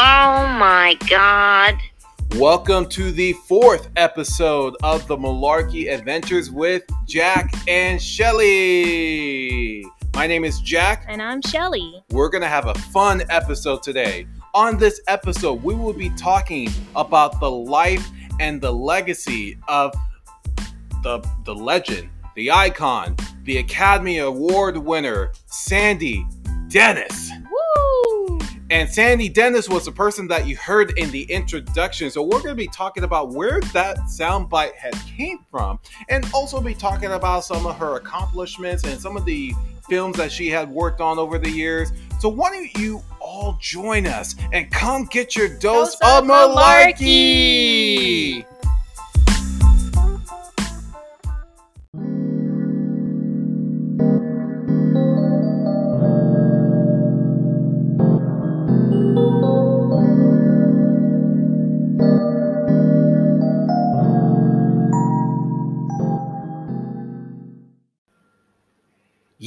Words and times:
Oh 0.00 0.46
my 0.60 0.96
god. 1.10 1.76
Welcome 2.36 2.88
to 2.90 3.10
the 3.10 3.32
fourth 3.32 3.90
episode 3.96 4.76
of 4.84 5.04
the 5.08 5.16
Malarkey 5.16 5.92
Adventures 5.92 6.52
with 6.52 6.84
Jack 7.04 7.52
and 7.66 8.00
Chelly. 8.00 9.84
My 10.14 10.28
name 10.28 10.44
is 10.44 10.60
Jack. 10.60 11.04
And 11.08 11.20
I'm 11.20 11.42
Chelly. 11.42 12.00
We're 12.10 12.28
going 12.28 12.42
to 12.42 12.48
have 12.48 12.66
a 12.66 12.74
fun 12.74 13.24
episode 13.28 13.82
today. 13.82 14.28
On 14.54 14.78
this 14.78 15.00
episode, 15.08 15.64
we 15.64 15.74
will 15.74 15.92
be 15.92 16.10
talking 16.10 16.70
about 16.94 17.40
the 17.40 17.50
life 17.50 18.08
and 18.38 18.60
the 18.60 18.72
legacy 18.72 19.58
of 19.66 19.92
the, 21.02 21.28
the 21.44 21.56
legend, 21.56 22.08
the 22.36 22.52
icon, 22.52 23.16
the 23.42 23.58
Academy 23.58 24.18
Award 24.18 24.78
winner, 24.78 25.32
Sandy 25.46 26.24
Dennis. 26.68 27.32
And 28.70 28.88
Sandy 28.88 29.28
Dennis 29.30 29.68
was 29.68 29.86
the 29.86 29.92
person 29.92 30.28
that 30.28 30.46
you 30.46 30.56
heard 30.56 30.96
in 30.98 31.10
the 31.10 31.22
introduction. 31.22 32.10
So 32.10 32.22
we're 32.22 32.42
going 32.42 32.50
to 32.50 32.54
be 32.54 32.68
talking 32.68 33.04
about 33.04 33.30
where 33.30 33.60
that 33.72 33.96
soundbite 34.00 34.74
had 34.74 34.92
came 35.06 35.38
from, 35.50 35.78
and 36.10 36.26
also 36.34 36.60
be 36.60 36.74
talking 36.74 37.12
about 37.12 37.44
some 37.44 37.66
of 37.66 37.78
her 37.78 37.96
accomplishments 37.96 38.84
and 38.84 39.00
some 39.00 39.16
of 39.16 39.24
the 39.24 39.54
films 39.88 40.18
that 40.18 40.30
she 40.30 40.48
had 40.48 40.70
worked 40.70 41.00
on 41.00 41.18
over 41.18 41.38
the 41.38 41.50
years. 41.50 41.92
So 42.20 42.28
why 42.28 42.50
don't 42.50 42.76
you 42.76 43.02
all 43.20 43.56
join 43.60 44.06
us 44.06 44.36
and 44.52 44.70
come 44.70 45.06
get 45.06 45.34
your 45.34 45.48
dose, 45.48 45.96
Dose 45.96 46.00
of 46.02 46.24
of 46.24 46.30
malarkey. 46.30 48.44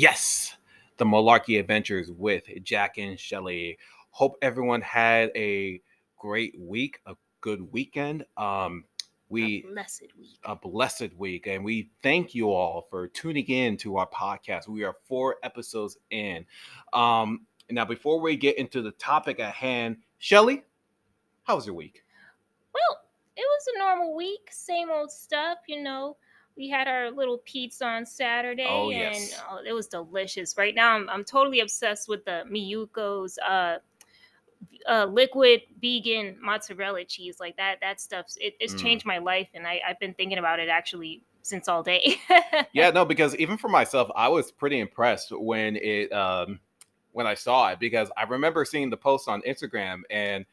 Yes, 0.01 0.57
the 0.97 1.05
Malarkey 1.05 1.59
Adventures 1.59 2.09
with 2.11 2.45
Jack 2.63 2.97
and 2.97 3.19
Chelly. 3.19 3.77
Hope 4.09 4.35
everyone 4.41 4.81
had 4.81 5.29
a 5.35 5.79
great 6.17 6.59
week, 6.59 6.99
a 7.05 7.13
good 7.39 7.71
weekend. 7.71 8.25
Um, 8.35 8.85
we 9.29 9.57
A 9.63 9.71
blessed 9.71 10.07
week. 10.17 10.39
a 10.43 10.55
blessed 10.55 11.13
week, 11.19 11.45
and 11.45 11.63
we 11.63 11.91
thank 12.01 12.33
you 12.33 12.49
all 12.49 12.87
for 12.89 13.09
tuning 13.09 13.45
in 13.45 13.77
to 13.77 13.97
our 13.97 14.07
podcast. 14.07 14.67
We 14.67 14.83
are 14.85 14.95
four 15.03 15.35
episodes 15.43 15.99
in. 16.09 16.47
Um, 16.93 17.45
now, 17.69 17.85
before 17.85 18.19
we 18.19 18.35
get 18.35 18.57
into 18.57 18.81
the 18.81 18.93
topic 18.93 19.39
at 19.39 19.53
hand, 19.53 19.97
Chelly, 20.17 20.63
how 21.43 21.57
was 21.57 21.67
your 21.67 21.75
week? 21.75 22.03
Well, 22.73 23.01
it 23.37 23.41
was 23.47 23.67
a 23.75 23.77
normal 23.77 24.15
week, 24.15 24.49
same 24.49 24.89
old 24.89 25.11
stuff, 25.11 25.59
you 25.67 25.83
know. 25.83 26.17
We 26.57 26.69
had 26.69 26.87
our 26.87 27.09
little 27.11 27.39
pizza 27.45 27.85
on 27.85 28.05
Saturday, 28.05 28.65
Oh, 28.69 28.89
and 28.91 29.15
yes. 29.15 29.41
oh, 29.49 29.59
it 29.65 29.73
was 29.73 29.87
delicious. 29.87 30.55
Right 30.57 30.75
now, 30.75 30.95
I'm, 30.95 31.09
I'm 31.09 31.23
totally 31.23 31.59
obsessed 31.61 32.07
with 32.09 32.23
the 32.25 32.43
Miyoko's 32.51 33.37
uh, 33.39 33.77
uh, 34.87 35.05
liquid 35.05 35.61
vegan 35.81 36.37
mozzarella 36.41 37.05
cheese. 37.05 37.39
Like 37.39 37.57
that, 37.57 37.79
that 37.81 38.01
stuff's 38.01 38.37
it, 38.37 38.55
it's 38.59 38.73
Mm. 38.73 38.79
changed 38.79 39.05
my 39.05 39.17
life, 39.17 39.47
and 39.53 39.65
I, 39.65 39.81
I've 39.87 39.99
been 39.99 40.13
thinking 40.13 40.37
about 40.37 40.59
it 40.59 40.69
actually 40.69 41.23
since 41.43 41.67
all 41.67 41.81
day. 41.81 42.17
yeah 42.73 42.91
no 42.91 43.03
because 43.03 43.35
even 43.37 43.57
for 43.57 43.67
myself 43.67 44.07
i 44.15 44.27
was 44.27 44.51
pretty 44.51 44.79
impressed 44.79 45.31
when 45.31 45.75
it 45.77 46.11
um 46.13 46.59
when 47.13 47.25
i 47.25 47.33
saw 47.33 47.69
it 47.69 47.79
because 47.79 48.11
i 48.15 48.21
remember 48.23 48.63
seeing 48.63 48.91
the 48.91 48.95
post 48.97 49.27
on 49.27 49.41
instagram 49.41 50.01
and 50.11 50.45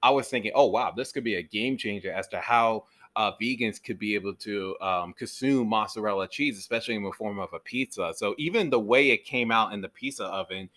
i 0.00 0.08
was 0.08 0.28
thinking 0.28 0.52
oh 0.54 0.66
wow 0.66 0.92
this 0.96 1.10
could 1.10 1.24
be 1.24 1.34
a 1.34 1.42
game 1.42 1.76
changer 1.76 2.12
as 2.12 2.28
to 2.28 2.38
how 2.38 2.84
uh, 3.16 3.32
vegans 3.40 3.82
could 3.82 3.98
be 3.98 4.14
able 4.14 4.34
to 4.34 4.76
um, 4.80 5.12
consume 5.12 5.68
mozzarella 5.68 6.28
cheese 6.28 6.58
especially 6.58 6.94
in 6.94 7.02
the 7.02 7.12
form 7.12 7.38
of 7.38 7.52
a 7.52 7.58
pizza 7.58 8.12
so 8.16 8.34
even 8.38 8.70
the 8.70 8.78
way 8.78 9.10
it 9.10 9.24
came 9.24 9.50
out 9.50 9.72
in 9.72 9.80
the 9.80 9.88
pizza 9.88 10.24
oven 10.24 10.68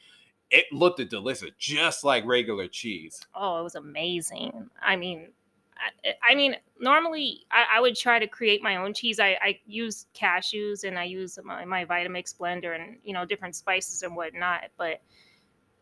it 0.49 0.65
looked 0.71 1.07
delicious 1.09 1.51
just 1.57 2.03
like 2.03 2.25
regular 2.25 2.67
cheese 2.67 3.25
oh, 3.35 3.59
it 3.59 3.63
was 3.63 3.75
amazing. 3.75 4.69
I 4.81 4.95
mean, 4.95 5.29
I, 5.77 6.31
I 6.31 6.35
mean, 6.35 6.55
normally 6.79 7.45
I, 7.51 7.77
I 7.77 7.81
would 7.81 7.95
try 7.95 8.19
to 8.19 8.27
create 8.27 8.61
my 8.61 8.77
own 8.77 8.93
cheese. 8.93 9.19
I, 9.19 9.37
I 9.41 9.59
use 9.65 10.05
cashews 10.15 10.83
and 10.83 10.97
I 10.97 11.05
use 11.05 11.37
my, 11.43 11.65
my 11.65 11.85
Vitamix 11.85 12.37
blender 12.37 12.75
and 12.75 12.97
you 13.03 13.13
know 13.13 13.25
different 13.25 13.55
spices 13.55 14.03
and 14.03 14.15
whatnot. 14.15 14.69
But 14.77 15.01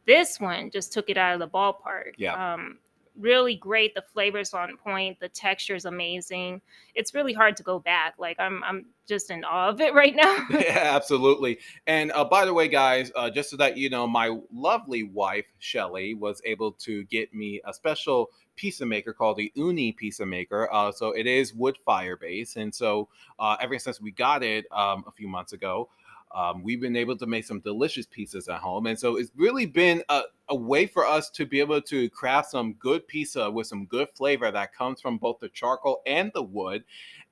this 0.06 0.40
one 0.40 0.72
just 0.72 0.94
took 0.94 1.10
it 1.10 1.18
out 1.18 1.34
of 1.34 1.40
the 1.40 1.48
ballpark. 1.48 2.14
Yeah. 2.18 2.54
Um, 2.54 2.80
really 3.20 3.56
great. 3.56 3.94
The 3.94 4.02
flavors 4.02 4.54
on 4.54 4.78
point. 4.78 5.20
The 5.20 5.30
texture 5.30 5.76
is 5.76 5.86
amazing. 5.86 6.62
It's 6.96 7.14
really 7.14 7.34
hard 7.34 7.58
to 7.58 7.64
go 7.64 7.80
back. 7.80 8.16
Like 8.18 8.40
I'm 8.40 8.64
I'm 8.64 8.86
just 9.08 9.30
in 9.30 9.44
awe 9.44 9.70
of 9.70 9.82
it 9.82 9.94
right 10.02 10.16
now. 10.16 10.46
yeah, 10.50 10.92
absolutely. 10.96 11.60
And 11.88 12.12
uh, 12.14 12.26
by 12.26 12.46
the 12.46 12.54
way, 12.54 12.68
guys, 12.68 13.12
uh, 13.16 13.30
just 13.30 13.50
so 13.50 13.58
that 13.58 13.78
you 13.78 13.90
know, 13.90 14.08
my 14.08 14.38
lovely 14.52 15.04
wife 15.04 15.46
Chelly 15.60 16.14
was 16.14 16.42
able 16.46 16.72
to 16.74 17.04
get 17.06 17.34
me 17.34 17.62
a 17.66 17.74
special 17.74 18.30
pizza 18.56 18.86
maker 18.86 19.14
called 19.14 19.38
the 19.38 19.52
Ooni 19.58 19.96
Pizza 19.96 20.26
Maker. 20.26 20.72
Uh, 20.72 20.92
so 20.92 21.12
it 21.12 21.28
is 21.28 21.54
wood 21.54 21.78
fire 21.86 22.18
based, 22.18 22.58
and 22.58 22.74
so 22.74 23.08
uh, 23.40 23.56
ever 23.62 23.80
since 23.80 24.02
we 24.02 24.12
got 24.12 24.44
it 24.44 24.66
um, 24.72 25.04
a 25.08 25.12
few 25.12 25.28
months 25.28 25.54
ago. 25.54 25.90
Um, 26.36 26.64
we've 26.64 26.80
been 26.80 26.96
able 26.96 27.18
to 27.18 27.26
make 27.26 27.46
some 27.46 27.60
delicious 27.60 28.06
pizzas 28.06 28.54
at 28.54 28.62
home, 28.62 28.86
and 28.86 29.00
so 29.00 29.18
it's 29.18 29.32
really 29.36 29.66
been 29.66 30.04
a, 30.10 30.22
a 30.50 30.56
way 30.56 30.86
for 30.86 31.06
us 31.06 31.30
to 31.32 31.46
be 31.46 31.60
able 31.60 31.82
to 31.82 32.10
craft 32.10 32.52
some 32.52 32.74
good 32.74 33.08
pizza 33.08 33.50
with 33.50 33.68
some 33.68 33.86
good 33.86 34.10
flavor 34.16 34.52
that 34.52 34.74
comes 34.74 35.02
from 35.02 35.18
both 35.18 35.40
the 35.40 35.50
charcoal 35.50 36.02
and 36.06 36.32
the 36.34 36.44
wood 36.44 36.84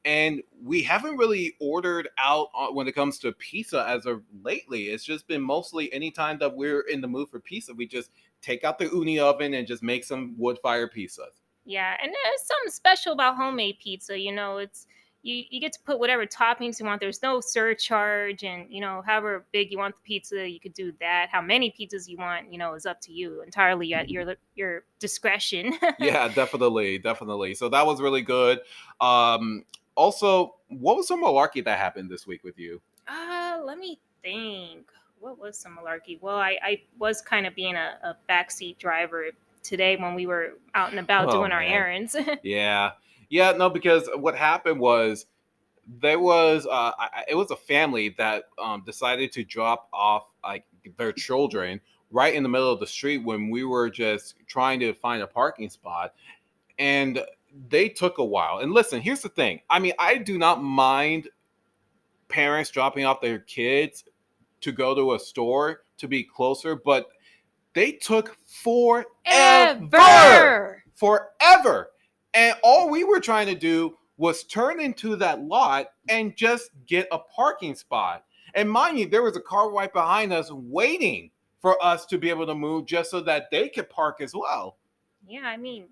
and 0.07 0.41
we 0.63 0.81
haven't 0.81 1.17
really 1.17 1.55
ordered 1.59 2.07
out 2.17 2.47
when 2.73 2.87
it 2.87 2.93
comes 2.93 3.19
to 3.19 3.33
pizza 3.33 3.85
as 3.87 4.05
of 4.05 4.23
lately. 4.41 4.83
It's 4.83 5.03
just 5.03 5.27
been 5.27 5.41
mostly 5.41 5.91
anytime 5.91 6.39
that 6.39 6.55
we're 6.55 6.81
in 6.81 7.01
the 7.01 7.09
mood 7.09 7.29
for 7.29 7.41
pizza, 7.41 7.73
we 7.73 7.87
just 7.87 8.11
take 8.41 8.63
out 8.63 8.79
the 8.79 8.85
Ooni 8.85 9.19
oven 9.19 9.53
and 9.53 9.67
just 9.67 9.83
make 9.83 10.05
some 10.05 10.33
wood 10.37 10.59
fire 10.63 10.87
pizzas. 10.87 11.41
Yeah, 11.65 11.97
and 12.01 12.09
there's 12.09 12.41
something 12.41 12.71
special 12.71 13.11
about 13.11 13.35
homemade 13.35 13.79
pizza. 13.79 14.17
You 14.17 14.31
know, 14.31 14.59
it's 14.59 14.87
you 15.23 15.43
you 15.49 15.59
get 15.59 15.73
to 15.73 15.79
put 15.85 15.99
whatever 15.99 16.25
toppings 16.25 16.79
you 16.79 16.85
want. 16.85 17.01
There's 17.01 17.21
no 17.21 17.41
surcharge, 17.41 18.43
and 18.43 18.65
you 18.69 18.81
know, 18.81 19.01
however 19.05 19.45
big 19.51 19.71
you 19.71 19.77
want 19.77 19.95
the 19.95 20.01
pizza, 20.03 20.47
you 20.47 20.59
could 20.59 20.73
do 20.73 20.93
that. 20.99 21.27
How 21.31 21.41
many 21.41 21.73
pizzas 21.77 22.07
you 22.07 22.17
want, 22.17 22.51
you 22.51 22.57
know, 22.57 22.73
is 22.73 22.85
up 22.85 23.01
to 23.01 23.11
you 23.11 23.41
entirely 23.41 23.93
at 23.93 24.09
your 24.09 24.35
your 24.55 24.83
discretion. 24.99 25.73
yeah, 25.99 26.27
definitely, 26.35 26.97
definitely. 26.97 27.53
So 27.55 27.69
that 27.69 27.85
was 27.85 28.01
really 28.01 28.21
good. 28.21 28.59
Um, 29.01 29.63
also, 29.95 30.55
what 30.69 30.95
was 30.95 31.07
some 31.07 31.23
malarkey 31.23 31.63
that 31.65 31.77
happened 31.79 32.09
this 32.09 32.27
week 32.27 32.43
with 32.43 32.57
you? 32.59 32.81
Uh, 33.07 33.59
let 33.63 33.77
me 33.77 33.99
think. 34.21 34.91
What 35.19 35.39
was 35.39 35.57
some 35.57 35.77
malarkey? 35.77 36.21
Well, 36.21 36.35
I, 36.37 36.57
I 36.63 36.81
was 36.99 37.21
kind 37.21 37.47
of 37.47 37.55
being 37.55 37.75
a, 37.75 37.97
a 38.03 38.15
backseat 38.31 38.77
driver 38.77 39.25
today 39.63 39.95
when 39.95 40.13
we 40.13 40.27
were 40.27 40.53
out 40.75 40.91
and 40.91 40.99
about 40.99 41.29
Oh, 41.29 41.31
doing 41.31 41.51
our 41.51 41.61
man. 41.61 41.71
errands. 41.71 42.15
Yeah, 42.43 42.91
yeah, 43.29 43.51
no, 43.51 43.69
because 43.69 44.09
what 44.15 44.35
happened 44.35 44.79
was 44.79 45.25
there 46.01 46.19
was 46.19 46.65
uh, 46.65 46.91
I, 46.97 47.23
it 47.29 47.35
was 47.35 47.51
a 47.51 47.55
family 47.55 48.15
that 48.17 48.45
um, 48.61 48.83
decided 48.85 49.31
to 49.33 49.43
drop 49.43 49.87
off 49.93 50.25
like 50.43 50.65
their 50.97 51.11
children 51.11 51.79
right 52.11 52.33
in 52.33 52.43
the 52.43 52.49
middle 52.49 52.71
of 52.71 52.79
the 52.79 52.87
street 52.87 53.19
when 53.19 53.49
we 53.49 53.63
were 53.63 53.89
just 53.89 54.35
trying 54.47 54.79
to 54.81 54.93
find 54.93 55.21
a 55.21 55.27
parking 55.27 55.69
spot, 55.69 56.13
and 56.79 57.23
they 57.69 57.89
took 57.89 58.17
a 58.17 58.25
while. 58.25 58.59
And 58.59 58.71
listen, 58.73 59.01
here's 59.01 59.21
the 59.21 59.29
thing: 59.29 59.61
I 59.69 59.79
mean, 59.79 59.93
I 59.99 60.17
do 60.17 60.37
not 60.37 60.61
mind 60.63 61.29
parents 62.27 62.69
dropping 62.69 63.05
off 63.05 63.21
their 63.21 63.39
kids 63.39 64.03
to 64.61 64.71
go 64.71 64.93
to 64.95 65.13
a 65.13 65.19
store 65.19 65.83
to 65.97 66.07
be 66.07 66.23
closer, 66.23 66.75
but 66.75 67.07
they 67.73 67.91
took 67.91 68.37
forever 68.45 69.05
Ever. 69.25 70.83
forever. 70.95 71.91
And 72.37 72.55
all 72.61 72.87
we 72.91 73.03
were 73.03 73.19
trying 73.19 73.47
to 73.47 73.55
do 73.55 73.97
was 74.17 74.43
turn 74.43 74.79
into 74.79 75.15
that 75.15 75.41
lot 75.41 75.87
and 76.07 76.37
just 76.37 76.69
get 76.85 77.07
a 77.11 77.17
parking 77.17 77.73
spot. 77.73 78.25
And 78.53 78.69
mind 78.69 78.99
you, 78.99 79.09
there 79.09 79.23
was 79.23 79.35
a 79.35 79.41
car 79.41 79.71
right 79.71 79.91
behind 79.91 80.31
us 80.31 80.51
waiting 80.51 81.31
for 81.63 81.83
us 81.83 82.05
to 82.05 82.19
be 82.19 82.29
able 82.29 82.45
to 82.45 82.53
move 82.53 82.85
just 82.85 83.09
so 83.09 83.21
that 83.21 83.49
they 83.49 83.69
could 83.69 83.89
park 83.89 84.21
as 84.21 84.35
well. 84.35 84.77
Yeah, 85.27 85.45
I 85.45 85.57
mean, 85.57 85.87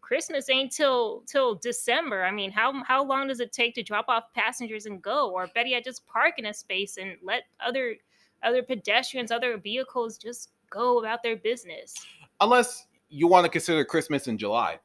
Christmas 0.00 0.48
ain't 0.48 0.70
till 0.70 1.24
till 1.26 1.56
December. 1.56 2.22
I 2.22 2.30
mean, 2.30 2.52
how 2.52 2.84
how 2.84 3.04
long 3.04 3.26
does 3.26 3.40
it 3.40 3.52
take 3.52 3.74
to 3.74 3.82
drop 3.82 4.04
off 4.06 4.32
passengers 4.36 4.86
and 4.86 5.02
go, 5.02 5.30
or 5.30 5.48
better 5.48 5.68
yet, 5.68 5.82
just 5.82 6.06
park 6.06 6.34
in 6.38 6.46
a 6.46 6.54
space 6.54 6.96
and 6.96 7.16
let 7.24 7.42
other 7.58 7.96
other 8.44 8.62
pedestrians, 8.62 9.32
other 9.32 9.58
vehicles 9.58 10.16
just 10.16 10.50
go 10.70 11.00
about 11.00 11.24
their 11.24 11.36
business? 11.36 11.94
Unless 12.40 12.86
you 13.08 13.26
want 13.26 13.46
to 13.46 13.50
consider 13.50 13.84
Christmas 13.84 14.28
in 14.28 14.38
July, 14.38 14.78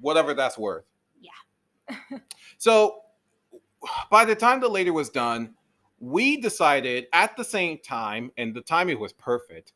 whatever 0.00 0.34
that's 0.34 0.58
worth. 0.58 0.84
Yeah. 1.20 2.18
so 2.58 3.00
by 4.10 4.24
the 4.24 4.34
time 4.34 4.60
the 4.60 4.68
later 4.68 4.92
was 4.92 5.10
done, 5.10 5.54
we 6.00 6.40
decided 6.40 7.06
at 7.12 7.36
the 7.36 7.44
same 7.44 7.78
time, 7.78 8.30
and 8.36 8.54
the 8.54 8.60
timing 8.60 9.00
was 9.00 9.12
perfect. 9.12 9.72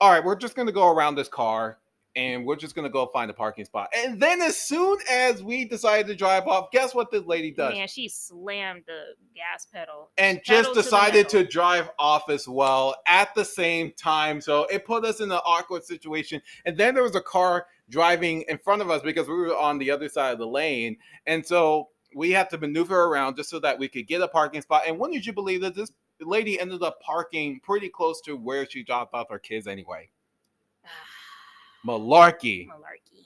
All 0.00 0.10
right, 0.10 0.22
we're 0.22 0.36
just 0.36 0.54
going 0.54 0.66
to 0.66 0.72
go 0.72 0.88
around 0.88 1.14
this 1.14 1.28
car 1.28 1.78
and 2.16 2.46
we're 2.46 2.56
just 2.56 2.74
gonna 2.74 2.88
go 2.88 3.06
find 3.06 3.30
a 3.30 3.34
parking 3.34 3.64
spot. 3.64 3.88
And 3.94 4.20
then 4.20 4.40
as 4.40 4.56
soon 4.56 4.96
as 5.10 5.42
we 5.42 5.66
decided 5.66 6.06
to 6.06 6.16
drive 6.16 6.48
off, 6.48 6.70
guess 6.72 6.94
what 6.94 7.10
this 7.10 7.24
lady 7.26 7.52
does? 7.52 7.74
Man, 7.74 7.86
she 7.86 8.08
slammed 8.08 8.84
the 8.86 9.14
gas 9.34 9.66
pedal. 9.66 10.10
and 10.16 10.40
just 10.42 10.72
decided 10.72 11.28
to, 11.28 11.38
metal. 11.38 11.50
drive 11.50 11.90
off 11.98 12.30
as 12.30 12.48
well 12.48 12.96
at 13.06 13.34
the 13.34 13.44
same 13.44 13.92
time. 13.92 14.40
So 14.40 14.64
it 14.64 14.86
put 14.86 15.04
us 15.04 15.20
in 15.20 15.30
an 15.30 15.40
awkward 15.44 15.84
situation. 15.84 16.40
And 16.64 16.76
then 16.76 16.94
there 16.94 17.02
was 17.02 17.14
a 17.14 17.20
car 17.20 17.66
driving 17.88 18.44
in 18.48 18.58
front 18.58 18.82
of 18.82 18.90
us 18.90 19.02
because 19.02 19.28
we 19.28 19.34
were 19.34 19.56
on 19.56 19.78
the 19.78 19.90
other 19.90 20.08
side 20.08 20.32
of 20.32 20.38
the 20.38 20.46
lane. 20.46 20.96
And 21.26 21.44
so 21.44 21.88
we 22.14 22.30
had 22.30 22.50
to 22.50 22.58
maneuver 22.58 23.04
around 23.04 23.36
just 23.36 23.50
so 23.50 23.58
that 23.60 23.78
we 23.78 23.88
could 23.88 24.06
get 24.06 24.22
a 24.22 24.28
parking 24.28 24.62
spot. 24.62 24.82
And 24.86 24.98
wouldn't 24.98 25.26
you 25.26 25.32
believe 25.32 25.60
that 25.60 25.74
this 25.74 25.92
lady 26.20 26.58
ended 26.58 26.82
up 26.82 27.00
parking 27.00 27.60
pretty 27.60 27.88
close 27.88 28.20
to 28.22 28.36
where 28.36 28.68
she 28.68 28.82
dropped 28.82 29.14
off 29.14 29.28
her 29.30 29.38
kids 29.38 29.66
anyway? 29.66 30.08
Ah. 30.84 30.88
Malarkey. 31.86 32.66
malarkey. 32.66 33.25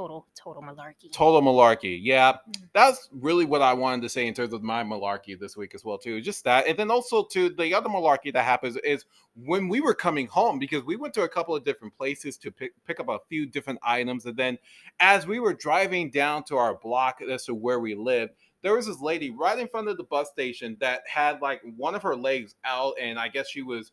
Total, 0.00 0.26
total 0.34 0.62
malarkey. 0.62 1.12
Total 1.12 1.42
malarkey. 1.42 1.98
Yeah, 2.02 2.32
Mhm. 2.32 2.70
that's 2.72 3.10
really 3.12 3.44
what 3.44 3.60
I 3.60 3.74
wanted 3.74 4.00
to 4.00 4.08
say 4.08 4.26
in 4.26 4.32
terms 4.32 4.54
of 4.54 4.62
my 4.62 4.82
malarkey 4.82 5.38
this 5.38 5.58
week 5.58 5.74
as 5.74 5.84
well 5.84 5.98
too. 5.98 6.22
Just 6.22 6.42
that, 6.44 6.66
and 6.66 6.78
then 6.78 6.90
also 6.90 7.22
to 7.24 7.50
the 7.50 7.74
other 7.74 7.90
malarkey 7.90 8.32
that 8.32 8.44
happens 8.44 8.76
is 8.78 9.04
when 9.34 9.68
we 9.68 9.82
were 9.82 9.92
coming 9.94 10.26
home 10.26 10.58
because 10.58 10.84
we 10.84 10.96
went 10.96 11.12
to 11.14 11.22
a 11.24 11.28
couple 11.28 11.54
of 11.54 11.64
different 11.64 11.94
places 11.98 12.38
to 12.38 12.50
pick 12.50 12.72
pick 12.86 12.98
up 12.98 13.10
a 13.10 13.18
few 13.28 13.44
different 13.44 13.78
items, 13.82 14.24
and 14.24 14.38
then 14.38 14.58
as 15.00 15.26
we 15.26 15.38
were 15.38 15.52
driving 15.52 16.08
down 16.10 16.44
to 16.44 16.56
our 16.56 16.76
block 16.76 17.20
as 17.20 17.44
to 17.44 17.54
where 17.54 17.78
we 17.80 17.94
lived. 17.94 18.32
There 18.62 18.74
was 18.76 18.86
this 18.86 19.00
lady 19.00 19.30
right 19.30 19.58
in 19.58 19.68
front 19.68 19.88
of 19.88 19.96
the 19.96 20.04
bus 20.04 20.30
station 20.30 20.76
that 20.80 21.02
had 21.06 21.40
like 21.42 21.60
one 21.76 21.94
of 21.94 22.02
her 22.02 22.14
legs 22.16 22.54
out, 22.64 22.94
and 23.00 23.18
I 23.18 23.28
guess 23.28 23.48
she 23.48 23.62
was. 23.62 23.92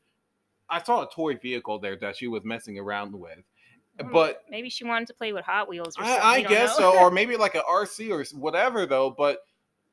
I 0.70 0.82
saw 0.84 1.04
a 1.04 1.10
toy 1.10 1.36
vehicle 1.38 1.80
there 1.80 1.96
that 1.98 2.18
she 2.18 2.28
was 2.28 2.44
messing 2.44 2.78
around 2.78 3.14
with, 3.18 3.40
But 4.12 4.44
maybe 4.50 4.70
she 4.70 4.84
wanted 4.84 5.08
to 5.08 5.14
play 5.14 5.34
with 5.34 5.46
Hot 5.46 5.68
Wheels 5.68 5.98
or 5.98 6.04
something. 6.04 6.22
I, 6.22 6.36
I 6.36 6.42
guess 6.42 6.80
know. 6.80 6.94
so, 6.94 7.00
or 7.00 7.12
maybe 7.12 7.36
like 7.36 7.56
an 7.56 7.64
RC 7.70 8.12
or 8.12 8.24
whatever, 8.38 8.86
though. 8.86 9.10
But 9.10 9.40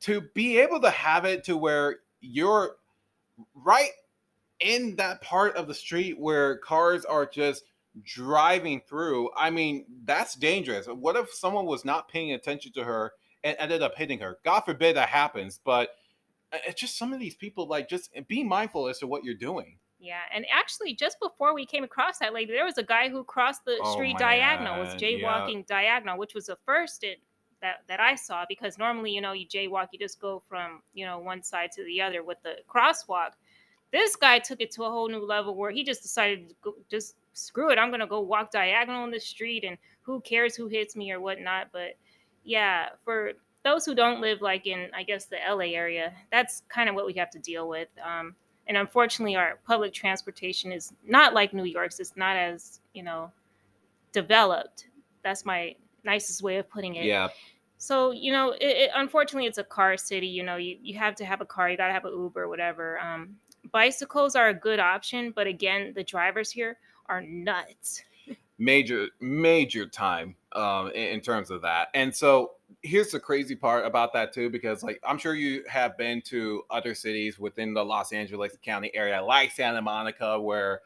to 0.00 0.20
be 0.34 0.58
able 0.58 0.80
to 0.80 0.90
have 0.90 1.24
it 1.24 1.44
to 1.44 1.56
where 1.56 1.96
you're 2.20 2.76
right 3.54 3.90
in 4.60 4.96
that 4.96 5.20
part 5.20 5.56
of 5.56 5.68
the 5.68 5.74
street 5.74 6.18
where 6.18 6.58
cars 6.58 7.04
are 7.04 7.26
just 7.26 7.64
driving 8.02 8.82
through, 8.86 9.30
I 9.36 9.50
mean, 9.50 9.86
that's 10.04 10.34
dangerous. 10.34 10.86
What 10.86 11.16
if 11.16 11.32
someone 11.32 11.66
was 11.66 11.84
not 11.84 12.08
paying 12.08 12.32
attention 12.32 12.72
to 12.72 12.84
her 12.84 13.12
and 13.42 13.56
ended 13.58 13.82
up 13.82 13.96
hitting 13.96 14.18
her? 14.20 14.38
God 14.44 14.60
forbid 14.60 14.96
that 14.96 15.08
happens, 15.08 15.58
but 15.64 15.90
uh, 16.52 16.58
it's 16.66 16.80
just 16.80 16.98
some 16.98 17.12
of 17.12 17.20
these 17.20 17.34
people 17.34 17.66
like 17.66 17.88
just 17.88 18.10
be 18.28 18.44
mindful 18.44 18.88
as 18.88 18.98
to 18.98 19.06
what 19.06 19.24
you're 19.24 19.34
doing. 19.34 19.78
Yeah, 19.98 20.20
and 20.34 20.44
actually, 20.52 20.94
just 20.94 21.18
before 21.20 21.54
we 21.54 21.64
came 21.64 21.84
across 21.84 22.18
that 22.18 22.34
lady, 22.34 22.52
there 22.52 22.64
was 22.64 22.78
a 22.78 22.82
guy 22.82 23.08
who 23.08 23.24
crossed 23.24 23.64
the 23.64 23.78
Oh 23.82 23.92
street 23.92 24.18
diagonal, 24.18 24.78
was 24.78 24.90
God, 24.90 25.02
yeah. 25.02 25.08
jaywalking 25.08 25.66
diagonal, 25.66 26.18
which 26.18 26.34
was 26.34 26.46
the 26.46 26.58
first 26.66 27.04
it, 27.04 27.20
that 27.62 27.82
that 27.88 28.00
I 28.00 28.14
saw. 28.14 28.44
Because 28.48 28.76
normally, 28.76 29.12
you 29.12 29.20
know, 29.20 29.32
you 29.32 29.46
jaywalk, 29.46 29.88
you 29.92 29.98
just 29.98 30.20
go 30.20 30.42
from 30.48 30.82
you 30.92 31.06
know 31.06 31.18
one 31.18 31.42
side 31.42 31.70
to 31.72 31.84
the 31.84 32.02
other 32.02 32.22
with 32.22 32.38
the 32.42 32.56
crosswalk. 32.68 33.30
This 33.92 34.16
guy 34.16 34.40
took 34.40 34.60
it 34.60 34.72
to 34.72 34.84
a 34.84 34.90
whole 34.90 35.08
new 35.08 35.24
level 35.24 35.54
where 35.54 35.70
he 35.70 35.84
just 35.84 36.02
decided 36.02 36.48
to 36.48 36.54
go, 36.62 36.74
just 36.90 37.14
screw 37.32 37.70
it, 37.70 37.78
I'm 37.78 37.90
gonna 37.90 38.06
go 38.06 38.20
walk 38.20 38.50
diagonal 38.50 39.04
in 39.04 39.10
the 39.10 39.20
street, 39.20 39.64
and 39.64 39.78
who 40.02 40.20
cares 40.20 40.56
who 40.56 40.66
hits 40.66 40.96
me 40.96 41.12
or 41.12 41.20
whatnot. 41.20 41.68
But 41.72 41.96
yeah, 42.42 42.88
for 43.04 43.32
those 43.64 43.86
who 43.86 43.94
don't 43.94 44.20
live 44.20 44.42
like 44.42 44.66
in, 44.66 44.88
I 44.94 45.02
guess, 45.02 45.26
the 45.26 45.38
LA 45.48 45.74
area, 45.74 46.12
that's 46.30 46.62
kind 46.68 46.88
of 46.88 46.94
what 46.94 47.06
we 47.06 47.14
have 47.14 47.30
to 47.30 47.38
deal 47.38 47.68
with. 47.68 47.88
Um, 48.04 48.36
and 48.66 48.76
unfortunately 48.76 49.36
our 49.36 49.58
public 49.66 49.92
transportation 49.92 50.72
is 50.72 50.92
not 51.06 51.34
like 51.34 51.52
new 51.52 51.64
york's. 51.64 52.00
It's 52.00 52.16
not 52.16 52.36
as 52.36 52.80
you 52.92 53.02
know 53.02 53.30
developed. 54.12 54.88
That's 55.22 55.44
my 55.44 55.74
nicest 56.04 56.42
way 56.42 56.56
of 56.58 56.68
putting 56.68 56.96
it. 56.96 57.04
Yeah, 57.04 57.28
so 57.78 58.12
you 58.12 58.32
know 58.32 58.52
it, 58.52 58.64
it, 58.64 58.90
unfortunately 58.94 59.46
it's 59.46 59.58
a 59.58 59.64
car 59.64 59.96
city 59.96 60.26
you 60.26 60.42
know 60.42 60.56
you, 60.56 60.78
you 60.82 60.98
have 60.98 61.14
to 61.16 61.24
have 61.24 61.42
a 61.42 61.46
car 61.46 61.68
you 61.68 61.76
got 61.76 61.88
to 61.88 61.92
have 61.92 62.04
an 62.04 62.12
uber 62.12 62.48
whatever. 62.48 62.98
Um, 62.98 63.36
bicycles 63.72 64.36
are 64.36 64.48
a 64.48 64.54
good 64.54 64.78
option 64.78 65.32
but 65.34 65.46
again 65.46 65.92
the 65.94 66.04
drivers 66.04 66.50
here 66.50 66.78
are 67.06 67.22
nuts 67.22 68.02
major 68.58 69.08
major 69.20 69.86
time 69.86 70.36
um 70.52 70.88
in, 70.88 71.08
in 71.08 71.20
terms 71.20 71.50
of 71.50 71.62
that. 71.62 71.88
And 71.94 72.14
so 72.14 72.52
here's 72.82 73.10
the 73.10 73.20
crazy 73.20 73.56
part 73.56 73.86
about 73.86 74.12
that 74.12 74.32
too 74.32 74.50
because 74.50 74.82
like 74.82 75.00
i'm 75.06 75.16
sure 75.16 75.34
you 75.34 75.62
have 75.68 75.96
been 75.96 76.20
to 76.20 76.62
other 76.70 76.94
cities 76.94 77.38
within 77.38 77.72
the 77.72 77.82
los 77.82 78.12
angeles 78.12 78.56
county 78.62 78.90
area 78.94 79.22
like 79.22 79.50
santa 79.50 79.80
monica 79.80 80.38
where 80.38 80.80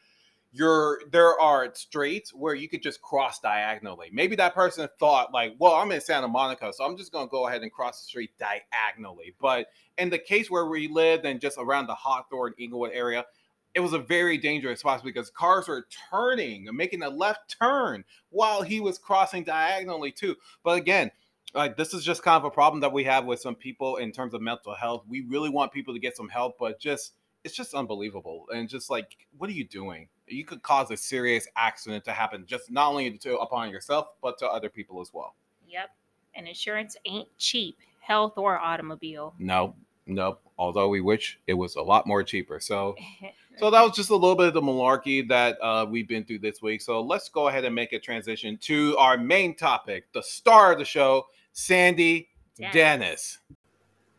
you're 0.52 1.00
there 1.10 1.38
are 1.38 1.72
streets 1.74 2.32
where 2.32 2.54
you 2.54 2.68
could 2.68 2.82
just 2.82 3.02
cross 3.02 3.38
diagonally. 3.38 4.08
Maybe 4.12 4.34
that 4.36 4.54
person 4.54 4.88
thought 4.98 5.32
like 5.32 5.54
well 5.58 5.74
i'm 5.74 5.92
in 5.92 6.00
santa 6.00 6.28
monica 6.28 6.72
so 6.72 6.84
i'm 6.84 6.96
just 6.96 7.12
going 7.12 7.26
to 7.26 7.30
go 7.30 7.46
ahead 7.46 7.62
and 7.62 7.72
cross 7.72 8.00
the 8.00 8.06
street 8.06 8.30
diagonally. 8.38 9.34
But 9.40 9.68
in 9.98 10.08
the 10.08 10.18
case 10.18 10.50
where 10.50 10.66
we 10.66 10.88
lived 10.88 11.26
and 11.26 11.40
just 11.40 11.58
around 11.58 11.86
the 11.86 11.94
hawthorne 11.94 12.54
inglewood 12.58 12.92
area 12.94 13.26
it 13.74 13.80
was 13.80 13.92
a 13.92 13.98
very 13.98 14.38
dangerous 14.38 14.80
spot 14.80 15.02
because 15.04 15.30
cars 15.30 15.68
were 15.68 15.86
turning 16.10 16.68
and 16.68 16.76
making 16.76 17.02
a 17.02 17.08
left 17.08 17.56
turn 17.60 18.04
while 18.30 18.62
he 18.62 18.80
was 18.80 18.98
crossing 18.98 19.44
diagonally 19.44 20.10
too. 20.10 20.36
But 20.64 20.78
again, 20.78 21.10
like 21.54 21.76
this 21.76 21.94
is 21.94 22.04
just 22.04 22.22
kind 22.22 22.36
of 22.36 22.44
a 22.44 22.50
problem 22.50 22.80
that 22.80 22.92
we 22.92 23.04
have 23.04 23.24
with 23.24 23.40
some 23.40 23.54
people 23.54 23.96
in 23.96 24.12
terms 24.12 24.34
of 24.34 24.40
mental 24.40 24.74
health. 24.74 25.04
We 25.08 25.22
really 25.22 25.50
want 25.50 25.72
people 25.72 25.94
to 25.94 26.00
get 26.00 26.16
some 26.16 26.28
help, 26.28 26.58
but 26.58 26.80
just 26.80 27.14
it's 27.44 27.54
just 27.54 27.74
unbelievable. 27.74 28.46
And 28.52 28.68
just 28.68 28.90
like, 28.90 29.16
what 29.36 29.48
are 29.48 29.54
you 29.54 29.64
doing? 29.64 30.08
You 30.26 30.44
could 30.44 30.62
cause 30.62 30.90
a 30.90 30.96
serious 30.96 31.46
accident 31.56 32.04
to 32.04 32.12
happen 32.12 32.44
just 32.46 32.70
not 32.70 32.90
only 32.90 33.10
to 33.10 33.38
upon 33.38 33.70
yourself, 33.70 34.08
but 34.20 34.38
to 34.38 34.46
other 34.46 34.68
people 34.68 35.00
as 35.00 35.12
well. 35.12 35.34
yep 35.66 35.90
and 36.34 36.46
insurance 36.46 36.96
ain't 37.04 37.28
cheap 37.38 37.76
health 38.00 38.34
or 38.36 38.58
automobile 38.58 39.34
No, 39.38 39.74
no. 40.08 40.38
Although 40.58 40.88
we 40.88 41.00
wish 41.00 41.38
it 41.46 41.54
was 41.54 41.76
a 41.76 41.82
lot 41.82 42.06
more 42.06 42.24
cheaper. 42.24 42.58
So 42.58 42.96
So 43.58 43.72
that 43.72 43.82
was 43.82 43.96
just 43.96 44.10
a 44.10 44.14
little 44.14 44.36
bit 44.36 44.46
of 44.46 44.54
the 44.54 44.60
malarkey 44.60 45.26
that 45.28 45.58
uh, 45.60 45.84
we've 45.84 46.06
been 46.06 46.24
through 46.24 46.38
this 46.38 46.62
week. 46.62 46.80
So 46.80 47.00
let's 47.00 47.28
go 47.28 47.48
ahead 47.48 47.64
and 47.64 47.74
make 47.74 47.92
a 47.92 47.98
transition 47.98 48.56
to 48.58 48.96
our 48.98 49.18
main 49.18 49.56
topic, 49.56 50.04
the 50.12 50.22
star 50.22 50.72
of 50.72 50.78
the 50.78 50.84
show, 50.84 51.26
Sandy 51.52 52.28
Dennis. 52.56 52.72
Dennis. 52.72 53.38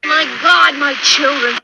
My 0.03 0.39
God, 0.41 0.77
my 0.77 0.94
children. 1.03 1.57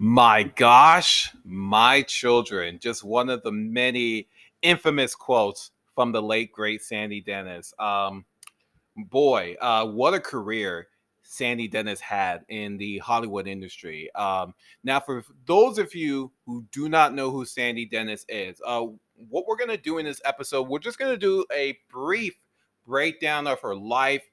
My 0.00 0.42
gosh, 0.42 1.32
my 1.44 2.02
children. 2.02 2.80
Just 2.80 3.04
one 3.04 3.30
of 3.30 3.44
the 3.44 3.52
many 3.52 4.26
infamous 4.62 5.14
quotes 5.14 5.70
from 5.94 6.10
the 6.10 6.22
late 6.22 6.50
great 6.50 6.82
Sandy 6.82 7.20
Dennis. 7.20 7.72
Um, 7.78 8.24
boy, 8.96 9.54
uh, 9.60 9.86
what 9.86 10.14
a 10.14 10.20
career 10.20 10.88
Sandy 11.30 11.68
Dennis 11.68 12.00
had 12.00 12.40
in 12.48 12.78
the 12.78 12.98
Hollywood 12.98 13.46
industry. 13.46 14.10
Um, 14.14 14.54
now, 14.82 14.98
for 14.98 15.22
those 15.44 15.78
of 15.78 15.94
you 15.94 16.32
who 16.46 16.64
do 16.72 16.88
not 16.88 17.12
know 17.14 17.30
who 17.30 17.44
Sandy 17.44 17.84
Dennis 17.84 18.24
is, 18.30 18.62
uh, 18.66 18.86
what 19.28 19.46
we're 19.46 19.58
going 19.58 19.68
to 19.68 19.76
do 19.76 19.98
in 19.98 20.06
this 20.06 20.22
episode, 20.24 20.68
we're 20.68 20.78
just 20.78 20.98
going 20.98 21.12
to 21.12 21.18
do 21.18 21.44
a 21.54 21.76
brief 21.90 22.34
breakdown 22.86 23.46
of 23.46 23.60
her 23.60 23.76
life 23.76 24.24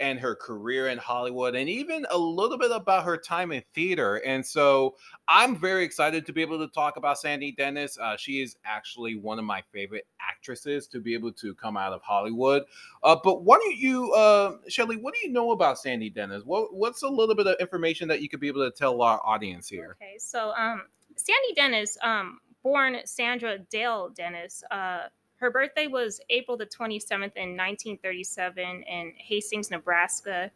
and 0.00 0.18
her 0.20 0.34
career 0.34 0.88
in 0.88 0.98
Hollywood, 0.98 1.54
and 1.54 1.68
even 1.68 2.06
a 2.10 2.18
little 2.18 2.58
bit 2.58 2.70
about 2.70 3.04
her 3.04 3.16
time 3.16 3.52
in 3.52 3.62
theater. 3.74 4.16
And 4.16 4.44
so 4.44 4.96
I'm 5.28 5.56
very 5.56 5.84
excited 5.84 6.26
to 6.26 6.32
be 6.32 6.42
able 6.42 6.58
to 6.58 6.68
talk 6.68 6.96
about 6.96 7.18
Sandy 7.18 7.52
Dennis. 7.52 7.98
Uh, 7.98 8.16
she 8.16 8.42
is 8.42 8.56
actually 8.64 9.16
one 9.16 9.38
of 9.38 9.44
my 9.44 9.62
favorite 9.72 10.06
actresses 10.20 10.86
to 10.88 11.00
be 11.00 11.14
able 11.14 11.32
to 11.32 11.54
come 11.54 11.76
out 11.76 11.92
of 11.92 12.02
Hollywood. 12.02 12.64
Uh, 13.02 13.16
but 13.22 13.42
why 13.44 13.56
don't 13.56 13.76
you, 13.76 14.12
uh, 14.12 14.56
Chelly, 14.68 14.96
what 14.96 15.14
do 15.14 15.26
you 15.26 15.32
know 15.32 15.52
about 15.52 15.78
Sandy 15.78 16.10
Dennis? 16.10 16.42
What, 16.44 16.74
what's 16.74 17.02
a 17.02 17.08
little 17.08 17.34
bit 17.34 17.46
of 17.46 17.56
information 17.58 18.08
that 18.08 18.20
you 18.20 18.28
could 18.28 18.40
be 18.40 18.48
able 18.48 18.68
to 18.70 18.76
tell 18.76 19.00
our 19.02 19.20
audience 19.24 19.68
here? 19.68 19.96
Okay, 20.02 20.18
so 20.18 20.52
um, 20.56 20.82
Sandy 21.16 21.54
Dennis, 21.54 21.96
um, 22.02 22.38
born 22.62 22.98
Sandra 23.04 23.58
Dale 23.58 24.10
Dennis, 24.10 24.62
uh, 24.70 25.04
her 25.38 25.50
birthday 25.50 25.86
was 25.86 26.20
April 26.30 26.56
the 26.56 26.66
27th 26.66 27.36
in 27.36 27.56
1937 27.56 28.82
in 28.84 29.12
Hastings, 29.16 29.70
Nebraska. 29.70 30.50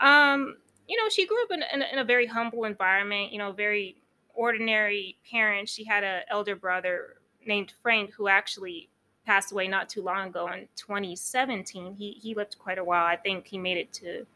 Um, 0.00 0.56
you 0.88 0.96
know, 0.96 1.08
she 1.08 1.26
grew 1.26 1.42
up 1.44 1.50
in, 1.52 1.62
in, 1.72 1.82
a- 1.82 1.92
in 1.92 1.98
a 1.98 2.04
very 2.04 2.26
humble 2.26 2.64
environment, 2.64 3.32
you 3.32 3.38
know, 3.38 3.52
very 3.52 3.96
ordinary 4.34 5.16
parents. 5.30 5.72
She 5.72 5.84
had 5.84 6.04
an 6.04 6.22
elder 6.30 6.56
brother 6.56 7.16
named 7.46 7.72
Frank 7.82 8.12
who 8.12 8.28
actually 8.28 8.88
passed 9.26 9.52
away 9.52 9.68
not 9.68 9.88
too 9.88 10.02
long 10.02 10.28
ago 10.28 10.46
in 10.48 10.68
2017. 10.76 11.94
He, 11.94 12.12
he 12.12 12.34
lived 12.34 12.56
quite 12.58 12.78
a 12.78 12.84
while. 12.84 13.04
I 13.04 13.16
think 13.16 13.46
he 13.46 13.58
made 13.58 13.76
it 13.76 13.92
to 13.94 14.26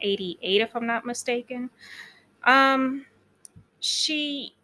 88, 0.00 0.60
if 0.62 0.74
I'm 0.74 0.86
not 0.86 1.04
mistaken. 1.04 1.70
Um, 2.44 3.06
she 3.80 4.54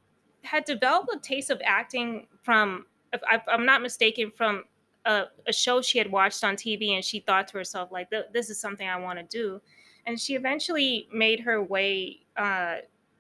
had 0.43 0.65
developed 0.65 1.11
a 1.15 1.19
taste 1.19 1.51
of 1.51 1.61
acting 1.65 2.27
from, 2.43 2.87
if 3.13 3.43
I'm 3.49 3.65
not 3.67 3.83
mistaken, 3.83 4.31
from 4.31 4.65
a, 5.05 5.25
a 5.47 5.53
show 5.53 5.81
she 5.83 5.99
had 5.99 6.11
watched 6.11 6.45
on 6.45 6.57
TV, 6.57 6.91
and 6.95 7.05
she 7.05 7.21
thought 7.21 7.49
to 7.49 7.59
herself, 7.59 7.91
like, 7.93 8.11
"This 8.33 8.51
is 8.51 8.61
something 8.61 8.89
I 8.89 8.99
want 8.99 9.19
to 9.19 9.25
do." 9.25 9.61
And 10.07 10.19
she 10.21 10.35
eventually 10.35 11.09
made 11.13 11.41
her 11.41 11.63
way 11.63 12.21
uh, 12.37 12.77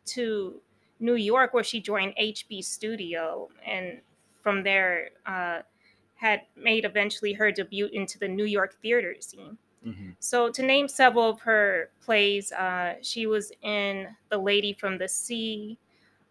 to 0.07 0.61
New 1.00 1.14
York, 1.14 1.54
where 1.54 1.64
she 1.64 1.80
joined 1.80 2.14
HB 2.16 2.62
Studio, 2.62 3.49
and 3.64 4.00
from 4.42 4.62
there 4.62 5.11
uh, 5.26 5.61
had 6.14 6.42
made 6.57 6.85
eventually 6.85 7.33
her 7.35 7.52
debut 7.52 7.87
into 7.92 8.18
the 8.18 8.28
New 8.28 8.45
York 8.45 8.76
theater 8.83 9.14
scene. 9.21 9.59
Mhm. 9.87 10.16
So, 10.18 10.50
to 10.50 10.62
name 10.62 10.88
several 10.88 11.30
of 11.30 11.40
her 11.42 11.90
plays, 12.00 12.50
uh, 12.52 12.97
she 13.02 13.26
was 13.26 13.52
in 13.62 14.09
The 14.28 14.38
Lady 14.38 14.73
from 14.73 14.99
the 14.99 15.09
Sea, 15.09 15.78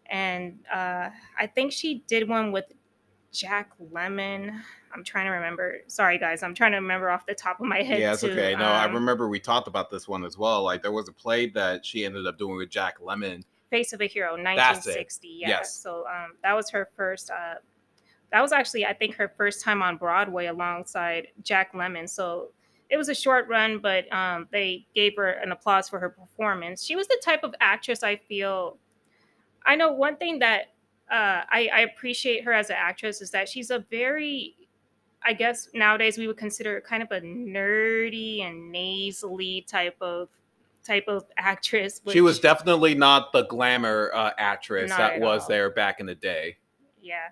and 0.06 0.58
uh, 0.72 1.10
I 1.38 1.46
think 1.46 1.72
she 1.72 2.02
did 2.06 2.28
one 2.28 2.52
with 2.52 2.72
Jack 3.32 3.70
Lemmon. 3.92 4.60
I'm 4.94 5.04
trying 5.04 5.26
to 5.26 5.30
remember. 5.32 5.78
Sorry, 5.86 6.18
guys, 6.18 6.42
I'm 6.42 6.54
trying 6.54 6.72
to 6.72 6.78
remember 6.78 7.10
off 7.10 7.26
the 7.26 7.34
top 7.34 7.60
of 7.60 7.66
my 7.66 7.82
head. 7.82 8.00
Yeah, 8.00 8.12
it's 8.12 8.22
too. 8.22 8.30
okay. 8.32 8.54
No, 8.54 8.64
I 8.64 8.84
Um, 8.86 8.94
remember 8.94 9.28
we 9.28 9.38
talked 9.38 9.68
about 9.68 9.90
this 9.90 10.08
one 10.08 10.24
as 10.24 10.38
well. 10.38 10.62
Like 10.62 10.82
there 10.82 10.92
was 10.92 11.08
a 11.08 11.12
play 11.12 11.46
that 11.50 11.84
she 11.84 12.04
ended 12.04 12.26
up 12.26 12.38
doing 12.38 12.56
with 12.56 12.70
Jack 12.70 12.98
Lemmon. 13.00 13.42
Face 13.70 13.92
of 13.92 14.00
a 14.00 14.06
Hero, 14.06 14.30
That's 14.36 14.86
it. 14.86 14.90
1960. 14.96 15.28
Yeah. 15.40 15.48
Yes. 15.48 15.74
So 15.74 16.04
um, 16.06 16.32
that 16.42 16.54
was 16.54 16.70
her 16.70 16.88
first. 16.96 17.30
Uh, 17.30 17.56
that 18.32 18.40
was 18.40 18.52
actually, 18.52 18.86
I 18.86 18.94
think, 18.94 19.14
her 19.16 19.32
first 19.36 19.62
time 19.62 19.82
on 19.82 19.96
Broadway 19.98 20.46
alongside 20.46 21.28
Jack 21.42 21.74
Lemmon. 21.74 22.08
So 22.08 22.48
it 22.88 22.96
was 22.96 23.10
a 23.10 23.14
short 23.14 23.46
run, 23.48 23.78
but 23.78 24.10
um, 24.12 24.48
they 24.50 24.86
gave 24.94 25.16
her 25.16 25.28
an 25.28 25.52
applause 25.52 25.88
for 25.88 25.98
her 25.98 26.08
performance. 26.08 26.82
She 26.82 26.96
was 26.96 27.06
the 27.08 27.20
type 27.22 27.44
of 27.44 27.54
actress 27.60 28.02
I 28.02 28.16
feel. 28.16 28.78
I 29.66 29.76
know 29.76 29.92
one 29.92 30.16
thing 30.16 30.38
that 30.38 30.68
uh, 31.10 31.42
I, 31.50 31.70
I 31.72 31.80
appreciate 31.80 32.44
her 32.44 32.52
as 32.52 32.70
an 32.70 32.76
actress 32.78 33.20
is 33.20 33.30
that 33.30 33.48
she's 33.48 33.70
a 33.70 33.84
very 33.90 34.54
I 35.24 35.32
guess 35.32 35.68
nowadays 35.74 36.16
we 36.16 36.26
would 36.28 36.36
consider 36.36 36.80
kind 36.80 37.02
of 37.02 37.10
a 37.10 37.20
nerdy 37.20 38.42
and 38.42 38.70
nasally 38.70 39.66
type 39.68 39.96
of 40.00 40.28
type 40.84 41.04
of 41.08 41.24
actress. 41.36 42.00
She 42.08 42.20
was 42.20 42.38
definitely 42.38 42.94
not 42.94 43.32
the 43.32 43.42
glamour 43.42 44.10
uh, 44.14 44.30
actress 44.38 44.90
that 44.90 45.20
was 45.20 45.42
all. 45.42 45.48
there 45.48 45.70
back 45.70 46.00
in 46.00 46.06
the 46.06 46.14
day. 46.14 46.56
yeah 47.02 47.28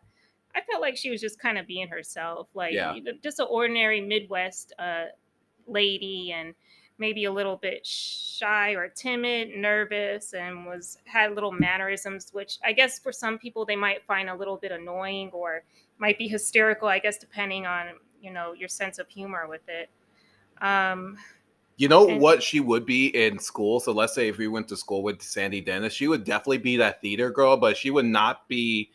i 0.54 0.60
felt 0.70 0.80
like 0.80 0.96
she 0.96 1.10
was 1.10 1.20
just 1.20 1.38
kind 1.38 1.58
of 1.58 1.66
being 1.66 1.86
herself 1.88 2.48
like 2.54 2.72
Yeah. 2.72 2.94
just 3.22 3.38
an 3.40 3.46
ordinary 3.50 4.00
midwest 4.00 4.72
uh, 4.78 5.04
lady 5.66 6.32
and 6.32 6.54
maybe 6.98 7.24
a 7.24 7.32
little 7.32 7.56
bit 7.56 7.86
shy 7.86 8.70
or 8.72 8.88
timid 8.88 9.50
nervous 9.56 10.32
and 10.34 10.64
was 10.66 10.98
had 11.04 11.34
little 11.34 11.52
mannerisms 11.52 12.30
which 12.32 12.58
i 12.64 12.72
guess 12.72 12.98
for 12.98 13.12
some 13.12 13.38
people 13.38 13.64
they 13.64 13.76
might 13.76 14.02
find 14.06 14.28
a 14.28 14.34
little 14.34 14.56
bit 14.56 14.72
annoying 14.72 15.30
or 15.32 15.62
might 15.98 16.18
be 16.18 16.28
hysterical 16.28 16.88
i 16.88 16.98
guess 16.98 17.18
depending 17.18 17.66
on 17.66 17.86
you 18.20 18.32
know 18.32 18.52
your 18.52 18.68
sense 18.68 18.98
of 18.98 19.08
humor 19.08 19.46
with 19.48 19.62
it 19.68 19.88
um 20.64 21.16
You 21.78 21.88
know 21.88 22.08
And- 22.08 22.20
what 22.22 22.42
she 22.42 22.58
would 22.60 22.86
be 22.86 23.08
in 23.08 23.38
school? 23.38 23.80
So 23.80 23.92
let's 23.92 24.14
say 24.14 24.28
if 24.28 24.38
we 24.38 24.48
went 24.48 24.66
to 24.68 24.76
school 24.78 25.02
with 25.02 25.20
Sandy 25.20 25.60
Dennis, 25.60 25.92
she 25.92 26.08
would 26.08 26.24
definitely 26.24 26.56
be 26.58 26.78
that 26.78 27.02
theater 27.02 27.30
girl, 27.30 27.58
but 27.58 27.76
she 27.76 27.90
would 27.90 28.06
not 28.06 28.48
be, 28.48 28.90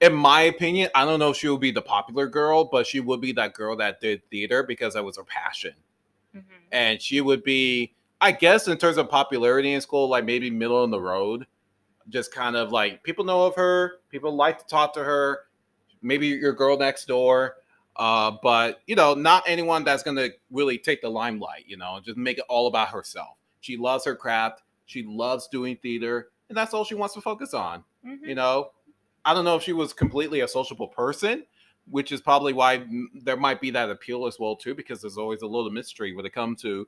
in 0.00 0.12
my 0.12 0.40
opinion, 0.42 0.90
I 0.92 1.04
don't 1.04 1.20
know 1.20 1.30
if 1.30 1.36
she 1.36 1.48
would 1.48 1.60
be 1.60 1.70
the 1.70 1.82
popular 1.82 2.26
girl, 2.26 2.64
but 2.64 2.84
she 2.84 2.98
would 2.98 3.20
be 3.20 3.30
that 3.34 3.54
girl 3.54 3.76
that 3.76 4.00
did 4.00 4.28
theater 4.28 4.64
because 4.64 4.94
that 4.94 5.04
was 5.04 5.16
her 5.18 5.22
passion. 5.22 5.74
Mhm. 6.36 6.42
And 6.72 7.00
she 7.00 7.20
would 7.20 7.42
be, 7.44 7.94
I 8.20 8.32
guess, 8.32 8.68
in 8.68 8.78
terms 8.78 8.96
of 8.98 9.08
popularity 9.08 9.72
in 9.72 9.80
school, 9.80 10.08
like 10.08 10.24
maybe 10.24 10.50
middle 10.50 10.84
in 10.84 10.90
the 10.90 11.00
road. 11.00 11.46
Just 12.08 12.32
kind 12.32 12.56
of 12.56 12.70
like 12.72 13.02
people 13.02 13.24
know 13.24 13.44
of 13.46 13.56
her, 13.56 14.00
people 14.10 14.34
like 14.34 14.58
to 14.58 14.66
talk 14.66 14.94
to 14.94 15.02
her, 15.04 15.40
maybe 16.02 16.28
your 16.28 16.52
girl 16.52 16.78
next 16.78 17.06
door. 17.06 17.56
Uh, 17.96 18.32
but 18.42 18.80
you 18.86 18.94
know, 18.94 19.14
not 19.14 19.42
anyone 19.46 19.82
that's 19.84 20.02
gonna 20.02 20.28
really 20.50 20.78
take 20.78 21.00
the 21.02 21.08
limelight, 21.08 21.64
you 21.66 21.76
know, 21.76 22.00
just 22.04 22.16
make 22.16 22.38
it 22.38 22.44
all 22.48 22.66
about 22.68 22.88
herself. 22.88 23.36
She 23.60 23.76
loves 23.76 24.04
her 24.04 24.14
craft, 24.14 24.62
she 24.84 25.02
loves 25.02 25.48
doing 25.48 25.76
theater, 25.76 26.28
and 26.48 26.56
that's 26.56 26.74
all 26.74 26.84
she 26.84 26.94
wants 26.94 27.14
to 27.14 27.20
focus 27.20 27.54
on. 27.54 27.82
Mhm. 28.06 28.22
You 28.22 28.34
know, 28.34 28.70
I 29.24 29.34
don't 29.34 29.44
know 29.44 29.56
if 29.56 29.62
she 29.62 29.72
was 29.72 29.92
completely 29.92 30.40
a 30.40 30.48
sociable 30.48 30.88
person, 30.88 31.44
which 31.90 32.12
is 32.12 32.20
probably 32.20 32.52
why 32.52 32.84
there 33.14 33.36
might 33.36 33.60
be 33.60 33.70
that 33.70 33.90
appeal 33.90 34.26
as 34.26 34.38
well 34.38 34.56
too, 34.56 34.74
because 34.74 35.00
there's 35.00 35.18
always 35.18 35.42
a 35.42 35.46
little 35.46 35.70
mystery 35.70 36.14
when 36.14 36.26
it 36.26 36.32
comes 36.32 36.60
to 36.62 36.86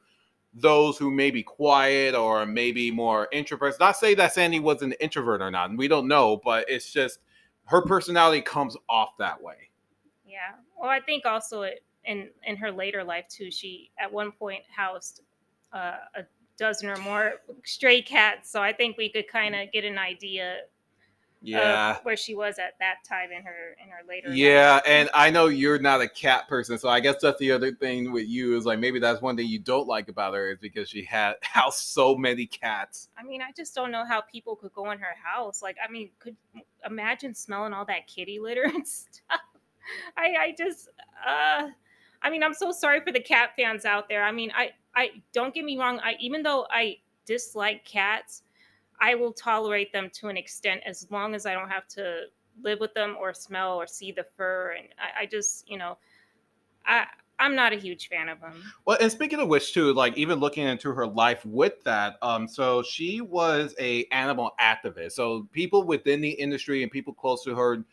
those 0.54 0.98
who 0.98 1.10
may 1.10 1.30
be 1.30 1.42
quiet 1.42 2.14
or 2.14 2.46
maybe 2.46 2.90
more 2.90 3.28
introverts. 3.32 3.78
Not 3.78 3.96
say 3.96 4.14
that 4.14 4.32
Sandy 4.32 4.60
was 4.60 4.82
an 4.82 4.92
introvert 4.94 5.42
or 5.42 5.50
not, 5.50 5.76
we 5.76 5.88
don't 5.88 6.08
know, 6.08 6.40
but 6.44 6.64
it's 6.68 6.92
just 6.92 7.20
her 7.66 7.82
personality 7.82 8.40
comes 8.40 8.76
off 8.88 9.10
that 9.18 9.40
way. 9.42 9.56
Yeah. 10.26 10.54
Well, 10.78 10.90
I 10.90 11.00
think 11.00 11.26
also 11.26 11.62
it, 11.62 11.84
in 12.04 12.30
in 12.44 12.56
her 12.56 12.72
later 12.72 13.04
life 13.04 13.26
too, 13.28 13.50
she 13.50 13.90
at 14.00 14.10
one 14.10 14.32
point 14.32 14.62
housed 14.74 15.22
uh, 15.72 15.98
a 16.16 16.22
dozen 16.56 16.88
or 16.88 16.96
more 16.96 17.34
stray 17.64 18.02
cats. 18.02 18.50
So 18.50 18.62
I 18.62 18.72
think 18.72 18.96
we 18.96 19.10
could 19.10 19.28
kind 19.28 19.54
of 19.54 19.70
get 19.72 19.84
an 19.84 19.98
idea 19.98 20.60
Yeah. 21.40 21.98
where 22.02 22.16
she 22.16 22.34
was 22.34 22.58
at 22.58 22.74
that 22.80 23.04
time 23.08 23.30
in 23.30 23.42
her 23.42 23.76
in 23.82 23.88
her 23.90 24.00
later. 24.08 24.32
Yeah, 24.32 24.74
life. 24.74 24.82
and 24.86 25.10
I 25.14 25.30
know 25.30 25.46
you're 25.46 25.78
not 25.78 26.00
a 26.00 26.08
cat 26.08 26.48
person, 26.48 26.78
so 26.78 26.88
I 26.88 27.00
guess 27.00 27.16
that's 27.22 27.38
the 27.38 27.52
other 27.52 27.72
thing 27.72 28.12
with 28.12 28.26
you 28.26 28.56
is 28.56 28.66
like 28.66 28.78
maybe 28.78 28.98
that's 28.98 29.22
one 29.22 29.36
thing 29.36 29.46
you 29.46 29.58
don't 29.58 29.86
like 29.86 30.08
about 30.08 30.34
her 30.34 30.50
is 30.50 30.58
because 30.58 30.88
she 30.88 31.04
had 31.04 31.34
housed 31.42 31.78
so 31.78 32.16
many 32.16 32.46
cats. 32.46 33.08
I 33.16 33.22
mean, 33.22 33.40
I 33.42 33.52
just 33.56 33.74
don't 33.74 33.92
know 33.92 34.04
how 34.04 34.20
people 34.20 34.56
could 34.56 34.72
go 34.72 34.90
in 34.90 34.98
her 34.98 35.14
house. 35.22 35.62
Like, 35.62 35.76
I 35.86 35.90
mean, 35.90 36.10
could 36.18 36.36
imagine 36.84 37.34
smelling 37.34 37.72
all 37.72 37.84
that 37.84 38.06
kitty 38.06 38.38
litter 38.38 38.62
and 38.74 38.86
stuff. 38.86 39.40
I, 40.16 40.34
I 40.38 40.54
just, 40.56 40.88
uh, 41.26 41.68
I 42.20 42.30
mean, 42.30 42.42
I'm 42.42 42.54
so 42.54 42.72
sorry 42.72 43.00
for 43.00 43.12
the 43.12 43.20
cat 43.20 43.50
fans 43.56 43.84
out 43.84 44.08
there. 44.08 44.22
I 44.22 44.32
mean, 44.32 44.50
I, 44.54 44.72
I 44.94 45.10
don't 45.32 45.54
get 45.54 45.64
me 45.64 45.78
wrong. 45.78 46.00
I 46.00 46.16
even 46.20 46.42
though 46.42 46.66
I 46.70 46.98
dislike 47.26 47.84
cats, 47.84 48.42
I 49.00 49.14
will 49.14 49.32
tolerate 49.32 49.92
them 49.92 50.10
to 50.14 50.28
an 50.28 50.36
extent 50.36 50.82
as 50.86 51.06
long 51.10 51.34
as 51.34 51.46
I 51.46 51.54
don't 51.54 51.70
have 51.70 51.86
to 51.88 52.22
live 52.62 52.80
with 52.80 52.94
them 52.94 53.16
or 53.18 53.32
smell 53.32 53.76
or 53.76 53.86
see 53.86 54.12
the 54.12 54.26
fur. 54.36 54.74
And 54.78 54.88
I, 54.98 55.22
I 55.22 55.26
just, 55.26 55.68
you 55.68 55.78
know, 55.78 55.98
I, 56.84 57.06
I'm 57.38 57.54
not 57.54 57.72
a 57.72 57.76
huge 57.76 58.08
fan 58.08 58.28
of 58.28 58.40
them. 58.40 58.62
Well, 58.84 58.98
and 59.00 59.12
speaking 59.12 59.38
of 59.38 59.48
which, 59.48 59.72
too, 59.72 59.92
like 59.92 60.16
even 60.16 60.40
looking 60.40 60.66
into 60.66 60.92
her 60.92 61.06
life 61.06 61.44
with 61.46 61.82
that, 61.84 62.16
um, 62.20 62.48
so 62.48 62.82
she 62.82 63.20
was 63.20 63.74
a 63.78 64.04
animal 64.06 64.52
activist. 64.60 65.12
So 65.12 65.48
people 65.52 65.84
within 65.84 66.20
the 66.20 66.30
industry 66.30 66.82
and 66.82 66.90
people 66.90 67.12
close 67.12 67.44
to 67.44 67.54
her 67.54 67.84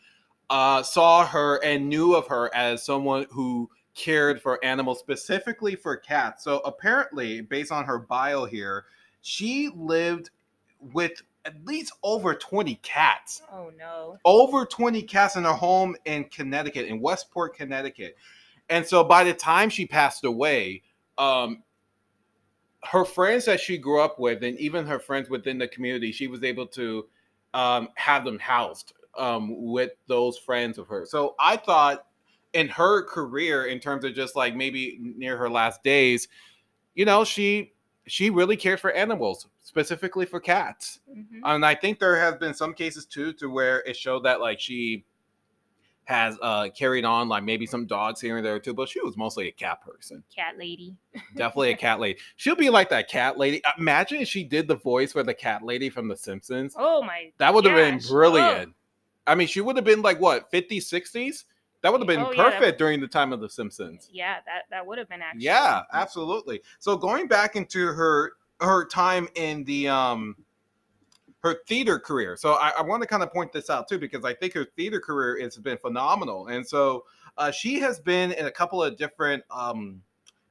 uh, 0.50 0.82
saw 0.82 1.26
her 1.26 1.62
and 1.64 1.88
knew 1.88 2.14
of 2.14 2.26
her 2.26 2.52
as 2.54 2.84
someone 2.84 3.26
who 3.30 3.70
cared 3.94 4.42
for 4.42 4.62
animals, 4.64 4.98
specifically 4.98 5.74
for 5.74 5.96
cats. 5.96 6.44
So 6.44 6.58
apparently, 6.60 7.40
based 7.40 7.72
on 7.72 7.84
her 7.84 7.98
bio 7.98 8.44
here, 8.44 8.86
she 9.22 9.70
lived 9.74 10.30
with 10.80 11.22
at 11.44 11.64
least 11.64 11.92
over 12.02 12.34
20 12.34 12.74
cats 12.82 13.42
Oh 13.52 13.70
no. 13.78 14.18
over 14.24 14.64
20 14.66 15.02
cats 15.02 15.36
in 15.36 15.44
her 15.44 15.52
home 15.52 15.96
in 16.04 16.24
Connecticut, 16.24 16.86
in 16.86 17.00
Westport, 17.00 17.54
Connecticut. 17.56 18.16
And 18.68 18.84
so 18.84 19.04
by 19.04 19.22
the 19.24 19.32
time 19.32 19.70
she 19.70 19.86
passed 19.86 20.24
away, 20.24 20.82
um, 21.18 21.62
her 22.84 23.04
friends 23.04 23.44
that 23.46 23.60
she 23.60 23.78
grew 23.78 24.00
up 24.00 24.18
with, 24.18 24.42
and 24.42 24.58
even 24.58 24.86
her 24.86 24.98
friends 24.98 25.28
within 25.28 25.58
the 25.58 25.68
community, 25.68 26.12
she 26.12 26.26
was 26.26 26.42
able 26.42 26.66
to 26.68 27.06
um, 27.54 27.88
have 27.94 28.24
them 28.24 28.38
housed 28.38 28.92
um, 29.16 29.70
with 29.70 29.92
those 30.08 30.36
friends 30.38 30.78
of 30.78 30.86
hers. 30.88 31.10
So 31.10 31.34
I 31.38 31.56
thought 31.56 32.06
in 32.52 32.68
her 32.68 33.02
career, 33.04 33.64
in 33.66 33.80
terms 33.80 34.04
of 34.04 34.14
just 34.14 34.36
like 34.36 34.54
maybe 34.54 34.98
near 35.00 35.36
her 35.36 35.50
last 35.50 35.82
days, 35.82 36.28
you 36.94 37.04
know, 37.04 37.24
she 37.24 37.72
she 38.06 38.30
really 38.30 38.56
cared 38.56 38.80
for 38.80 38.92
animals, 38.92 39.48
specifically 39.62 40.26
for 40.26 40.40
cats 40.40 41.00
Mhm. 41.10 41.40
and 41.44 41.64
I 41.64 41.74
think 41.74 41.98
there 41.98 42.16
have 42.16 42.38
been 42.40 42.54
some 42.54 42.72
cases 42.74 43.04
too 43.06 43.32
to 43.34 43.50
where 43.50 43.80
it 43.80 43.96
showed 43.96 44.20
that 44.24 44.40
like 44.40 44.60
she 44.60 45.04
has 46.04 46.38
uh 46.40 46.68
carried 46.68 47.04
on 47.04 47.28
like 47.28 47.42
maybe 47.42 47.66
some 47.66 47.84
dogs 47.84 48.20
here 48.20 48.36
and 48.36 48.46
there 48.46 48.60
too, 48.60 48.72
but 48.72 48.88
she 48.88 49.00
was 49.00 49.16
mostly 49.16 49.48
a 49.48 49.52
cat 49.52 49.80
person. 49.82 50.22
Cat 50.34 50.56
lady. 50.56 50.94
Definitely 51.34 51.72
a 51.72 51.76
cat 51.86 51.98
lady. 51.98 52.20
She'll 52.36 52.54
be 52.54 52.70
like 52.70 52.88
that 52.90 53.08
cat 53.08 53.36
lady. 53.38 53.60
Imagine 53.76 54.20
if 54.20 54.28
she 54.28 54.44
did 54.44 54.68
the 54.68 54.76
voice 54.76 55.12
for 55.12 55.24
the 55.24 55.34
cat 55.34 55.64
lady 55.64 55.90
from 55.90 56.06
The 56.06 56.16
Simpsons. 56.16 56.76
Oh 56.78 57.02
my. 57.02 57.32
That 57.38 57.52
would 57.52 57.64
have 57.64 57.74
been 57.74 57.96
gosh. 57.98 58.06
brilliant. 58.08 58.72
I 59.26 59.34
mean, 59.34 59.48
she 59.48 59.60
would 59.60 59.74
have 59.74 59.84
been 59.84 60.00
like 60.02 60.20
what, 60.20 60.48
50s, 60.52 60.84
60s? 60.84 61.44
That 61.82 61.92
would 61.92 62.00
have 62.00 62.08
been 62.08 62.20
Oh, 62.20 62.32
yeah, 62.32 62.50
perfect 62.50 62.78
during 62.78 63.00
the 63.00 63.06
time 63.06 63.32
of 63.32 63.40
The 63.40 63.48
Simpsons. 63.48 64.08
Yeah, 64.12 64.36
that 64.46 64.62
that 64.70 64.86
would 64.86 64.98
have 64.98 65.08
been 65.08 65.22
actually. 65.22 65.44
Yeah, 65.44 65.82
absolutely. 65.92 66.62
So 66.78 66.96
going 66.96 67.28
back 67.28 67.56
into 67.56 67.86
her 67.86 68.32
her 68.60 68.86
time 68.86 69.28
in 69.34 69.64
the 69.64 69.88
um 69.88 70.36
her 71.42 71.58
theater 71.68 71.98
career. 71.98 72.36
So 72.36 72.54
I, 72.54 72.72
I 72.78 72.82
want 72.82 73.02
to 73.02 73.06
kind 73.06 73.22
of 73.22 73.32
point 73.32 73.52
this 73.52 73.70
out 73.70 73.88
too 73.88 73.98
because 73.98 74.24
I 74.24 74.34
think 74.34 74.52
her 74.54 74.66
theater 74.76 74.98
career 75.00 75.40
has 75.40 75.56
been 75.56 75.78
phenomenal. 75.78 76.48
And 76.48 76.66
so 76.66 77.04
uh, 77.38 77.50
she 77.50 77.78
has 77.80 78.00
been 78.00 78.32
in 78.32 78.46
a 78.46 78.50
couple 78.50 78.82
of 78.82 78.96
different 78.96 79.44
um 79.50 80.02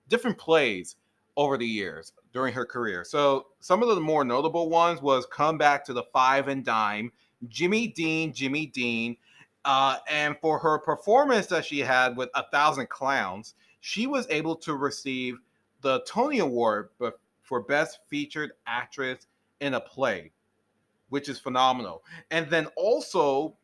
different 0.07 0.37
plays 0.37 0.95
over 1.37 1.57
the 1.57 1.65
years 1.65 2.13
during 2.31 2.53
her 2.53 2.65
career. 2.65 3.03
So 3.03 3.47
some 3.59 3.83
of 3.83 3.89
the 3.89 3.99
more 3.99 4.23
notable 4.23 4.69
ones 4.69 5.01
was 5.01 5.25
Come 5.25 5.57
Back 5.57 5.83
to 5.85 5.93
the 5.93 6.03
Five 6.13 6.47
and 6.47 6.63
Dime, 6.63 7.11
Jimmy 7.49 7.87
Dean, 7.87 8.33
Jimmy 8.33 8.67
Dean. 8.67 9.17
Uh, 9.65 9.97
and 10.07 10.37
for 10.41 10.59
her 10.59 10.77
performance 10.77 11.47
that 11.47 11.65
she 11.65 11.79
had 11.79 12.15
with 12.15 12.29
A 12.35 12.43
Thousand 12.51 12.87
Clowns, 12.89 13.55
she 13.79 14.05
was 14.05 14.27
able 14.29 14.55
to 14.57 14.75
receive 14.75 15.37
the 15.81 16.01
Tony 16.07 16.39
Award 16.39 16.89
for 17.41 17.61
Best 17.61 17.99
Featured 18.07 18.51
Actress 18.67 19.27
in 19.61 19.73
a 19.73 19.79
Play, 19.79 20.31
which 21.09 21.29
is 21.29 21.39
phenomenal. 21.39 22.03
And 22.29 22.47
then 22.49 22.67
also, 22.75 23.57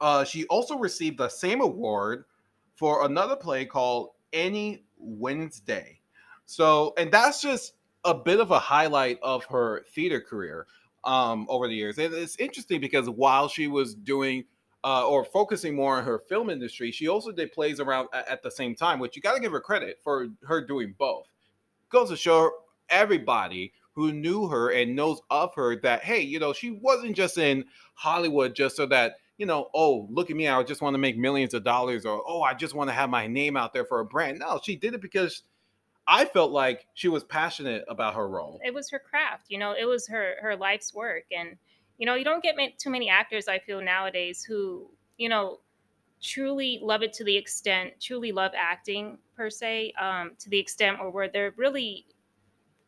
uh, 0.00 0.24
she 0.24 0.46
also 0.46 0.78
received 0.78 1.18
the 1.18 1.28
same 1.28 1.60
award 1.60 2.24
for 2.74 3.04
another 3.04 3.36
play 3.36 3.66
called 3.66 4.10
Any 4.32 4.84
Wednesday. 4.98 6.00
So, 6.46 6.94
and 6.96 7.12
that's 7.12 7.40
just 7.42 7.74
a 8.04 8.14
bit 8.14 8.40
of 8.40 8.50
a 8.50 8.58
highlight 8.58 9.18
of 9.22 9.44
her 9.46 9.84
theater 9.94 10.20
career 10.20 10.66
um, 11.04 11.46
over 11.48 11.68
the 11.68 11.74
years. 11.74 11.98
And 11.98 12.12
it's 12.14 12.36
interesting 12.36 12.80
because 12.80 13.08
while 13.08 13.48
she 13.48 13.66
was 13.66 13.94
doing 13.94 14.44
uh, 14.84 15.08
or 15.08 15.24
focusing 15.24 15.74
more 15.74 15.96
on 15.96 16.04
her 16.04 16.18
film 16.18 16.50
industry, 16.50 16.92
she 16.92 17.08
also 17.08 17.32
did 17.32 17.50
plays 17.52 17.80
around 17.80 18.08
at, 18.12 18.28
at 18.28 18.42
the 18.42 18.50
same 18.50 18.74
time, 18.74 18.98
which 18.98 19.16
you 19.16 19.22
got 19.22 19.34
to 19.34 19.40
give 19.40 19.52
her 19.52 19.60
credit 19.60 19.98
for 20.04 20.28
her 20.46 20.64
doing 20.64 20.94
both. 20.98 21.26
Goes 21.88 22.10
to 22.10 22.16
show 22.16 22.50
everybody 22.90 23.72
who 23.94 24.12
knew 24.12 24.46
her 24.48 24.70
and 24.70 24.94
knows 24.94 25.22
of 25.30 25.54
her 25.54 25.80
that 25.80 26.04
hey, 26.04 26.20
you 26.20 26.38
know, 26.38 26.52
she 26.52 26.70
wasn't 26.70 27.16
just 27.16 27.38
in 27.38 27.64
Hollywood 27.94 28.54
just 28.54 28.76
so 28.76 28.86
that 28.86 29.16
you 29.38 29.46
know, 29.46 29.68
oh, 29.74 30.06
look 30.10 30.30
at 30.30 30.36
me, 30.36 30.46
I 30.46 30.62
just 30.62 30.80
want 30.80 30.94
to 30.94 30.98
make 30.98 31.16
millions 31.16 31.54
of 31.54 31.64
dollars, 31.64 32.04
or 32.06 32.22
oh, 32.24 32.42
I 32.42 32.54
just 32.54 32.74
want 32.74 32.88
to 32.88 32.94
have 32.94 33.10
my 33.10 33.26
name 33.26 33.56
out 33.56 33.72
there 33.72 33.84
for 33.84 33.98
a 33.98 34.04
brand. 34.04 34.38
No, 34.38 34.60
she 34.62 34.76
did 34.76 34.94
it 34.94 35.00
because 35.00 35.42
I 36.06 36.24
felt 36.26 36.52
like 36.52 36.86
she 36.94 37.08
was 37.08 37.24
passionate 37.24 37.84
about 37.88 38.14
her 38.14 38.28
role. 38.28 38.60
It 38.64 38.74
was 38.74 38.90
her 38.90 39.00
craft, 39.00 39.46
you 39.48 39.58
know, 39.58 39.72
it 39.72 39.86
was 39.86 40.06
her 40.08 40.34
her 40.42 40.56
life's 40.56 40.92
work, 40.94 41.24
and 41.36 41.56
you 41.98 42.06
know, 42.06 42.14
you 42.14 42.24
don't 42.24 42.42
get 42.42 42.56
too 42.78 42.90
many 42.90 43.08
actors 43.08 43.48
I 43.48 43.58
feel 43.58 43.80
nowadays 43.82 44.44
who 44.44 44.90
you 45.18 45.28
know 45.28 45.60
truly 46.22 46.78
love 46.82 47.02
it 47.02 47.12
to 47.14 47.24
the 47.24 47.36
extent, 47.36 47.94
truly 48.00 48.32
love 48.32 48.52
acting 48.56 49.18
per 49.36 49.50
se, 49.50 49.92
um, 50.00 50.32
to 50.38 50.48
the 50.50 50.58
extent 50.58 50.98
or 51.00 51.10
where 51.10 51.28
they're 51.28 51.52
really 51.56 52.06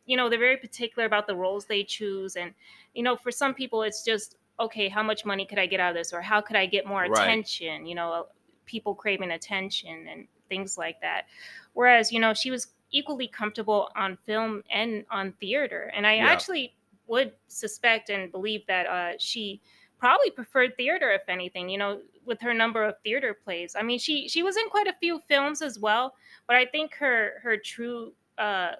you 0.07 0.17
know 0.17 0.29
they're 0.29 0.39
very 0.39 0.57
particular 0.57 1.07
about 1.07 1.27
the 1.27 1.37
roles 1.37 1.67
they 1.67 1.85
choose. 1.85 2.37
And 2.37 2.55
you 2.95 3.03
know 3.03 3.17
for 3.17 3.31
some 3.31 3.55
people 3.55 3.83
it's 3.83 4.05
just 4.05 4.37
okay 4.59 4.89
how 4.89 5.03
much 5.03 5.25
money 5.27 5.45
could 5.47 5.59
i 5.59 5.67
get 5.67 5.81
out 5.81 5.91
of 5.91 5.97
this? 5.97 6.13
Or 6.13 6.23
how 6.23 6.41
could 6.41 6.57
i 6.57 6.67
get 6.67 6.87
more 6.87 7.05
Right. 7.05 7.15
attention? 7.23 7.87
You 7.87 7.95
know 7.97 8.27
people 8.67 8.95
craving 8.95 9.31
attention 9.31 10.09
and 10.09 10.29
things 10.49 10.77
like 10.79 11.01
that. 11.01 11.27
Whereas 11.75 12.13
you 12.13 12.21
know 12.21 12.35
she 12.35 12.51
was 12.51 12.69
equally 12.93 13.29
comfortable 13.29 13.91
on 13.97 14.17
film 14.17 14.63
and 14.71 15.05
on 15.11 15.33
theater. 15.35 15.93
And 15.95 16.07
i 16.07 16.17
Yeah. 16.17 16.25
actually 16.33 16.75
would 17.07 17.33
suspect 17.49 18.11
and 18.11 18.31
believe 18.33 18.67
that 18.67 18.87
uh, 18.87 19.13
she 19.19 19.61
probably 19.99 20.31
preferred 20.31 20.77
theater 20.77 21.11
if 21.11 21.23
anything 21.29 21.69
you 21.71 21.79
know 21.79 22.03
with 22.25 22.41
her 22.41 22.53
number 22.53 22.85
of 22.85 22.95
theater 23.03 23.33
plays 23.33 23.75
i 23.79 23.83
mean 23.83 23.99
she 23.99 24.29
she 24.29 24.43
was 24.43 24.57
in 24.57 24.69
quite 24.69 24.87
a 24.87 24.93
few 25.01 25.19
films 25.21 25.63
as 25.63 25.79
well 25.79 26.15
but 26.47 26.55
i 26.57 26.67
think 26.67 26.95
her 26.97 27.41
her 27.43 27.57
true 27.57 28.13
uh 28.39 28.73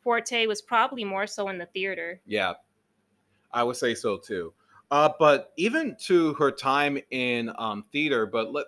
forte 0.00 0.46
was 0.46 0.62
probably 0.62 1.04
more 1.04 1.26
so 1.26 1.48
in 1.48 1.58
the 1.58 1.66
theater. 1.66 2.20
Yeah, 2.26 2.54
I 3.52 3.62
would 3.62 3.76
say 3.76 3.94
so 3.94 4.18
too. 4.18 4.54
Uh, 4.90 5.10
but 5.18 5.52
even 5.56 5.96
to 5.96 6.34
her 6.34 6.50
time 6.50 6.98
in 7.10 7.50
um, 7.58 7.84
theater, 7.92 8.26
but 8.26 8.52
let, 8.52 8.66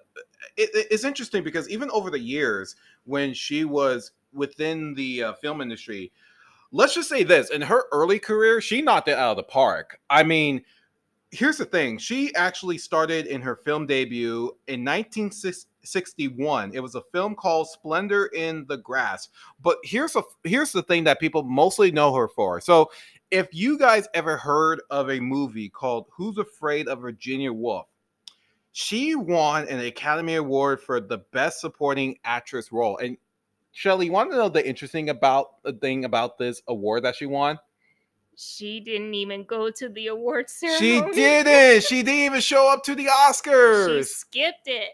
it, 0.56 0.70
it- 0.74 0.86
it's 0.90 1.04
interesting 1.04 1.44
because 1.44 1.68
even 1.68 1.90
over 1.90 2.10
the 2.10 2.18
years 2.18 2.76
when 3.04 3.34
she 3.34 3.64
was 3.64 4.12
within 4.32 4.94
the 4.94 5.22
uh, 5.22 5.32
film 5.34 5.60
industry, 5.60 6.12
let's 6.74 6.94
just 6.94 7.08
say 7.08 7.22
this: 7.22 7.50
in 7.50 7.62
her 7.62 7.84
early 7.92 8.18
career, 8.18 8.60
she 8.60 8.82
knocked 8.82 9.08
it 9.08 9.16
out 9.16 9.30
of 9.30 9.36
the 9.38 9.44
park. 9.44 9.98
I 10.10 10.22
mean, 10.24 10.62
here's 11.30 11.56
the 11.56 11.64
thing: 11.64 11.96
she 11.98 12.34
actually 12.34 12.76
started 12.78 13.26
in 13.26 13.40
her 13.40 13.56
film 13.56 13.86
debut 13.86 14.50
in 14.66 14.84
1961. 14.84 16.72
It 16.74 16.80
was 16.80 16.96
a 16.96 17.02
film 17.12 17.34
called 17.36 17.68
Splendor 17.68 18.26
in 18.26 18.66
the 18.68 18.76
Grass. 18.78 19.28
But 19.62 19.78
here's 19.84 20.16
a 20.16 20.22
here's 20.42 20.72
the 20.72 20.82
thing 20.82 21.04
that 21.04 21.20
people 21.20 21.44
mostly 21.44 21.90
know 21.90 22.12
her 22.14 22.28
for. 22.28 22.60
So 22.60 22.90
if 23.30 23.48
you 23.52 23.78
guys 23.78 24.06
ever 24.12 24.36
heard 24.36 24.82
of 24.90 25.10
a 25.10 25.20
movie 25.20 25.68
called 25.68 26.06
Who's 26.12 26.38
Afraid 26.38 26.88
of 26.88 27.00
Virginia 27.00 27.52
Woolf, 27.52 27.86
she 28.72 29.14
won 29.14 29.68
an 29.68 29.78
Academy 29.80 30.34
Award 30.34 30.80
for 30.80 31.00
the 31.00 31.18
Best 31.32 31.60
Supporting 31.60 32.18
Actress 32.24 32.72
role. 32.72 32.98
And 32.98 33.16
Chelly, 33.74 34.06
you 34.06 34.12
want 34.12 34.30
to 34.30 34.36
know 34.36 34.48
the 34.48 34.66
interesting 34.66 35.10
about 35.10 35.62
the 35.64 35.72
thing 35.72 36.04
about 36.04 36.38
this 36.38 36.62
award 36.68 37.02
that 37.02 37.16
she 37.16 37.26
won? 37.26 37.58
She 38.36 38.80
didn't 38.80 39.14
even 39.14 39.44
go 39.44 39.70
to 39.70 39.88
the 39.88 40.08
award 40.08 40.48
ceremony. 40.48 41.12
She 41.12 41.14
didn't. 41.14 41.84
She 41.84 42.02
didn't 42.02 42.20
even 42.20 42.40
show 42.40 42.72
up 42.72 42.84
to 42.84 42.94
the 42.94 43.06
Oscars. 43.06 43.98
She 43.98 44.02
skipped 44.04 44.66
it. 44.66 44.90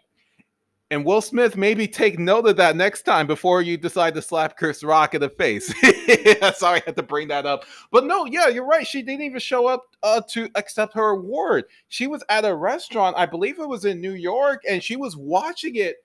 And 0.93 1.05
Will 1.05 1.21
Smith, 1.21 1.57
maybe 1.57 1.87
take 1.87 2.19
note 2.19 2.49
of 2.49 2.57
that 2.57 2.75
next 2.75 3.03
time 3.03 3.29
before 3.29 3.63
you 3.63 3.77
decide 3.77 4.13
to 4.15 4.23
slap 4.23 4.57
Chris 4.57 4.83
Rock 4.83 5.15
in 5.15 5.21
the 5.21 5.29
face. 5.29 5.67
Sorry, 6.59 6.81
I 6.81 6.83
had 6.85 6.97
to 6.97 7.03
bring 7.05 7.29
that 7.29 7.47
up. 7.47 7.65
But 7.93 8.07
no, 8.07 8.25
yeah, 8.25 8.49
you're 8.49 8.67
right. 8.67 8.85
She 8.85 9.01
didn't 9.01 9.23
even 9.23 9.39
show 9.39 9.69
up 9.69 9.85
uh, 10.03 10.21
to 10.31 10.49
accept 10.57 10.95
her 10.95 11.11
award. 11.11 11.67
She 11.89 12.09
was 12.09 12.25
at 12.29 12.45
a 12.45 12.53
restaurant, 12.53 13.17
I 13.17 13.27
believe 13.27 13.61
it 13.61 13.69
was 13.69 13.85
in 13.85 14.01
New 14.01 14.15
York, 14.15 14.63
and 14.69 14.83
she 14.83 14.97
was 14.97 15.17
watching 15.17 15.77
it 15.77 15.99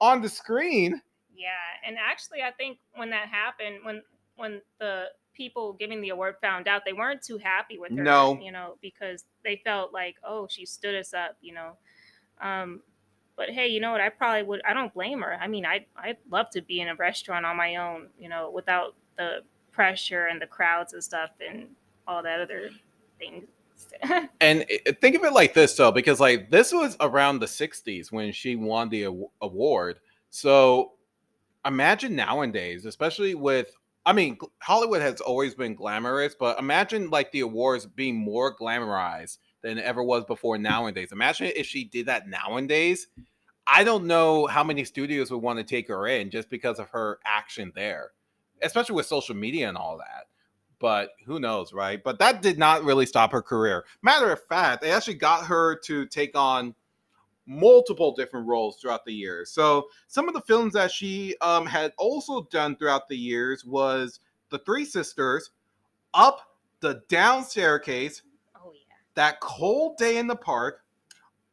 on 0.00 0.20
the 0.20 0.28
screen. 0.28 1.00
Yeah, 1.34 1.50
and 1.86 1.96
actually, 1.98 2.42
I 2.42 2.50
think 2.50 2.78
when 2.94 3.10
that 3.10 3.28
happened, 3.28 3.80
when 3.84 4.02
when 4.36 4.60
the 4.78 5.06
people 5.34 5.72
giving 5.72 6.00
the 6.00 6.10
award 6.10 6.36
found 6.40 6.68
out, 6.68 6.82
they 6.84 6.92
weren't 6.92 7.22
too 7.22 7.38
happy 7.38 7.78
with 7.78 7.96
her. 7.96 8.02
No. 8.02 8.38
you 8.40 8.52
know, 8.52 8.76
because 8.80 9.24
they 9.44 9.60
felt 9.64 9.92
like, 9.92 10.16
oh, 10.24 10.46
she 10.48 10.66
stood 10.66 10.94
us 10.94 11.14
up, 11.14 11.36
you 11.40 11.54
know. 11.54 11.72
Um, 12.40 12.82
but 13.36 13.50
hey, 13.50 13.68
you 13.68 13.80
know 13.80 13.92
what? 13.92 14.00
I 14.00 14.08
probably 14.10 14.42
would. 14.42 14.60
I 14.66 14.74
don't 14.74 14.92
blame 14.92 15.20
her. 15.22 15.38
I 15.40 15.48
mean, 15.48 15.64
I 15.64 15.86
I'd 15.96 16.18
love 16.30 16.50
to 16.50 16.60
be 16.60 16.80
in 16.80 16.88
a 16.88 16.94
restaurant 16.94 17.46
on 17.46 17.56
my 17.56 17.76
own, 17.76 18.08
you 18.18 18.28
know, 18.28 18.50
without 18.50 18.94
the 19.16 19.42
pressure 19.72 20.26
and 20.26 20.40
the 20.40 20.46
crowds 20.46 20.92
and 20.92 21.02
stuff 21.02 21.30
and 21.46 21.68
all 22.06 22.22
that 22.22 22.40
other 22.40 22.70
things. 23.18 23.44
And 24.40 24.64
think 25.00 25.16
of 25.16 25.24
it 25.24 25.32
like 25.32 25.54
this, 25.54 25.74
though, 25.76 25.92
because 25.92 26.20
like 26.20 26.50
this 26.50 26.72
was 26.72 26.96
around 27.00 27.38
the 27.38 27.46
60s 27.46 28.10
when 28.10 28.32
she 28.32 28.56
won 28.56 28.88
the 28.88 29.08
award. 29.40 29.98
So 30.30 30.92
imagine 31.64 32.16
nowadays, 32.16 32.84
especially 32.84 33.34
with, 33.34 33.74
I 34.04 34.12
mean, 34.12 34.38
Hollywood 34.60 35.02
has 35.02 35.20
always 35.20 35.54
been 35.54 35.74
glamorous, 35.74 36.34
but 36.38 36.58
imagine 36.58 37.10
like 37.10 37.32
the 37.32 37.40
awards 37.40 37.86
being 37.86 38.16
more 38.16 38.56
glamorized 38.56 39.38
than 39.62 39.78
it 39.78 39.84
ever 39.84 40.02
was 40.02 40.24
before 40.24 40.58
nowadays. 40.58 41.12
Imagine 41.12 41.52
if 41.54 41.66
she 41.66 41.84
did 41.84 42.06
that 42.06 42.28
nowadays. 42.28 43.06
I 43.66 43.84
don't 43.84 44.06
know 44.06 44.46
how 44.46 44.64
many 44.64 44.84
studios 44.84 45.30
would 45.30 45.42
want 45.42 45.58
to 45.58 45.64
take 45.64 45.88
her 45.88 46.06
in 46.06 46.30
just 46.30 46.50
because 46.50 46.78
of 46.80 46.90
her 46.90 47.20
action 47.24 47.72
there, 47.76 48.10
especially 48.60 48.96
with 48.96 49.06
social 49.06 49.36
media 49.36 49.68
and 49.68 49.78
all 49.78 49.98
that 49.98 50.26
but 50.82 51.10
who 51.26 51.38
knows, 51.38 51.72
right? 51.72 52.02
But 52.02 52.18
that 52.18 52.42
did 52.42 52.58
not 52.58 52.82
really 52.82 53.06
stop 53.06 53.30
her 53.30 53.40
career. 53.40 53.84
Matter 54.02 54.32
of 54.32 54.42
fact, 54.48 54.82
they 54.82 54.90
actually 54.90 55.14
got 55.14 55.46
her 55.46 55.76
to 55.84 56.06
take 56.06 56.36
on 56.36 56.74
multiple 57.46 58.14
different 58.14 58.46
roles 58.46 58.78
throughout 58.78 59.04
the 59.04 59.12
years. 59.12 59.50
So 59.50 59.86
some 60.06 60.28
of 60.28 60.34
the 60.34 60.40
films 60.42 60.74
that 60.74 60.90
she 60.90 61.36
um, 61.40 61.66
had 61.66 61.92
also 61.98 62.48
done 62.50 62.76
throughout 62.76 63.08
the 63.08 63.16
years 63.16 63.64
was 63.64 64.20
The 64.50 64.58
Three 64.60 64.84
Sisters, 64.84 65.50
Up 66.14 66.40
the 66.80 67.02
Down 67.08 67.44
Staircase, 67.44 68.22
oh 68.56 68.72
yeah, 68.74 68.94
That 69.14 69.40
Cold 69.40 69.96
Day 69.98 70.18
in 70.18 70.26
the 70.26 70.36
Park, 70.36 70.82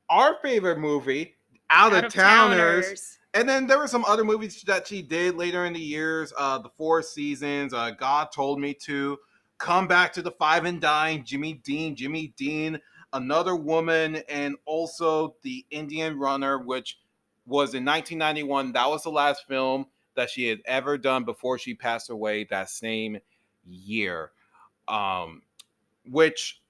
our 0.09 0.37
favorite 0.41 0.79
movie, 0.79 1.35
Out, 1.69 1.93
of, 1.93 2.11
Towners. 2.11 3.17
And 3.35 3.47
then 3.47 3.67
there 3.67 3.77
were 3.77 3.87
some 3.87 4.05
other 4.05 4.23
movies 4.23 4.63
that 4.63 4.87
she 4.87 5.03
did 5.03 5.35
later 5.35 5.65
in 5.65 5.73
the 5.73 5.79
years. 5.79 6.33
Uh, 6.37 6.57
the 6.57 6.69
Four 6.77 7.03
Seasons, 7.03 7.73
uh, 7.73 7.91
God 7.91 8.29
Told 8.33 8.59
Me 8.59 8.73
to, 8.85 9.17
Come 9.59 9.87
Back 9.87 10.13
to 10.13 10.21
the 10.21 10.31
Five 10.31 10.65
and 10.65 10.81
Dime, 10.81 11.23
Jimmy 11.23 11.53
Dean, 11.53 11.95
Jimmy 11.95 12.33
Dean, 12.37 12.79
Another 13.13 13.55
Woman, 13.55 14.17
and 14.29 14.55
also 14.65 15.35
The 15.41 15.65
Indian 15.71 16.17
Runner, 16.17 16.59
which 16.59 16.99
was 17.45 17.73
in 17.73 17.83
1991. 17.83 18.73
That 18.73 18.89
was 18.89 19.03
the 19.03 19.09
last 19.09 19.47
film 19.47 19.87
that 20.15 20.29
she 20.29 20.47
had 20.47 20.59
ever 20.65 20.97
done 20.97 21.23
before 21.23 21.57
she 21.57 21.73
passed 21.73 22.09
away 22.09 22.45
that 22.45 22.69
same 22.69 23.17
year. 23.65 24.31
Um, 24.87 25.43
which 26.09 26.61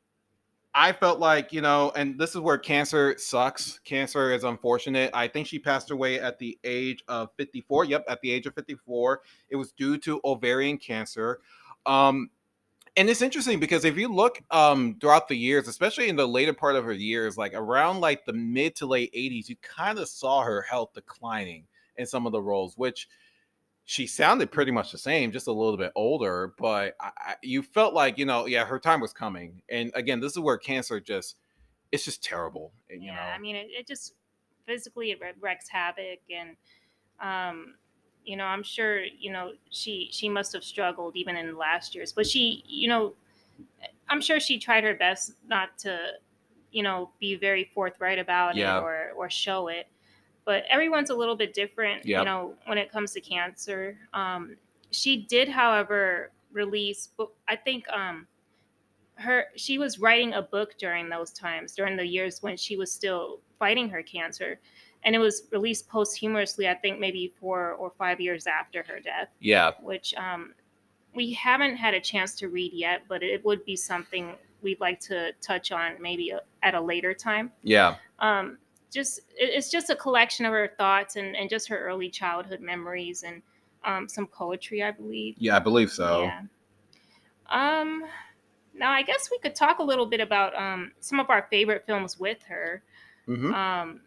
I 0.74 0.92
felt 0.92 1.20
like, 1.20 1.52
you 1.52 1.62
know, 1.62 1.92
and 1.96 2.20
this 2.20 2.32
is 2.32 2.42
where 2.42 2.58
cancer 2.58 3.16
sucks. 3.18 3.80
Cancer 3.80 4.32
is 4.32 4.44
unfortunate. 4.44 5.10
I 5.14 5.28
think 5.28 5.48
she 5.48 5.58
passed 5.58 5.90
away 5.90 6.20
at 6.20 6.38
the 6.38 6.60
age 6.64 7.04
of 7.08 7.30
54. 7.38 7.86
Yep, 7.86 8.06
at 8.08 8.22
the 8.22 8.32
age 8.32 8.46
of 8.46 8.54
54. 8.54 9.22
It 9.50 9.56
was 9.56 9.72
due 9.72 9.98
to 10.00 10.22
ovarian 10.24 10.78
cancer. 10.78 11.40
Um, 11.86 12.30
and 13.00 13.10
it's 13.10 13.22
interesting 13.22 13.62
because 13.62 13.86
if 13.86 13.98
you 13.98 14.10
look 14.14 14.42
um 14.52 14.98
throughout 15.00 15.30
the 15.30 15.38
years, 15.38 15.70
especially 15.70 16.10
in 16.10 16.18
the 16.18 16.28
later 16.28 16.54
part 16.54 16.76
of 16.76 16.84
her 16.84 16.92
years, 16.94 17.38
like 17.38 17.54
around 17.54 18.02
like 18.02 18.26
the 18.26 18.34
mid 18.34 18.76
to 18.78 18.86
late 18.86 19.14
80s, 19.14 19.48
you 19.48 19.56
kind 19.62 19.98
of 19.98 20.10
saw 20.10 20.42
her 20.44 20.62
health 20.62 20.92
declining 20.94 21.66
in 21.96 22.06
some 22.06 22.26
of 22.26 22.34
the 22.34 22.42
roles, 22.42 22.78
which 22.78 23.08
she 23.86 24.06
sounded 24.06 24.52
pretty 24.52 24.72
much 24.72 24.92
the 24.92 24.98
same, 24.98 25.32
just 25.32 25.48
a 25.48 25.52
little 25.54 25.78
bit 25.78 25.94
older. 25.96 26.54
But 26.58 26.96
I, 27.00 27.12
I, 27.18 27.36
you 27.42 27.64
felt 27.64 27.94
like 27.94 28.18
you 28.18 28.26
know, 28.26 28.46
yeah, 28.48 28.66
her 28.66 28.80
time 28.80 29.00
was 29.00 29.14
coming. 29.14 29.62
And 29.70 29.92
again, 29.96 30.20
this 30.20 30.34
is 30.34 30.40
where 30.40 30.58
cancer 30.58 31.00
just 31.00 31.38
it's 31.94 32.04
just 32.04 32.22
terrible. 32.22 32.74
You 32.90 33.00
yeah, 33.06 33.16
know, 33.16 33.22
I 33.22 33.40
mean, 33.40 33.56
it, 33.56 33.68
it 33.72 33.88
just 33.88 34.14
physically 34.66 35.12
it 35.12 35.20
wre- 35.22 35.40
wreaks 35.40 35.70
havoc, 35.70 36.20
and 36.30 36.58
um, 37.22 37.76
you 38.26 38.38
know, 38.38 38.46
I'm 38.46 38.64
sure 38.64 39.04
you 39.04 39.32
know 39.32 39.54
she 39.72 40.10
she 40.12 40.30
must 40.30 40.54
have 40.54 40.64
struggled 40.64 41.16
even 41.16 41.36
in 41.38 41.58
last 41.58 41.96
years, 41.96 42.14
but 42.14 42.28
she, 42.28 42.64
you 42.68 42.88
know, 42.88 43.16
I'm 44.10 44.22
sure 44.22 44.40
she 44.40 44.60
tried 44.60 44.84
her 44.84 44.96
best 44.96 45.34
not 45.48 45.78
to, 45.80 46.14
you 46.72 46.84
know, 46.84 47.12
be 47.20 47.36
very 47.36 47.66
forthright 47.66 48.20
about 48.20 48.58
Yeah. 48.58 48.58
it 48.58 48.78
or 48.78 49.12
or 49.16 49.30
show 49.30 49.68
it. 49.68 49.88
but 50.46 50.66
everyone's 50.70 51.12
a 51.12 51.16
little 51.16 51.36
bit 51.38 51.54
different, 51.54 52.08
you 52.16 52.26
know, 52.26 52.58
when 52.66 52.78
it 52.80 52.92
comes 52.92 53.14
to 53.14 53.22
cancer. 53.22 54.00
Um, 54.14 54.58
she 54.92 55.18
did, 55.26 55.50
however, 55.50 56.32
release, 56.52 57.08
but 57.18 57.32
I 57.48 57.56
think 57.58 57.88
um, 57.90 58.28
her 59.16 59.48
she 59.56 59.78
was 59.78 60.00
writing 60.00 60.34
a 60.34 60.42
book 60.42 60.78
during 60.78 61.10
those 61.10 61.32
times, 61.32 61.76
during 61.76 61.98
the 61.98 62.06
years 62.06 62.42
when 62.42 62.58
she 62.58 62.78
was 62.78 62.92
still 62.92 63.42
fighting 63.60 63.90
her 63.90 64.04
cancer, 64.04 64.60
and 65.04 65.16
it 65.16 65.20
was 65.20 65.44
released 65.52 65.88
posthumously. 65.90 66.68
I 66.68 66.76
think 66.76 67.00
maybe 67.00 67.34
four 67.40 67.72
or 67.74 67.92
five 67.98 68.20
years 68.20 68.48
after 68.48 68.84
her 68.84 69.00
death 69.00 69.30
Yeah. 69.40 69.72
which 69.82 70.14
um, 70.16 70.54
we 71.16 71.34
haven't 71.34 71.76
had 71.78 71.94
a 71.94 72.00
chance 72.02 72.36
to 72.36 72.50
read 72.50 72.72
yet, 72.74 73.02
but 73.08 73.24
it 73.24 73.44
would 73.46 73.64
be 73.66 73.76
something 73.76 74.36
we'd 74.62 74.80
like 74.80 75.00
to 75.00 75.32
touch 75.42 75.72
on 75.72 75.94
maybe 76.02 76.32
a, 76.32 76.42
at 76.64 76.76
a 76.76 76.82
later 76.82 77.14
time. 77.14 77.52
Yeah. 77.64 77.96
Um, 78.20 78.58
just 78.92 79.20
it- 79.38 79.52
it's 79.56 79.70
just 79.72 79.90
a 79.90 79.96
collection 79.96 80.46
of 80.46 80.52
her 80.52 80.72
thoughts 80.78 81.16
and, 81.16 81.36
and 81.36 81.50
just 81.50 81.68
her 81.70 81.78
early 81.80 82.10
childhood 82.10 82.60
memories 82.60 83.24
and 83.24 83.42
um, 83.86 84.10
some 84.10 84.28
poetry, 84.28 84.84
I 84.84 84.92
believe. 84.92 85.36
Yeah, 85.40 85.56
I 85.56 85.60
believe 85.60 85.90
so. 85.92 86.24
Yeah. 86.24 86.42
Um, 87.50 88.04
now 88.76 88.92
I 88.92 89.02
guess 89.02 89.30
we 89.32 89.40
could 89.40 89.56
talk 89.56 89.80
a 89.80 89.84
little 89.84 90.06
bit 90.06 90.20
about 90.20 90.54
um, 90.56 90.92
some 91.00 91.20
of 91.20 91.30
our 91.30 91.48
favorite 91.50 91.84
films 91.88 92.20
with 92.20 92.42
her. 92.48 92.84
hmm 93.26 93.54
Um, 93.54 94.02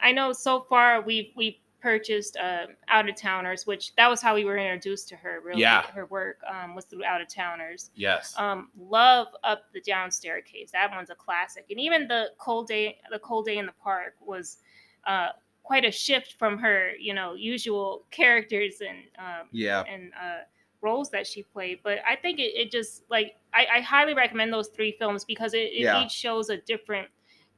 I 0.00 0.12
know 0.12 0.32
so 0.32 0.60
far 0.68 1.00
we've 1.02 1.30
we've 1.36 1.56
purchased 1.80 2.36
uh, 2.38 2.66
Out 2.88 3.08
of 3.10 3.14
Towners, 3.14 3.66
which 3.66 3.94
that 3.96 4.08
was 4.08 4.22
how 4.22 4.34
we 4.34 4.44
were 4.46 4.56
introduced 4.56 5.06
to 5.10 5.16
her. 5.16 5.40
Really, 5.44 5.60
Yeah. 5.60 5.82
her 5.92 6.06
work 6.06 6.38
um, 6.48 6.74
was 6.74 6.86
through 6.86 7.04
Out 7.04 7.20
of 7.20 7.28
Towners. 7.28 7.90
Yes. 7.94 8.34
Um, 8.38 8.70
love 8.78 9.26
Up 9.44 9.64
the 9.74 9.82
Down 9.82 10.10
Staircase. 10.10 10.70
That 10.72 10.90
one's 10.90 11.10
a 11.10 11.14
classic, 11.14 11.66
and 11.68 11.78
even 11.78 12.08
the 12.08 12.30
Cold 12.38 12.68
Day, 12.68 12.98
the 13.12 13.18
Cold 13.18 13.44
Day 13.44 13.58
in 13.58 13.66
the 13.66 13.74
Park 13.82 14.14
was 14.20 14.58
uh, 15.06 15.28
quite 15.62 15.84
a 15.84 15.90
shift 15.90 16.34
from 16.38 16.56
her, 16.58 16.92
you 16.98 17.12
know, 17.12 17.34
usual 17.34 18.06
characters 18.10 18.76
and 18.80 18.98
um, 19.18 19.48
yeah. 19.52 19.82
and 19.82 20.10
uh, 20.14 20.38
roles 20.80 21.10
that 21.10 21.26
she 21.26 21.42
played. 21.42 21.80
But 21.82 21.98
I 22.08 22.16
think 22.16 22.38
it, 22.38 22.52
it 22.54 22.70
just 22.70 23.02
like 23.10 23.36
I, 23.52 23.66
I 23.76 23.80
highly 23.82 24.14
recommend 24.14 24.52
those 24.54 24.68
three 24.68 24.96
films 24.98 25.24
because 25.26 25.52
it, 25.52 25.58
it 25.72 25.80
Yeah. 25.80 26.02
each 26.02 26.12
shows 26.12 26.48
a 26.48 26.56
different, 26.58 27.08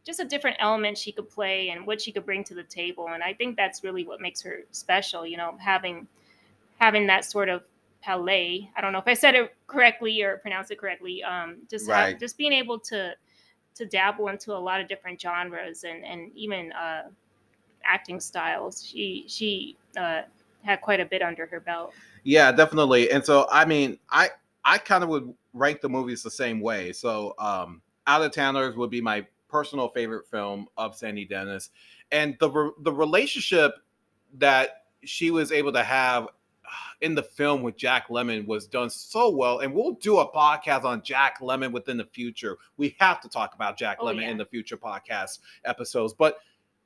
just 0.07 0.21
a 0.21 0.25
different 0.25 0.57
element 0.61 0.97
she 0.97 1.11
could 1.11 1.29
play 1.29 1.71
and 1.71 1.85
what 1.87 2.01
she 2.01 2.13
could 2.13 2.25
bring 2.25 2.45
to 2.45 2.55
the 2.55 2.63
table. 2.63 3.09
And 3.09 3.23
I 3.23 3.35
think 3.35 3.57
that's 3.57 3.83
really 3.83 4.07
what 4.07 4.21
makes 4.21 4.41
her 4.43 4.61
special. 4.71 5.27
You 5.27 5.37
know, 5.37 5.57
having 5.59 6.07
having 6.79 7.07
that 7.09 7.25
sort 7.25 7.49
of 7.49 7.63
palette. 8.03 8.69
I 8.77 8.81
don't 8.81 8.93
know 8.93 8.99
if 9.01 9.09
I 9.09 9.15
said 9.15 9.35
it 9.35 9.53
correctly 9.67 10.23
or 10.23 10.37
pronounced 10.39 10.71
it 10.71 10.79
correctly. 10.79 11.23
Um, 11.25 11.57
just 11.69 11.89
have- 11.89 12.05
Right. 12.05 12.21
just 12.21 12.39
being 12.39 12.53
able 12.53 12.79
to 12.81 13.15
to 13.75 13.85
dabble 13.85 14.29
into 14.29 14.55
a 14.55 14.59
lot 14.59 14.81
of 14.81 14.89
different 14.89 15.21
genres 15.21 15.85
and 15.85 16.05
and 16.05 16.31
even 16.35 16.73
uh, 16.73 17.09
acting 17.85 18.21
styles. 18.21 18.85
She 18.87 19.25
she 19.29 19.77
uh, 19.97 20.23
had 20.63 20.81
quite 20.81 21.01
a 21.01 21.05
bit 21.05 21.21
under 21.23 21.47
her 21.47 21.61
belt. 21.61 21.93
Yeah, 22.25 22.51
definitely. 22.53 23.11
And 23.11 23.25
so, 23.25 23.47
I 23.51 23.65
mean, 23.65 23.99
I 24.11 24.31
I 24.65 24.79
kind 24.79 25.03
of 25.05 25.11
would 25.11 25.33
rank 25.53 25.81
the 25.81 25.89
movies 25.89 26.23
the 26.23 26.31
same 26.31 26.61
way. 26.61 26.93
So, 26.93 27.35
um, 27.39 27.81
Out 28.07 28.23
of 28.23 28.33
Towners 28.33 28.77
would 28.77 28.91
be 28.91 29.01
my 29.01 29.25
personal 29.49 29.89
favorite 29.89 30.27
film 30.27 30.67
of 30.77 30.97
Sandy 30.97 31.25
Dennis, 31.25 31.71
and 32.13 32.37
the 32.41 32.51
re- 32.51 32.71
the 32.81 32.93
relationship 32.93 33.75
that 34.35 34.85
she 35.05 35.31
was 35.31 35.53
able 35.53 35.73
to 35.73 35.83
have 35.83 36.25
uh, 36.25 36.29
in 37.01 37.15
the 37.15 37.23
film 37.23 37.63
with 37.63 37.77
Jack 37.77 38.09
Lemmon 38.09 38.47
was 38.47 38.67
done 38.67 38.91
so 38.91 39.31
well. 39.31 39.61
And 39.61 39.73
we'll 39.73 39.93
do 39.93 40.19
a 40.19 40.31
podcast 40.31 40.85
on 40.85 41.03
Jack 41.03 41.41
Lemmon 41.41 41.73
within 41.73 41.97
the 41.97 42.07
future. 42.07 42.57
We 42.77 42.97
have 42.99 43.21
to 43.21 43.29
talk 43.29 43.55
about 43.55 43.77
Jack 43.79 43.99
Oh, 44.01 44.07
Lemmon 44.07 44.23
yeah. 44.23 44.31
in 44.31 44.37
the 44.39 44.47
future 44.47 44.77
podcast 44.77 45.41
episodes, 45.65 46.13
but. 46.13 46.39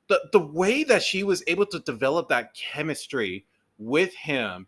The, 0.07 0.19
the 0.33 0.39
way 0.39 0.83
that 0.83 1.01
she 1.01 1.23
was 1.23 1.41
able 1.47 1.65
to 1.67 1.79
develop 1.79 2.27
that 2.29 2.53
chemistry 2.53 3.45
with 3.77 4.13
him 4.13 4.67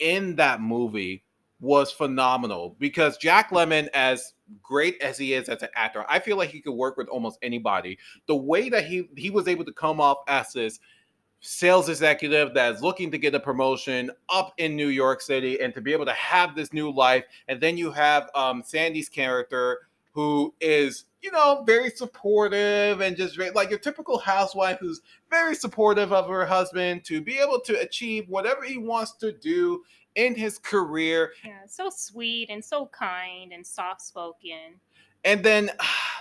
in 0.00 0.34
that 0.36 0.60
movie 0.60 1.22
was 1.60 1.92
phenomenal 1.92 2.76
because 2.78 3.16
Jack 3.18 3.50
Lemmon, 3.50 3.88
as 3.94 4.34
great 4.62 5.00
as 5.02 5.18
he 5.18 5.34
is 5.34 5.48
as 5.48 5.62
an 5.62 5.68
actor, 5.74 6.04
I 6.08 6.18
feel 6.18 6.36
like 6.36 6.50
he 6.50 6.60
could 6.60 6.72
work 6.72 6.96
with 6.96 7.08
almost 7.08 7.38
anybody. 7.42 7.98
The 8.26 8.36
way 8.36 8.68
that 8.70 8.86
he 8.86 9.08
he 9.16 9.30
was 9.30 9.46
able 9.46 9.64
to 9.64 9.72
come 9.72 10.00
off 10.00 10.18
as 10.26 10.52
this 10.52 10.80
sales 11.40 11.88
executive 11.88 12.52
that 12.54 12.74
is 12.74 12.82
looking 12.82 13.10
to 13.10 13.18
get 13.18 13.34
a 13.34 13.40
promotion 13.40 14.10
up 14.28 14.52
in 14.58 14.76
New 14.76 14.88
York 14.88 15.22
City 15.22 15.60
and 15.60 15.74
to 15.74 15.80
be 15.80 15.92
able 15.92 16.04
to 16.04 16.12
have 16.12 16.54
this 16.54 16.72
new 16.72 16.90
life, 16.90 17.24
and 17.48 17.60
then 17.60 17.76
you 17.76 17.90
have 17.90 18.30
um, 18.34 18.62
Sandy's 18.64 19.08
character 19.08 19.80
who 20.12 20.52
is 20.60 21.04
you 21.22 21.30
know 21.30 21.62
very 21.66 21.90
supportive 21.90 23.00
and 23.00 23.16
just 23.16 23.36
very, 23.36 23.50
like 23.50 23.70
your 23.70 23.78
typical 23.78 24.18
housewife 24.18 24.78
who's 24.80 25.02
very 25.30 25.54
supportive 25.54 26.12
of 26.12 26.28
her 26.28 26.44
husband 26.44 27.04
to 27.04 27.20
be 27.20 27.38
able 27.38 27.60
to 27.60 27.78
achieve 27.80 28.28
whatever 28.28 28.64
he 28.64 28.78
wants 28.78 29.12
to 29.12 29.32
do 29.32 29.82
in 30.14 30.34
his 30.34 30.58
career. 30.58 31.32
Yeah, 31.44 31.66
so 31.66 31.90
sweet 31.90 32.50
and 32.50 32.64
so 32.64 32.86
kind 32.86 33.52
and 33.52 33.66
soft 33.66 34.02
spoken. 34.02 34.80
And 35.24 35.44
then 35.44 35.70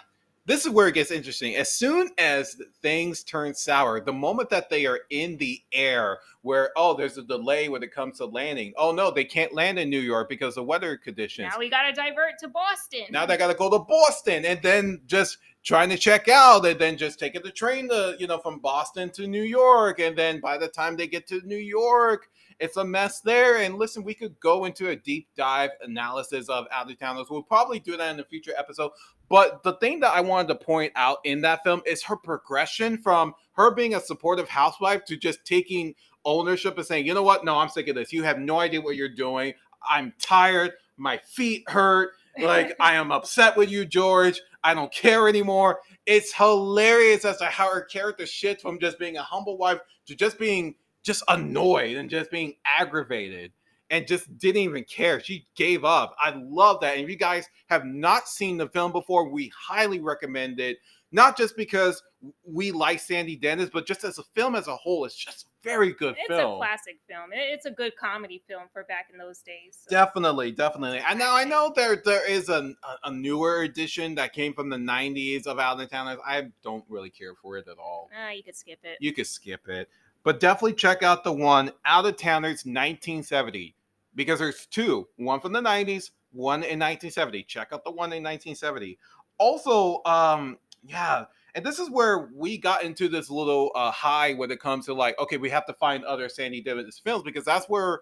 this 0.49 0.65
is 0.65 0.71
where 0.71 0.87
it 0.87 0.95
gets 0.95 1.11
interesting. 1.11 1.55
As 1.55 1.71
soon 1.71 2.09
as 2.17 2.59
things 2.81 3.23
turn 3.23 3.53
sour, 3.53 4.01
the 4.01 4.11
moment 4.11 4.49
that 4.49 4.67
they 4.67 4.87
are 4.87 5.01
in 5.11 5.37
the 5.37 5.61
air, 5.71 6.17
where 6.41 6.71
oh, 6.75 6.95
there's 6.97 7.19
a 7.19 7.23
delay 7.23 7.69
when 7.69 7.83
it 7.83 7.93
comes 7.93 8.17
to 8.17 8.25
landing. 8.25 8.73
Oh 8.75 8.91
no, 8.91 9.11
they 9.11 9.25
can't 9.25 9.53
land 9.53 9.77
in 9.77 9.91
New 9.91 9.99
York 9.99 10.27
because 10.27 10.57
of 10.57 10.65
weather 10.65 10.97
conditions. 10.97 11.49
Now 11.51 11.59
we 11.59 11.69
got 11.69 11.83
to 11.83 11.93
divert 11.93 12.39
to 12.39 12.47
Boston. 12.47 13.05
Now 13.11 13.27
they 13.27 13.37
got 13.37 13.49
to 13.49 13.53
go 13.53 13.69
to 13.69 13.77
Boston 13.77 14.43
and 14.43 14.59
then 14.63 15.01
just 15.05 15.37
trying 15.63 15.89
to 15.89 15.97
check 15.97 16.27
out 16.27 16.65
and 16.65 16.79
then 16.79 16.97
just 16.97 17.19
taking 17.19 17.43
the 17.43 17.51
train 17.51 17.87
to, 17.89 18.15
you 18.17 18.25
know, 18.25 18.39
from 18.39 18.57
Boston 18.57 19.11
to 19.11 19.27
New 19.27 19.43
York. 19.43 19.99
And 19.99 20.17
then 20.17 20.39
by 20.39 20.57
the 20.57 20.67
time 20.67 20.97
they 20.97 21.05
get 21.07 21.27
to 21.27 21.41
New 21.45 21.57
York, 21.57 22.29
it's 22.59 22.77
a 22.77 22.83
mess 22.83 23.21
there. 23.21 23.57
And 23.57 23.75
listen, 23.75 24.03
we 24.03 24.13
could 24.13 24.39
go 24.39 24.65
into 24.65 24.89
a 24.89 24.95
deep 24.95 25.27
dive 25.35 25.71
analysis 25.81 26.49
of 26.49 26.65
Out 26.71 26.89
of 26.89 26.97
Towners. 26.99 27.27
We'll 27.29 27.43
probably 27.43 27.79
do 27.79 27.97
that 27.97 28.13
in 28.13 28.19
a 28.19 28.23
future 28.23 28.53
episode. 28.57 28.91
But 29.29 29.63
the 29.63 29.73
thing 29.73 29.99
that 29.99 30.13
I 30.13 30.21
wanted 30.21 30.47
to 30.49 30.55
point 30.55 30.91
out 30.95 31.19
in 31.23 31.41
that 31.41 31.63
film 31.63 31.81
is 31.85 32.03
her 32.03 32.15
progression 32.15 32.97
from 32.97 33.33
her 33.53 33.73
being 33.73 33.93
a 33.93 33.99
supportive 33.99 34.49
housewife 34.49 35.05
to 35.05 35.17
just 35.17 35.45
taking 35.45 35.93
ownership 36.25 36.77
and 36.77 36.85
saying, 36.85 37.05
you 37.05 37.13
know 37.13 37.23
what? 37.23 37.45
No, 37.45 37.57
I'm 37.57 37.69
sick 37.69 37.87
of 37.87 37.95
this. 37.95 38.11
You 38.11 38.23
have 38.23 38.39
no 38.39 38.59
idea 38.59 38.81
what 38.81 38.95
you're 38.95 39.07
doing. 39.07 39.53
I'm 39.87 40.13
tired. 40.19 40.71
My 40.97 41.17
feet 41.17 41.69
hurt. 41.69 42.11
Like, 42.37 42.75
I 42.79 42.95
am 42.95 43.11
upset 43.11 43.55
with 43.55 43.69
you, 43.69 43.85
George. 43.85 44.41
I 44.63 44.73
don't 44.73 44.91
care 44.91 45.27
anymore. 45.27 45.79
It's 46.05 46.33
hilarious 46.33 47.23
as 47.23 47.37
to 47.37 47.45
how 47.45 47.73
her 47.73 47.81
character 47.81 48.25
shifts 48.25 48.63
from 48.63 48.79
just 48.79 48.99
being 48.99 49.17
a 49.17 49.23
humble 49.23 49.57
wife 49.57 49.79
to 50.07 50.15
just 50.15 50.39
being 50.39 50.75
just 51.03 51.23
annoyed 51.27 51.95
and 51.95 52.09
just 52.09 52.29
being 52.31 52.55
aggravated 52.65 53.51
and 53.89 54.07
just 54.07 54.37
didn't 54.37 54.61
even 54.61 54.83
care. 54.83 55.19
She 55.19 55.47
gave 55.55 55.83
up. 55.83 56.15
I 56.19 56.35
love 56.35 56.81
that. 56.81 56.95
And 56.95 57.03
if 57.03 57.09
you 57.09 57.15
guys 57.15 57.47
have 57.67 57.85
not 57.85 58.27
seen 58.27 58.57
the 58.57 58.69
film 58.69 58.91
before, 58.91 59.29
we 59.29 59.51
highly 59.57 59.99
recommend 59.99 60.59
it. 60.59 60.77
Not 61.11 61.35
just 61.35 61.57
because 61.57 62.03
we 62.43 62.71
like 62.71 62.99
Sandy 62.99 63.35
Dennis, 63.35 63.71
but 63.73 63.87
just 63.87 64.03
as 64.03 64.19
a 64.19 64.23
film 64.35 64.55
as 64.55 64.67
a 64.67 64.75
whole, 64.75 65.05
it's 65.05 65.15
just 65.15 65.47
very 65.63 65.91
good 65.93 66.15
it's 66.19 66.27
film. 66.27 66.39
It's 66.39 66.53
a 66.53 66.57
classic 66.57 66.99
film. 67.07 67.29
It's 67.33 67.65
a 67.65 67.71
good 67.71 67.95
comedy 67.95 68.43
film 68.47 68.63
for 68.71 68.83
back 68.83 69.07
in 69.11 69.17
those 69.17 69.39
days. 69.39 69.79
so. 69.81 69.89
Definitely, 69.89 70.51
definitely. 70.51 70.99
And 70.99 71.17
now 71.17 71.35
I 71.35 71.45
know 71.45 71.73
there 71.75 72.01
there 72.05 72.29
is 72.29 72.49
a, 72.49 72.73
a 73.03 73.11
newer 73.11 73.61
edition 73.61 74.13
that 74.15 74.33
came 74.33 74.53
from 74.53 74.69
the 74.69 74.77
'90s 74.77 75.47
of 75.47 75.57
Out 75.57 75.81
of 75.81 75.89
Towners. 75.89 76.19
I 76.23 76.49
don't 76.63 76.85
really 76.89 77.09
care 77.09 77.33
for 77.33 77.57
it 77.57 77.67
at 77.67 77.79
all. 77.79 78.09
Ah, 78.15 78.29
you 78.29 78.43
could 78.43 78.55
skip 78.55 78.79
it. 78.83 78.97
You 78.99 79.11
could 79.11 79.27
skip 79.27 79.67
it, 79.67 79.89
but 80.23 80.39
definitely 80.39 80.73
check 80.73 81.01
out 81.01 81.23
the 81.23 81.33
one 81.33 81.71
Out 81.85 82.05
of 82.05 82.17
Towners 82.17 82.65
1970 82.65 83.75
because 84.15 84.39
there's 84.39 84.65
two, 84.65 85.07
one 85.17 85.39
from 85.39 85.53
the 85.53 85.61
'90s, 85.61 86.11
one 86.31 86.63
in 86.63 86.79
1970. 86.79 87.43
Check 87.43 87.69
out 87.71 87.83
the 87.83 87.91
one 87.91 88.13
in 88.13 88.23
1970. 88.23 88.97
Also, 89.37 90.01
um, 90.05 90.57
yeah. 90.83 91.25
And 91.55 91.65
this 91.65 91.79
is 91.79 91.89
where 91.89 92.29
we 92.35 92.57
got 92.57 92.83
into 92.83 93.07
this 93.07 93.29
little 93.29 93.71
uh, 93.73 93.91
high 93.91 94.33
when 94.33 94.51
it 94.51 94.59
comes 94.59 94.85
to 94.85 94.93
like, 94.93 95.17
okay, 95.19 95.37
we 95.37 95.49
have 95.49 95.65
to 95.65 95.73
find 95.73 96.03
other 96.05 96.29
Sandy 96.29 96.61
Dennis 96.61 97.01
films 97.03 97.23
because 97.23 97.45
that's 97.45 97.67
where 97.67 98.01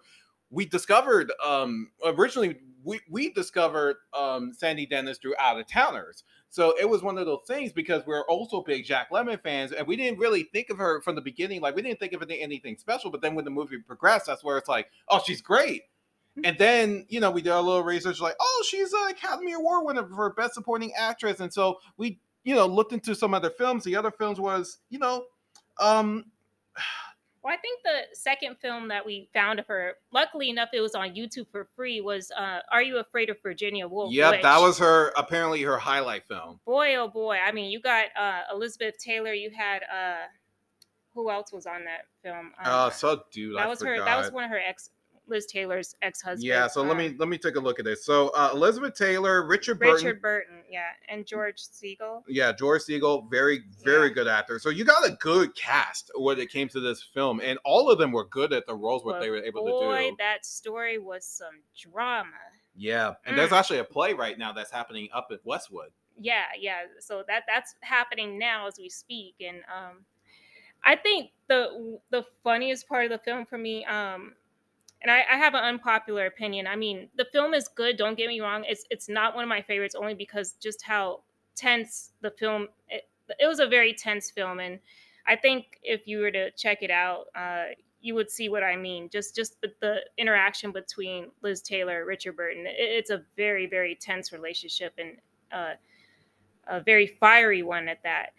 we 0.49 0.65
discovered 0.65 1.31
um 1.45 1.91
originally 2.05 2.57
we, 2.83 2.99
we 3.09 3.33
discovered 3.33 3.97
um 4.17 4.53
Sandy 4.53 4.85
Dennis 4.85 5.17
through 5.17 5.35
Out 5.39 5.59
of 5.59 5.67
Towners. 5.67 6.23
So 6.49 6.73
it 6.79 6.89
was 6.89 7.03
one 7.03 7.17
of 7.17 7.25
those 7.25 7.43
things 7.45 7.73
because 7.73 8.05
we're 8.05 8.25
also 8.25 8.63
big 8.63 8.85
Jack 8.85 9.11
Lemmon 9.11 9.41
fans, 9.43 9.73
and 9.73 9.85
we 9.85 9.97
didn't 9.97 10.19
really 10.19 10.43
think 10.43 10.69
of 10.69 10.77
her 10.77 11.01
from 11.01 11.15
the 11.15 11.21
beginning. 11.21 11.59
Like 11.59 11.75
we 11.75 11.81
didn't 11.81 11.99
think 11.99 12.13
of 12.13 12.23
anything 12.29 12.77
special, 12.77 13.11
but 13.11 13.21
then 13.21 13.35
when 13.35 13.43
the 13.43 13.51
movie 13.51 13.77
progressed, 13.79 14.27
that's 14.27 14.43
where 14.43 14.57
it's 14.57 14.69
like, 14.69 14.87
oh, 15.09 15.21
she's 15.25 15.41
great. 15.41 15.83
And 16.43 16.57
then 16.57 17.05
you 17.09 17.19
know 17.19 17.31
we 17.31 17.41
did 17.41 17.51
a 17.51 17.59
little 17.61 17.83
research, 17.83 18.19
like, 18.21 18.35
oh, 18.39 18.65
she's 18.67 18.93
an 18.93 19.09
Academy 19.09 19.53
Award 19.53 19.85
winner 19.85 20.07
for 20.07 20.31
Best 20.33 20.53
Supporting 20.53 20.93
Actress, 20.95 21.39
and 21.39 21.51
so 21.51 21.79
we 21.97 22.19
you 22.43 22.55
know 22.55 22.65
looked 22.67 22.93
into 22.93 23.15
some 23.15 23.33
other 23.33 23.49
films. 23.49 23.83
The 23.83 23.95
other 23.95 24.11
films 24.11 24.39
was 24.39 24.77
you 24.89 24.99
know 24.99 25.25
um 25.79 26.25
Well, 27.43 27.53
I 27.53 27.59
think 27.61 27.79
the 27.81 28.13
second 28.13 28.57
film 28.61 28.89
that 28.89 29.05
we 29.05 29.29
found 29.33 29.59
of 29.59 29.67
her, 29.67 29.93
luckily 30.11 30.49
enough, 30.49 30.67
it 30.73 30.81
was 30.81 30.95
on 30.95 31.15
YouTube 31.15 31.47
for 31.49 31.69
free. 31.77 32.01
Was 32.01 32.29
uh, 32.37 32.59
"Are 32.69 32.81
You 32.81 32.97
Afraid 32.97 33.29
of 33.29 33.37
Virginia 33.41 33.87
Woolf?" 33.87 34.11
Yep, 34.11 34.41
that 34.41 34.59
was 34.59 34.77
her 34.79 35.13
apparently 35.15 35.61
her 35.63 35.77
highlight 35.77 36.27
film. 36.27 36.59
boy, 36.65 36.95
oh 36.95 37.07
boy. 37.07 37.37
I 37.37 37.53
mean, 37.53 37.71
you 37.71 37.79
got 37.79 38.07
uh, 38.19 38.41
Elizabeth 38.53 38.97
Taylor. 38.97 39.31
You 39.31 39.49
had 39.51 39.83
uh, 39.83 40.25
who 41.13 41.29
else 41.31 41.53
was 41.53 41.65
on 41.65 41.85
that 41.85 42.01
film? 42.21 42.47
Um, 42.47 42.51
Uh, 42.65 42.89
so 42.89 43.21
dude, 43.31 43.55
that 43.55 43.61
I 43.61 43.67
was 43.67 43.79
forgot. 43.79 43.99
her. 43.99 44.03
That 44.03 44.17
was 44.17 44.31
one 44.31 44.43
of 44.43 44.49
her 44.49 44.59
ex, 44.59 44.89
Liz 45.27 45.45
Taylor's 45.45 45.95
ex-husband. 46.01 46.43
Yeah, 46.43 46.67
so 46.67 46.81
let 46.81 46.91
um, 46.91 46.97
me 46.97 47.15
let 47.17 47.27
me 47.29 47.37
take 47.37 47.55
a 47.55 47.59
look 47.59 47.79
at 47.79 47.85
this. 47.85 48.05
So 48.05 48.29
uh, 48.29 48.51
Elizabeth 48.53 48.95
Taylor, 48.95 49.45
Richard 49.45 49.79
Burton, 49.79 49.93
Richard 49.95 50.21
Burton, 50.21 50.63
yeah, 50.69 50.89
and 51.09 51.25
George 51.25 51.57
Segal. 51.57 52.23
yeah, 52.27 52.51
George 52.51 52.81
Segal, 52.83 53.29
very 53.29 53.63
very 53.83 54.07
Yeah. 54.07 54.13
good 54.13 54.27
actor. 54.27 54.59
So 54.59 54.69
you 54.69 54.85
got 54.85 55.05
a 55.07 55.11
good 55.19 55.55
cast 55.55 56.11
when 56.15 56.39
it 56.39 56.49
came 56.49 56.67
to 56.69 56.79
this 56.79 57.01
film, 57.03 57.41
and 57.43 57.59
all 57.65 57.89
of 57.89 57.97
them 57.97 58.11
were 58.11 58.25
good 58.25 58.53
at 58.53 58.65
the 58.67 58.75
roles 58.75 59.03
what 59.03 59.19
they 59.19 59.29
were 59.29 59.37
able 59.43 59.63
boy, 59.65 59.95
to 60.03 60.09
do. 60.11 60.15
that 60.19 60.45
story 60.45 60.97
was 60.99 61.25
some 61.25 61.61
drama. 61.77 62.29
Yeah, 62.75 63.13
and 63.25 63.37
there's 63.37 63.49
Mm. 63.51 63.57
actually 63.59 63.79
a 63.79 63.83
play 63.83 64.13
right 64.13 64.37
now 64.37 64.53
that's 64.53 64.71
happening 64.71 65.09
up 65.13 65.27
at 65.31 65.39
Westwood. 65.43 65.91
yeah 66.19 66.45
yeah 66.59 66.79
so 66.99 67.23
that 67.27 67.43
that's 67.47 67.75
happening 67.81 68.39
now 68.39 68.65
as 68.67 68.77
we 68.79 68.89
speak 68.89 69.35
and 69.39 69.57
um 69.71 70.03
i 70.83 70.95
think 70.95 71.29
the 71.47 71.99
the 72.09 72.23
funniest 72.43 72.87
part 72.87 73.05
of 73.05 73.11
the 73.11 73.19
film 73.19 73.45
for 73.45 73.57
me 73.59 73.85
um 73.85 74.33
and 75.01 75.11
I, 75.11 75.23
I 75.31 75.37
have 75.37 75.53
an 75.53 75.63
unpopular 75.63 76.25
opinion 76.25 76.67
i 76.67 76.75
mean 76.75 77.09
the 77.17 77.25
film 77.25 77.53
is 77.53 77.67
good 77.67 77.97
don't 77.97 78.17
get 78.17 78.27
me 78.27 78.41
wrong 78.41 78.63
it's 78.67 78.85
it's 78.89 79.09
not 79.09 79.35
one 79.35 79.43
of 79.43 79.49
my 79.49 79.61
favorites 79.61 79.95
only 79.95 80.13
because 80.13 80.53
just 80.53 80.81
how 80.81 81.21
tense 81.55 82.11
the 82.21 82.31
film 82.31 82.67
it, 82.89 83.07
it 83.39 83.47
was 83.47 83.59
a 83.59 83.67
very 83.67 83.93
tense 83.93 84.31
film 84.31 84.59
and 84.59 84.79
i 85.27 85.35
think 85.35 85.79
if 85.83 86.07
you 86.07 86.19
were 86.19 86.31
to 86.31 86.51
check 86.51 86.81
it 86.81 86.91
out 86.91 87.25
uh 87.35 87.65
you 88.01 88.15
would 88.15 88.29
see 88.29 88.49
what 88.49 88.63
I 88.63 88.75
mean. 88.75 89.09
Just 89.09 89.35
just 89.35 89.59
the, 89.61 89.71
the 89.81 89.97
interaction 90.17 90.71
between 90.71 91.27
Liz 91.41 91.61
Taylor, 91.61 91.99
and 91.99 92.07
Richard 92.07 92.35
Burton. 92.35 92.65
It, 92.65 92.75
it's 92.77 93.09
a 93.09 93.23
very 93.35 93.65
very 93.67 93.95
tense 93.95 94.31
relationship 94.31 94.93
and 94.97 95.17
uh, 95.51 95.73
a 96.67 96.81
very 96.81 97.07
fiery 97.07 97.63
one 97.63 97.87
at 97.87 98.03
that. 98.03 98.33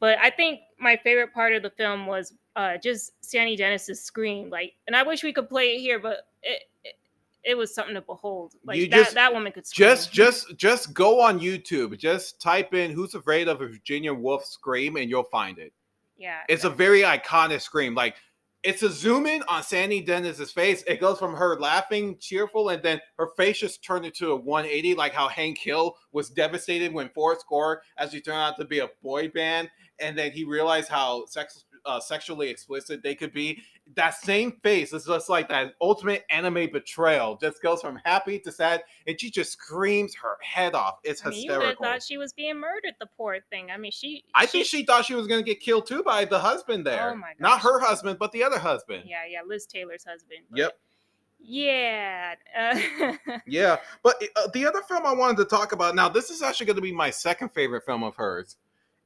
But 0.00 0.18
I 0.18 0.30
think 0.30 0.60
my 0.78 0.96
favorite 0.96 1.32
part 1.32 1.54
of 1.54 1.62
the 1.62 1.70
film 1.70 2.06
was 2.06 2.34
uh, 2.56 2.78
just 2.78 3.12
Sandy 3.24 3.54
Dennis's 3.54 4.00
scream. 4.02 4.50
Like, 4.50 4.74
and 4.86 4.96
I 4.96 5.02
wish 5.04 5.22
we 5.22 5.32
could 5.32 5.48
play 5.48 5.76
it 5.76 5.78
here, 5.80 5.98
but 6.00 6.26
it 6.42 6.62
it, 6.84 6.94
it 7.44 7.54
was 7.56 7.72
something 7.72 7.94
to 7.94 8.00
behold. 8.00 8.54
Like 8.64 8.78
You 8.78 8.88
that 8.88 8.96
just- 8.96 9.14
that 9.14 9.32
woman 9.32 9.52
could 9.52 9.66
scream. 9.66 9.88
Just 9.88 10.12
just 10.12 10.56
just 10.56 10.92
go 10.94 11.20
on 11.20 11.38
YouTube. 11.38 11.96
Just 11.98 12.40
type 12.40 12.74
in 12.74 12.90
"Who's 12.90 13.14
Afraid 13.14 13.46
of 13.46 13.60
a 13.60 13.66
Virginia 13.68 14.12
Woolf 14.12 14.44
Scream" 14.44 14.96
and 14.96 15.08
you'll 15.08 15.22
find 15.24 15.58
it. 15.58 15.72
yeah. 16.16 16.40
It's 16.48 16.64
a 16.64 16.70
very 16.70 17.02
iconic 17.02 17.60
scream. 17.60 17.94
Like 17.94 18.16
it's 18.62 18.82
a 18.82 18.90
zoom 18.90 19.26
in 19.26 19.44
on 19.44 19.62
Sandy 19.62 20.00
Dennis's 20.00 20.50
face. 20.50 20.82
It 20.88 20.98
goes 20.98 21.20
from 21.20 21.34
her 21.34 21.56
laughing, 21.60 22.16
cheerful, 22.18 22.70
and 22.70 22.82
then 22.82 23.00
her 23.16 23.28
face 23.36 23.58
just 23.58 23.84
turned 23.84 24.04
into 24.04 24.32
a 24.32 24.36
180, 24.36 24.94
like 24.96 25.12
how 25.12 25.28
Hank 25.28 25.56
Hill 25.58 25.96
was 26.10 26.30
devastated 26.30 26.92
when 26.92 27.08
Forrest 27.10 27.44
Gore 27.48 27.82
he 28.10 28.20
turned 28.20 28.38
out 28.38 28.56
to 28.58 28.64
be 28.64 28.80
a 28.80 28.88
boy 29.04 29.28
band, 29.28 29.70
and 30.00 30.18
then 30.18 30.32
he 30.32 30.42
realized 30.42 30.88
how 30.88 31.26
sex, 31.26 31.64
uh, 31.86 32.00
sexually 32.00 32.48
explicit 32.48 33.02
they 33.02 33.14
could 33.14 33.32
be. 33.32 33.62
That 33.94 34.14
same 34.14 34.52
face 34.62 34.92
is 34.92 35.06
just 35.06 35.28
like 35.28 35.48
that 35.48 35.74
ultimate 35.80 36.24
anime 36.30 36.70
betrayal. 36.72 37.36
Just 37.36 37.62
goes 37.62 37.80
from 37.80 38.00
happy 38.04 38.38
to 38.40 38.52
sad, 38.52 38.82
and 39.06 39.20
she 39.20 39.30
just 39.30 39.52
screams 39.52 40.14
her 40.16 40.36
head 40.42 40.74
off. 40.74 40.98
It's 41.04 41.24
I 41.24 41.30
mean, 41.30 41.42
you 41.42 41.50
would 41.50 41.54
have 41.54 41.62
hysterical. 41.62 41.84
thought 41.84 42.02
she 42.02 42.18
was 42.18 42.32
being 42.32 42.58
murdered. 42.58 42.94
The 43.00 43.06
poor 43.16 43.38
thing. 43.50 43.70
I 43.70 43.76
mean, 43.76 43.92
she. 43.92 44.24
I 44.34 44.46
think 44.46 44.66
she 44.66 44.84
thought 44.84 45.04
she 45.04 45.14
was 45.14 45.26
going 45.26 45.40
to 45.40 45.46
get 45.46 45.60
killed 45.60 45.86
too 45.86 46.02
by 46.02 46.24
the 46.24 46.38
husband 46.38 46.86
there. 46.86 47.12
Oh 47.12 47.14
my 47.16 47.32
Not 47.38 47.60
her 47.60 47.78
husband, 47.80 48.18
but 48.18 48.32
the 48.32 48.42
other 48.42 48.58
husband. 48.58 49.04
Yeah, 49.06 49.22
yeah, 49.28 49.40
Liz 49.46 49.66
Taylor's 49.66 50.04
husband. 50.04 50.40
Yep. 50.54 50.72
Yeah. 51.38 52.34
Uh, 52.58 52.78
Yeah. 53.46 53.76
But 54.02 54.22
uh, 54.36 54.48
the 54.52 54.66
other 54.66 54.82
film 54.82 55.06
I 55.06 55.12
wanted 55.12 55.36
to 55.38 55.44
talk 55.44 55.72
about 55.72 55.94
now, 55.94 56.08
this 56.08 56.30
is 56.30 56.42
actually 56.42 56.66
going 56.66 56.76
to 56.76 56.82
be 56.82 56.92
my 56.92 57.10
second 57.10 57.50
favorite 57.50 57.84
film 57.84 58.02
of 58.02 58.16
hers. 58.16 58.56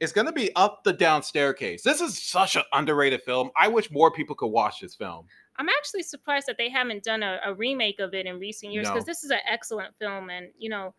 It's 0.01 0.13
going 0.13 0.27
to 0.27 0.33
be 0.33 0.51
Up 0.57 0.83
the 0.83 0.95
Down 0.95 1.23
Staircase. 1.23 1.83
This 1.83 2.01
is 2.01 2.21
such 2.21 2.57
an 2.57 2.63
underrated 2.73 3.23
film. 3.23 3.51
I 3.55 3.69
wish 3.69 3.91
more 3.91 4.11
people 4.11 4.35
could 4.35 4.49
watch 4.49 4.81
this 4.81 4.95
film. 4.95 5.27
I'm 5.57 5.69
actually 5.69 6.03
surprised 6.03 6.47
that 6.49 6.57
they 6.57 6.71
haven't 6.71 7.03
done 7.05 7.23
a, 7.23 7.39
a 7.45 7.53
remake 7.55 8.01
of 8.01 8.15
it 8.15 8.25
in 8.25 8.39
recent 8.39 8.73
years 8.73 8.89
because 8.89 9.07
No. 9.07 9.11
this 9.11 9.25
is 9.25 9.31
an 9.31 9.41
excellent 9.47 9.95
film, 9.99 10.31
and 10.31 10.49
you 10.59 10.71
know, 10.71 10.95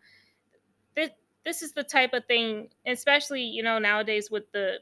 this 0.94 1.10
this 1.44 1.62
is 1.62 1.72
the 1.72 1.82
type 1.82 2.12
of 2.12 2.24
thing, 2.26 2.68
especially 2.86 3.42
you 3.42 3.64
know 3.64 3.80
nowadays 3.80 4.30
with 4.30 4.44
the 4.52 4.76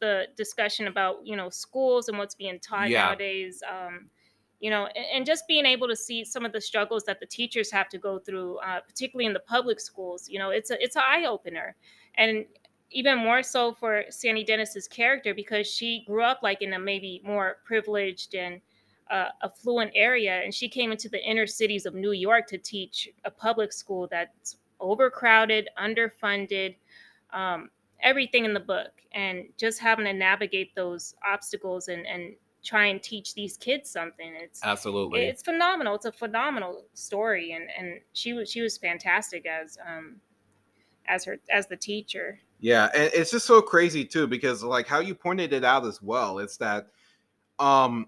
the 0.00 0.26
discussion 0.36 0.88
about 0.88 1.24
you 1.24 1.36
know 1.36 1.48
schools 1.48 2.08
and 2.08 2.18
what's 2.18 2.34
being 2.34 2.58
taught 2.58 2.90
Yeah. 2.90 3.04
nowadays. 3.06 3.62
Um, 3.70 4.10
you 4.58 4.70
know, 4.70 4.86
and, 4.96 5.04
and 5.14 5.26
just 5.26 5.46
being 5.46 5.66
able 5.66 5.86
to 5.88 5.94
see 5.96 6.24
some 6.24 6.44
of 6.44 6.52
the 6.52 6.60
struggles 6.60 7.04
that 7.04 7.20
the 7.20 7.26
teachers 7.26 7.70
have 7.70 7.88
to 7.90 7.98
go 7.98 8.18
through, 8.18 8.56
uh, 8.58 8.80
particularly 8.80 9.26
in 9.26 9.32
the 9.34 9.40
public 9.40 9.78
schools. 9.78 10.28
You 10.28 10.40
know, 10.40 10.50
it's 10.50 10.70
a 10.72 10.82
it's 10.82 10.96
an 10.96 11.02
eye 11.06 11.26
opener, 11.26 11.76
and 12.16 12.46
even 12.94 13.18
more 13.18 13.42
so 13.42 13.74
for 13.74 14.04
Sandy 14.08 14.44
Dennis's 14.44 14.88
character 14.88 15.34
because 15.34 15.66
she 15.66 16.04
grew 16.06 16.22
up 16.22 16.40
like 16.42 16.62
in 16.62 16.72
a 16.72 16.78
maybe 16.78 17.20
more 17.24 17.58
privileged 17.64 18.34
and 18.34 18.60
uh, 19.10 19.26
affluent 19.42 19.90
area, 19.94 20.40
and 20.42 20.54
she 20.54 20.68
came 20.68 20.90
into 20.90 21.08
the 21.08 21.22
inner 21.22 21.46
cities 21.46 21.84
of 21.84 21.94
New 21.94 22.12
York 22.12 22.46
to 22.46 22.58
teach 22.58 23.08
a 23.24 23.30
public 23.30 23.72
school 23.72 24.08
that's 24.10 24.56
overcrowded, 24.80 25.68
underfunded, 25.78 26.76
um, 27.32 27.68
everything 28.00 28.44
in 28.44 28.54
the 28.54 28.60
book, 28.60 28.92
and 29.12 29.44
just 29.58 29.78
having 29.78 30.06
to 30.06 30.12
navigate 30.12 30.74
those 30.74 31.14
obstacles 31.26 31.88
and 31.88 32.06
and 32.06 32.34
try 32.64 32.86
and 32.86 33.02
teach 33.02 33.34
these 33.34 33.58
kids 33.58 33.90
something. 33.90 34.32
It's 34.36 34.60
Absolutely. 34.64 35.24
it's 35.24 35.42
phenomenal. 35.42 35.94
It's 35.96 36.06
a 36.06 36.12
phenomenal 36.12 36.84
story, 36.94 37.52
and 37.52 37.68
and 37.78 38.00
she 38.14 38.32
was 38.32 38.50
she 38.50 38.62
was 38.62 38.78
fantastic 38.78 39.46
as 39.46 39.76
um 39.86 40.16
as 41.06 41.24
her 41.24 41.38
as 41.50 41.66
the 41.66 41.76
teacher. 41.76 42.40
Yeah, 42.64 42.88
and 42.94 43.10
it's 43.12 43.30
just 43.30 43.44
so 43.46 43.60
crazy 43.60 44.06
too 44.06 44.26
because 44.26 44.62
like 44.62 44.86
how 44.86 45.00
you 45.00 45.14
pointed 45.14 45.52
it 45.52 45.64
out 45.64 45.84
as 45.84 46.00
well, 46.00 46.38
it's 46.38 46.56
that 46.56 46.86
um 47.58 48.06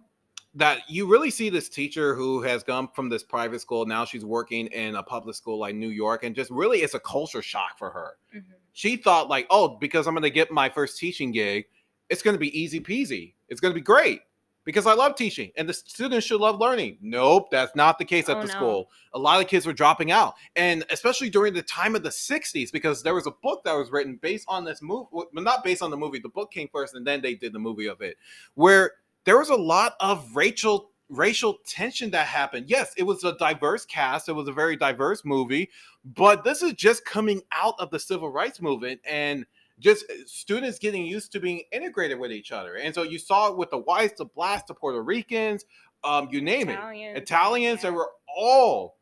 that 0.54 0.80
you 0.88 1.06
really 1.06 1.30
see 1.30 1.50
this 1.50 1.68
teacher 1.68 2.14
who 2.14 2.42
has 2.42 2.62
gone 2.64 2.88
from 2.94 3.08
this 3.10 3.22
private 3.22 3.60
school 3.60 3.86
now 3.86 4.04
she's 4.06 4.24
working 4.24 4.68
in 4.68 4.96
a 4.96 5.02
public 5.02 5.36
school 5.36 5.58
like 5.58 5.74
New 5.76 5.90
York 5.90 6.24
and 6.24 6.34
just 6.34 6.50
really 6.50 6.78
it's 6.80 6.94
a 6.94 7.00
culture 7.00 7.42
shock 7.42 7.78
for 7.78 7.90
her. 7.90 8.16
Mhm. 8.34 8.44
She 8.72 8.96
thought 8.96 9.28
like, 9.28 9.46
"Oh, 9.50 9.76
because 9.78 10.06
I'm 10.08 10.14
going 10.14 10.22
to 10.24 10.30
get 10.30 10.50
my 10.52 10.68
first 10.70 10.98
teaching 10.98 11.32
gig, 11.32 11.66
it's 12.10 12.22
going 12.22 12.34
to 12.34 12.40
be 12.40 12.58
easy 12.58 12.80
peasy. 12.80 13.34
It's 13.50 13.60
going 13.60 13.72
to 13.74 13.80
be 13.80 13.84
great." 13.84 14.22
Because 14.66 14.86
I 14.86 14.92
love 14.92 15.14
teaching 15.14 15.52
and 15.56 15.66
the 15.66 15.72
students 15.72 16.26
should 16.26 16.40
love 16.40 16.58
learning. 16.60 16.98
Nope, 17.00 17.50
that's 17.50 17.74
not 17.74 17.98
the 17.98 18.04
case 18.04 18.28
at 18.28 18.36
Oh, 18.36 18.40
the 18.40 18.48
no. 18.48 18.52
school. 18.52 18.90
A 19.14 19.18
lot 19.18 19.40
of 19.40 19.46
kids 19.48 19.64
were 19.64 19.72
dropping 19.72 20.10
out. 20.10 20.34
And 20.56 20.84
especially 20.90 21.30
during 21.30 21.54
the 21.54 21.62
time 21.62 21.94
of 21.94 22.02
the 22.02 22.10
60s, 22.10 22.70
because 22.72 23.02
there 23.02 23.14
was 23.14 23.26
a 23.26 23.30
book 23.30 23.62
that 23.64 23.72
was 23.72 23.90
written 23.90 24.16
based 24.20 24.44
on 24.48 24.64
this 24.64 24.82
movie, 24.82 25.06
well, 25.12 25.28
not 25.32 25.64
based 25.64 25.82
on 25.82 25.90
the 25.90 25.96
movie. 25.96 26.18
The 26.18 26.28
book 26.28 26.50
came 26.52 26.68
first 26.70 26.94
and 26.94 27.06
then 27.06 27.22
they 27.22 27.34
did 27.34 27.52
the 27.54 27.58
movie 27.60 27.86
of 27.86 28.02
it, 28.02 28.16
where 28.54 28.92
there 29.24 29.38
was 29.38 29.48
a 29.48 29.56
lot 29.56 29.94
of 30.00 30.36
racial 30.36 30.90
racial 31.08 31.58
tension 31.64 32.10
that 32.10 32.26
happened. 32.26 32.68
Yes, 32.68 32.92
it 32.96 33.04
was 33.04 33.22
a 33.22 33.38
diverse 33.38 33.84
cast, 33.84 34.28
it 34.28 34.32
was 34.32 34.48
a 34.48 34.52
very 34.52 34.76
diverse 34.76 35.24
movie, 35.24 35.70
but 36.04 36.42
this 36.42 36.62
is 36.62 36.72
just 36.72 37.04
coming 37.04 37.42
out 37.52 37.74
of 37.78 37.90
the 37.90 37.98
civil 38.00 38.28
rights 38.28 38.60
movement 38.60 39.00
and 39.08 39.46
just 39.78 40.04
uh, 40.10 40.14
students 40.26 40.78
getting 40.78 41.04
used 41.04 41.32
to 41.32 41.40
being 41.40 41.62
integrated 41.72 42.18
with 42.18 42.32
each 42.32 42.52
other. 42.52 42.76
And 42.76 42.94
so 42.94 43.02
you 43.02 43.18
saw 43.18 43.48
it 43.48 43.56
with 43.56 43.70
the 43.70 43.78
whites, 43.78 44.18
the 44.18 44.24
blacks, 44.24 44.64
the 44.68 44.74
Puerto 44.74 45.02
Ricans, 45.02 45.64
um, 46.04 46.28
you 46.30 46.40
name 46.40 46.68
it. 46.68 46.74
Italians, 46.74 47.18
Italians, 47.18 47.82
yeah. 47.82 47.90
they 47.90 47.96
were 47.96 48.10
all 48.36 48.96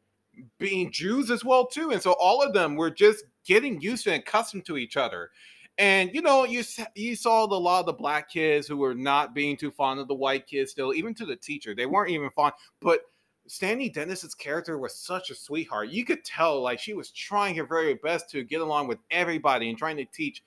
being 0.58 0.90
Jews 0.90 1.30
as 1.30 1.44
well 1.44 1.66
too, 1.66 1.90
and 1.90 2.02
so 2.02 2.12
all 2.20 2.42
of 2.42 2.52
them 2.52 2.76
were 2.76 2.90
just 2.90 3.24
getting 3.44 3.80
used 3.80 4.04
to 4.04 4.12
and 4.12 4.22
accustomed 4.22 4.64
to 4.66 4.76
each 4.76 4.96
other. 4.96 5.30
And 5.76 6.14
you 6.14 6.22
know, 6.22 6.44
you 6.44 6.62
you 6.94 7.16
saw 7.16 7.46
the, 7.46 7.56
a 7.56 7.58
lot 7.58 7.80
of 7.80 7.86
the 7.86 7.92
black 7.92 8.30
kids 8.30 8.66
who 8.66 8.76
were 8.76 8.94
not 8.94 9.34
being 9.34 9.56
too 9.56 9.70
fond 9.70 10.00
of 10.00 10.08
the 10.08 10.14
white 10.14 10.46
kids 10.46 10.70
still, 10.70 10.94
even 10.94 11.14
to 11.14 11.26
the 11.26 11.36
teacher, 11.36 11.74
they 11.74 11.86
weren't 11.86 12.10
even 12.10 12.30
fond. 12.30 12.54
But 12.80 13.00
Stanley 13.46 13.90
Dennis's 13.90 14.34
character 14.34 14.78
was 14.78 14.94
such 14.94 15.30
a 15.30 15.34
sweetheart. 15.34 15.90
You 15.90 16.04
could 16.04 16.24
tell, 16.24 16.62
like 16.62 16.78
she 16.78 16.94
was 16.94 17.10
trying 17.10 17.56
her 17.56 17.66
very 17.66 17.94
best 17.94 18.30
to 18.30 18.44
get 18.44 18.60
along 18.60 18.88
with 18.88 18.98
everybody 19.10 19.68
and 19.68 19.76
trying 19.76 19.96
to 19.98 20.04
teach 20.06 20.42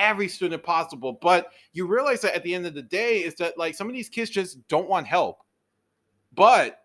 every 0.00 0.26
student 0.26 0.62
possible. 0.64 1.18
But 1.20 1.52
you 1.72 1.86
realize 1.86 2.22
that 2.22 2.34
at 2.34 2.42
the 2.42 2.54
end 2.54 2.66
of 2.66 2.74
the 2.74 2.82
day, 2.82 3.22
is 3.22 3.36
that 3.36 3.56
like 3.56 3.76
some 3.76 3.88
of 3.88 3.94
these 3.94 4.08
kids 4.08 4.30
just 4.30 4.66
don't 4.66 4.88
want 4.88 5.06
help. 5.06 5.42
But 6.34 6.78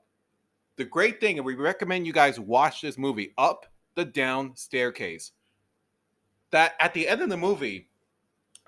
the 0.75 0.85
great 0.85 1.19
thing, 1.19 1.37
and 1.37 1.45
we 1.45 1.55
recommend 1.55 2.05
you 2.05 2.13
guys 2.13 2.39
watch 2.39 2.81
this 2.81 2.97
movie, 2.97 3.33
Up 3.37 3.65
the 3.95 4.05
Down 4.05 4.55
Staircase. 4.55 5.31
That 6.51 6.73
at 6.79 6.93
the 6.93 7.07
end 7.07 7.21
of 7.21 7.29
the 7.29 7.37
movie, 7.37 7.89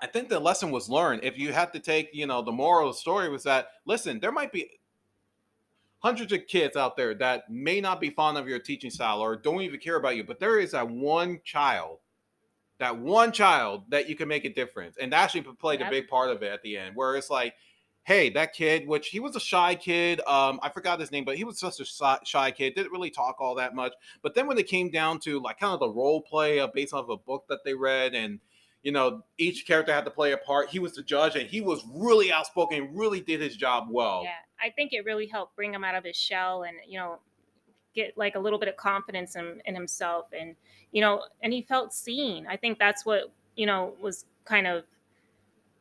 I 0.00 0.06
think 0.06 0.28
the 0.28 0.40
lesson 0.40 0.70
was 0.70 0.88
learned. 0.88 1.24
If 1.24 1.38
you 1.38 1.52
had 1.52 1.72
to 1.72 1.80
take, 1.80 2.10
you 2.12 2.26
know, 2.26 2.42
the 2.42 2.52
moral 2.52 2.88
of 2.88 2.94
the 2.94 3.00
story 3.00 3.28
was 3.28 3.42
that 3.44 3.68
listen, 3.84 4.20
there 4.20 4.32
might 4.32 4.52
be 4.52 4.78
hundreds 6.00 6.32
of 6.32 6.46
kids 6.46 6.76
out 6.76 6.96
there 6.96 7.14
that 7.14 7.50
may 7.50 7.80
not 7.80 8.00
be 8.00 8.10
fond 8.10 8.38
of 8.38 8.48
your 8.48 8.58
teaching 8.58 8.90
style 8.90 9.20
or 9.20 9.36
don't 9.36 9.62
even 9.62 9.80
care 9.80 9.96
about 9.96 10.16
you, 10.16 10.24
but 10.24 10.38
there 10.38 10.58
is 10.58 10.72
that 10.72 10.88
one 10.88 11.40
child, 11.44 11.98
that 12.78 12.98
one 12.98 13.32
child 13.32 13.84
that 13.90 14.08
you 14.08 14.16
can 14.16 14.28
make 14.28 14.44
a 14.44 14.52
difference. 14.52 14.96
And 15.00 15.12
that 15.12 15.24
actually 15.24 15.42
played 15.42 15.82
a 15.82 15.90
big 15.90 16.08
part 16.08 16.30
of 16.30 16.42
it 16.42 16.52
at 16.52 16.62
the 16.62 16.76
end, 16.76 16.96
where 16.96 17.16
it's 17.16 17.30
like, 17.30 17.54
hey, 18.04 18.30
that 18.30 18.54
kid, 18.54 18.88
which 18.88 19.08
he 19.08 19.20
was 19.20 19.36
a 19.36 19.40
shy 19.40 19.74
kid. 19.74 20.20
Um, 20.26 20.60
I 20.62 20.70
forgot 20.70 20.98
his 20.98 21.12
name, 21.12 21.24
but 21.24 21.36
he 21.36 21.44
was 21.44 21.58
such 21.58 21.80
a 21.80 21.84
shy, 21.84 22.18
shy 22.24 22.50
kid, 22.50 22.74
didn't 22.74 22.92
really 22.92 23.10
talk 23.10 23.36
all 23.40 23.56
that 23.56 23.74
much. 23.74 23.92
But 24.22 24.34
then 24.34 24.46
when 24.46 24.58
it 24.58 24.66
came 24.66 24.90
down 24.90 25.20
to 25.20 25.40
like 25.40 25.58
kind 25.58 25.74
of 25.74 25.80
the 25.80 25.90
role 25.90 26.22
play 26.22 26.60
uh, 26.60 26.68
based 26.72 26.94
off 26.94 27.04
of 27.04 27.10
a 27.10 27.16
book 27.16 27.44
that 27.48 27.60
they 27.64 27.74
read 27.74 28.14
and 28.14 28.40
you 28.82 28.92
know, 28.92 29.22
each 29.38 29.66
character 29.66 29.92
had 29.92 30.04
to 30.04 30.10
play 30.10 30.32
a 30.32 30.36
part. 30.36 30.68
He 30.68 30.78
was 30.78 30.94
the 30.94 31.02
judge, 31.02 31.34
and 31.34 31.48
he 31.48 31.60
was 31.60 31.84
really 31.92 32.32
outspoken, 32.32 32.90
really 32.94 33.20
did 33.20 33.40
his 33.40 33.56
job 33.56 33.88
well. 33.90 34.22
Yeah, 34.24 34.30
I 34.62 34.70
think 34.70 34.92
it 34.92 35.04
really 35.04 35.26
helped 35.26 35.56
bring 35.56 35.74
him 35.74 35.84
out 35.84 35.94
of 35.94 36.04
his 36.04 36.16
shell 36.16 36.62
and, 36.62 36.76
you 36.86 36.98
know, 36.98 37.18
get 37.98 38.16
like 38.16 38.34
a 38.34 38.38
little 38.38 38.58
bit 38.58 38.68
of 38.68 38.76
confidence 38.76 39.36
in, 39.36 39.60
in 39.64 39.74
himself. 39.74 40.26
And, 40.38 40.54
you 40.92 41.00
know, 41.00 41.22
and 41.42 41.52
he 41.52 41.62
felt 41.62 41.92
seen. 41.92 42.46
I 42.46 42.56
think 42.56 42.78
that's 42.78 43.04
what, 43.04 43.32
you 43.56 43.66
know, 43.66 43.94
was 44.00 44.24
kind 44.44 44.66
of 44.66 44.84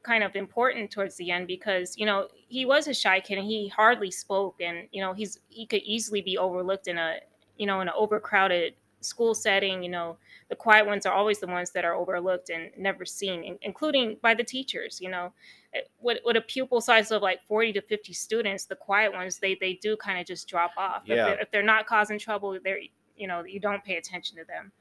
kind 0.04 0.24
of 0.24 0.36
important 0.36 0.90
towards 0.90 1.18
the 1.18 1.32
end 1.32 1.48
because 1.48 1.98
you 1.98 2.06
know 2.06 2.28
he 2.48 2.66
was 2.66 2.88
a 2.88 2.94
shy 2.94 3.20
kid 3.20 3.38
and 3.38 3.46
he 3.46 3.68
hardly 3.68 4.10
spoke 4.10 4.56
and 4.62 4.88
you 4.94 5.02
know 5.02 5.12
he's 5.12 5.40
he 5.50 5.66
could 5.66 5.82
easily 5.84 6.22
be 6.22 6.38
overlooked 6.38 6.88
in 6.88 6.98
a 6.98 7.18
you 7.58 7.66
know 7.66 7.82
in 7.82 7.90
an 7.90 7.94
overcrowded 7.98 8.74
school 9.02 9.36
setting 9.36 9.84
you 9.84 9.90
know 9.90 10.18
the 10.50 10.56
quiet 10.56 10.86
ones 10.86 11.06
are 11.06 11.14
always 11.14 11.40
the 11.40 11.48
ones 11.48 11.72
that 11.72 11.86
are 11.86 11.94
overlooked 11.94 12.50
and 12.50 12.72
never 12.78 13.06
seen 13.06 13.58
including 13.62 14.18
by 14.22 14.34
the 14.34 14.44
teachers 14.44 15.00
you 15.02 15.10
know. 15.10 15.32
Eh, 15.74 15.82
with, 16.00 16.20
with 16.24 16.38
a 16.38 16.42
pupil 16.42 16.80
size 16.80 17.12
of 17.12 17.22
like 17.22 17.44
40 17.46 17.74
to 17.74 17.82
50 17.82 18.14
students 18.14 18.66
the 18.66 18.76
quiet 18.76 19.14
ones 19.14 19.38
they 19.40 19.56
they 19.60 19.74
do 19.74 19.98
kind 19.98 20.20
of 20.20 20.26
just 20.26 20.48
drop 20.48 20.72
off. 20.78 21.04
Yeah. 21.06 21.16
if, 21.16 21.18
they're, 21.26 21.40
if 21.42 21.52
they're 21.52 21.64
not 21.64 21.86
causing 21.86 22.18
trouble 22.18 22.58
they're 22.64 22.80
you 23.18 23.28
know 23.28 23.44
you 23.44 23.60
don't 23.60 23.84
pay 23.84 23.98
attention 23.98 24.38
to 24.38 24.46
them. 24.46 24.72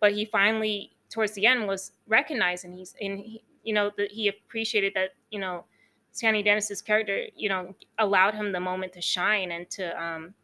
But 0.00 0.12
he 0.12 0.24
finally 0.24 0.92
towards 1.10 1.32
the 1.32 1.46
end 1.46 1.66
was 1.66 1.92
recognized 2.06 2.64
and 2.64 2.74
he's 2.74 2.94
and 3.00 3.18
he, 3.18 3.42
you 3.64 3.74
know 3.74 3.90
that 3.96 4.12
he 4.12 4.28
appreciated 4.28 4.92
that 4.94 5.10
you 5.30 5.40
know 5.40 5.64
Sandy 6.12 6.42
Dennis's 6.42 6.80
character 6.80 7.26
you 7.36 7.48
know 7.48 7.74
allowed 7.98 8.34
him 8.34 8.52
the 8.52 8.60
moment 8.60 8.92
to 8.94 9.00
shine 9.00 9.50
and 9.50 9.68
to 9.70 10.02
um 10.02 10.34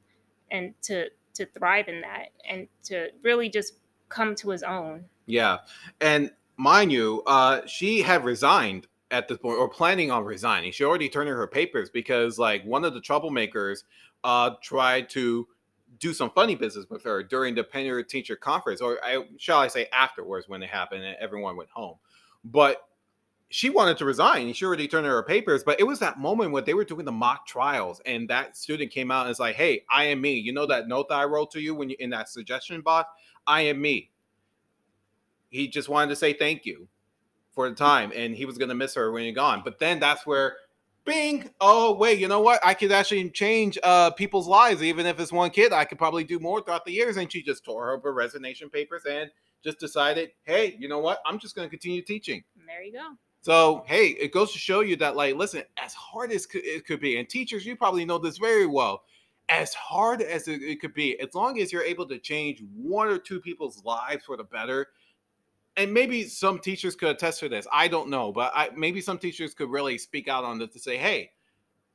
and 0.50 0.74
to 0.82 1.08
to 1.36 1.46
thrive 1.46 1.88
in 1.88 2.00
that 2.00 2.28
and 2.48 2.68
to 2.84 3.08
really 3.22 3.48
just 3.48 3.74
come 4.08 4.34
to 4.34 4.50
his 4.50 4.62
own 4.62 5.04
Yeah, 5.26 5.58
and 6.00 6.30
mind 6.56 6.92
you, 6.92 7.22
uh, 7.26 7.66
she 7.66 8.02
had 8.02 8.24
resigned 8.24 8.86
at 9.10 9.28
this 9.28 9.38
point, 9.38 9.58
or 9.58 9.68
planning 9.68 10.10
on 10.10 10.24
resigning. 10.24 10.72
She 10.72 10.84
already 10.84 11.08
turned 11.08 11.28
in 11.28 11.36
her 11.36 11.46
papers 11.46 11.90
because, 11.90 12.38
like, 12.38 12.64
one 12.64 12.84
of 12.84 12.94
the 12.94 13.00
troublemakers 13.00 13.84
uh, 14.24 14.50
tried 14.62 15.08
to 15.10 15.46
do 15.98 16.12
some 16.12 16.30
funny 16.30 16.54
business 16.54 16.86
with 16.90 17.04
her 17.04 17.22
during 17.22 17.54
the 17.54 17.64
parent 17.64 18.08
teacher 18.08 18.36
conference, 18.36 18.80
or 18.80 18.98
I, 19.04 19.24
shall 19.38 19.60
I 19.60 19.68
say, 19.68 19.86
afterwards 19.92 20.48
when 20.48 20.62
it 20.62 20.70
happened 20.70 21.04
and 21.04 21.16
everyone 21.20 21.56
went 21.56 21.70
home. 21.70 21.96
But 22.44 22.82
she 23.56 23.70
wanted 23.70 23.96
to 23.96 24.04
resign. 24.04 24.52
She 24.52 24.66
already 24.66 24.86
turned 24.86 25.06
in 25.06 25.12
her 25.12 25.22
papers, 25.22 25.64
but 25.64 25.80
it 25.80 25.84
was 25.84 25.98
that 26.00 26.18
moment 26.18 26.52
when 26.52 26.64
they 26.64 26.74
were 26.74 26.84
doing 26.84 27.06
the 27.06 27.10
mock 27.12 27.46
trials, 27.46 28.02
and 28.04 28.28
that 28.28 28.54
student 28.54 28.90
came 28.90 29.10
out 29.10 29.22
and 29.22 29.30
was 29.30 29.40
like, 29.40 29.56
"Hey, 29.56 29.82
I 29.88 30.04
am 30.04 30.20
me." 30.20 30.34
You 30.34 30.52
know 30.52 30.66
that 30.66 30.88
note 30.88 31.08
that 31.08 31.14
I 31.14 31.24
wrote 31.24 31.52
to 31.52 31.60
you 31.62 31.74
when 31.74 31.88
you 31.88 31.96
in 31.98 32.10
that 32.10 32.28
suggestion 32.28 32.82
box? 32.82 33.08
I 33.46 33.62
am 33.62 33.80
me. 33.80 34.10
He 35.48 35.68
just 35.68 35.88
wanted 35.88 36.10
to 36.10 36.16
say 36.16 36.34
thank 36.34 36.66
you 36.66 36.86
for 37.52 37.66
the 37.66 37.74
time 37.74 38.12
and 38.14 38.34
he 38.34 38.44
was 38.44 38.58
to 38.58 38.74
miss 38.74 38.94
her 38.94 39.10
when 39.10 39.24
you're 39.24 39.32
gone. 39.32 39.62
But 39.64 39.78
then 39.78 40.00
that's 40.00 40.26
where 40.26 40.56
bing 41.06 41.48
oh 41.58 41.94
wait 41.94 42.18
you 42.18 42.28
know 42.28 42.40
what? 42.40 42.60
I 42.62 42.74
could 42.74 42.92
actually 42.92 43.30
change 43.30 43.78
uh 43.82 44.10
people's 44.10 44.46
lives 44.46 44.82
even 44.82 45.06
if 45.06 45.18
it's 45.18 45.32
one 45.32 45.48
kid. 45.48 45.72
I 45.72 45.86
could 45.86 45.96
probably 45.96 46.24
do 46.24 46.38
more 46.38 46.60
throughout 46.60 46.84
the 46.84 46.92
years. 46.92 47.16
And 47.16 47.32
she 47.32 47.42
just 47.42 47.64
tore 47.64 47.94
up 47.94 48.02
her 48.02 48.12
resignation 48.12 48.68
papers 48.68 49.06
and 49.08 49.30
just 49.64 49.78
decided 49.78 50.32
hey 50.42 50.76
you 50.78 50.88
know 50.88 50.98
what? 50.98 51.20
I'm 51.24 51.38
just 51.38 51.56
going 51.56 51.64
to 51.64 51.70
continue 51.70 52.02
teaching. 52.02 52.44
There 52.66 52.82
you 52.82 52.92
go 52.92 53.16
so 53.46 53.84
hey 53.86 54.08
it 54.08 54.32
goes 54.32 54.52
to 54.52 54.58
show 54.58 54.80
you 54.80 54.96
that 54.96 55.14
like 55.14 55.36
listen 55.36 55.62
as 55.76 55.94
hard 55.94 56.32
as 56.32 56.48
it 56.52 56.84
could 56.84 56.98
be 56.98 57.16
and 57.16 57.28
teachers 57.28 57.64
you 57.64 57.76
probably 57.76 58.04
know 58.04 58.18
this 58.18 58.38
very 58.38 58.66
well 58.66 59.04
as 59.48 59.72
hard 59.74 60.20
as 60.20 60.48
it, 60.48 60.80
could 60.80 60.92
be 60.92 61.16
as 61.20 61.32
long 61.32 61.60
as 61.60 61.72
you're 61.72 61.84
able 61.84 62.04
to 62.04 62.18
change 62.18 62.60
one 62.74 63.06
or 63.06 63.18
two 63.18 63.40
people's 63.40 63.84
lives 63.84 64.24
for 64.24 64.36
the 64.36 64.42
better 64.42 64.88
and 65.76 65.94
maybe 65.94 66.24
some 66.24 66.58
teachers 66.58 66.96
could 66.96 67.10
attest 67.10 67.38
to 67.40 67.48
this. 67.48 67.66
I 67.72 67.86
don't 67.88 68.08
know, 68.08 68.32
but 68.32 68.50
I, 68.54 68.70
maybe 68.74 69.00
some 69.00 69.18
teachers 69.18 69.54
could 69.54 69.68
really 69.68 69.98
speak 69.98 70.26
out 70.26 70.42
on 70.42 70.58
this 70.58 70.72
to 70.72 70.78
say, 70.78 70.96
"Hey, 70.96 71.32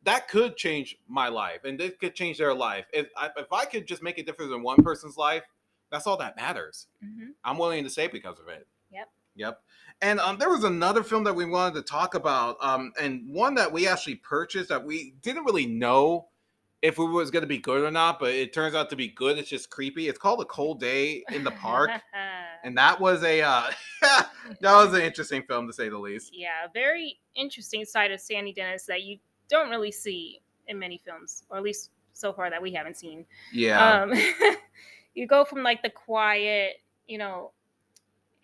that 0.03 0.27
could 0.27 0.55
change 0.55 0.97
my 1.07 1.27
life, 1.27 1.63
and 1.63 1.79
this 1.79 1.93
could 1.99 2.15
change 2.15 2.37
their 2.37 2.53
life. 2.53 2.85
If 2.93 3.07
I, 3.17 3.29
if 3.37 3.51
I 3.51 3.65
could 3.65 3.87
just 3.87 4.03
make 4.03 4.19
a 4.19 4.23
difference 4.23 4.53
in 4.53 4.61
one 4.61 4.83
person's 4.83 5.17
life, 5.17 5.43
that's 5.91 6.07
all 6.07 6.17
that 6.17 6.35
matters. 6.35 6.87
hmm 7.01 7.31
I'm 7.43 7.57
willing 7.57 7.83
to 7.83 7.89
say 7.89 8.07
because 8.07 8.39
of 8.39 8.47
it." 8.47 8.67
Yep. 8.91 9.09
Yep. 9.35 9.63
And 10.01 10.19
um, 10.19 10.37
there 10.37 10.49
was 10.49 10.63
another 10.63 11.03
film 11.03 11.23
that 11.25 11.35
we 11.35 11.45
wanted 11.45 11.75
to 11.75 11.81
talk 11.83 12.15
about, 12.15 12.57
um, 12.61 12.91
and 12.99 13.23
one 13.27 13.55
that 13.55 13.71
we 13.71 13.87
actually 13.87 14.15
purchased 14.15 14.69
that 14.69 14.83
we 14.83 15.13
didn't 15.21 15.45
really 15.45 15.67
know 15.67 16.27
if 16.81 16.97
it 16.97 17.03
was 17.03 17.29
going 17.29 17.41
to 17.41 17.47
be 17.47 17.59
good 17.59 17.83
or 17.83 17.91
not, 17.91 18.19
but 18.19 18.31
it 18.33 18.53
turns 18.53 18.73
out 18.73 18.89
to 18.89 18.95
be 18.95 19.07
good. 19.07 19.37
It's 19.37 19.49
just 19.49 19.69
creepy. 19.69 20.07
It's 20.07 20.17
called 20.17 20.41
A 20.41 20.45
Cold 20.45 20.79
Day 20.79 21.23
in 21.31 21.43
the 21.43 21.51
Park. 21.51 21.91
and 22.63 22.75
that 22.77 22.99
was 22.99 23.23
a 23.23 23.41
uh, 23.41 23.69
that 24.01 24.27
was 24.61 24.93
an 24.93 25.01
interesting 25.01 25.43
film 25.43 25.67
to 25.67 25.73
say 25.73 25.89
the 25.89 25.97
least. 25.97 26.31
yeah, 26.33 26.67
very 26.73 27.19
interesting 27.35 27.85
side 27.85 28.11
of 28.11 28.19
Sandy 28.19 28.53
Dennis 28.53 28.85
that 28.85 29.03
you 29.03 29.19
don't 29.49 29.69
really 29.69 29.91
see 29.91 30.41
in 30.67 30.79
many 30.79 30.97
films, 30.97 31.43
or 31.49 31.57
at 31.57 31.63
least 31.63 31.91
so 32.13 32.33
far 32.33 32.49
that 32.49 32.61
we 32.61 32.73
haven't 32.73 32.97
seen. 32.97 33.25
Yeah, 33.53 34.03
Um, 34.03 34.13
you 35.13 35.27
go 35.27 35.45
from 35.45 35.63
like 35.63 35.83
the 35.83 35.89
quiet, 35.89 36.77
you 37.07 37.17
know, 37.17 37.51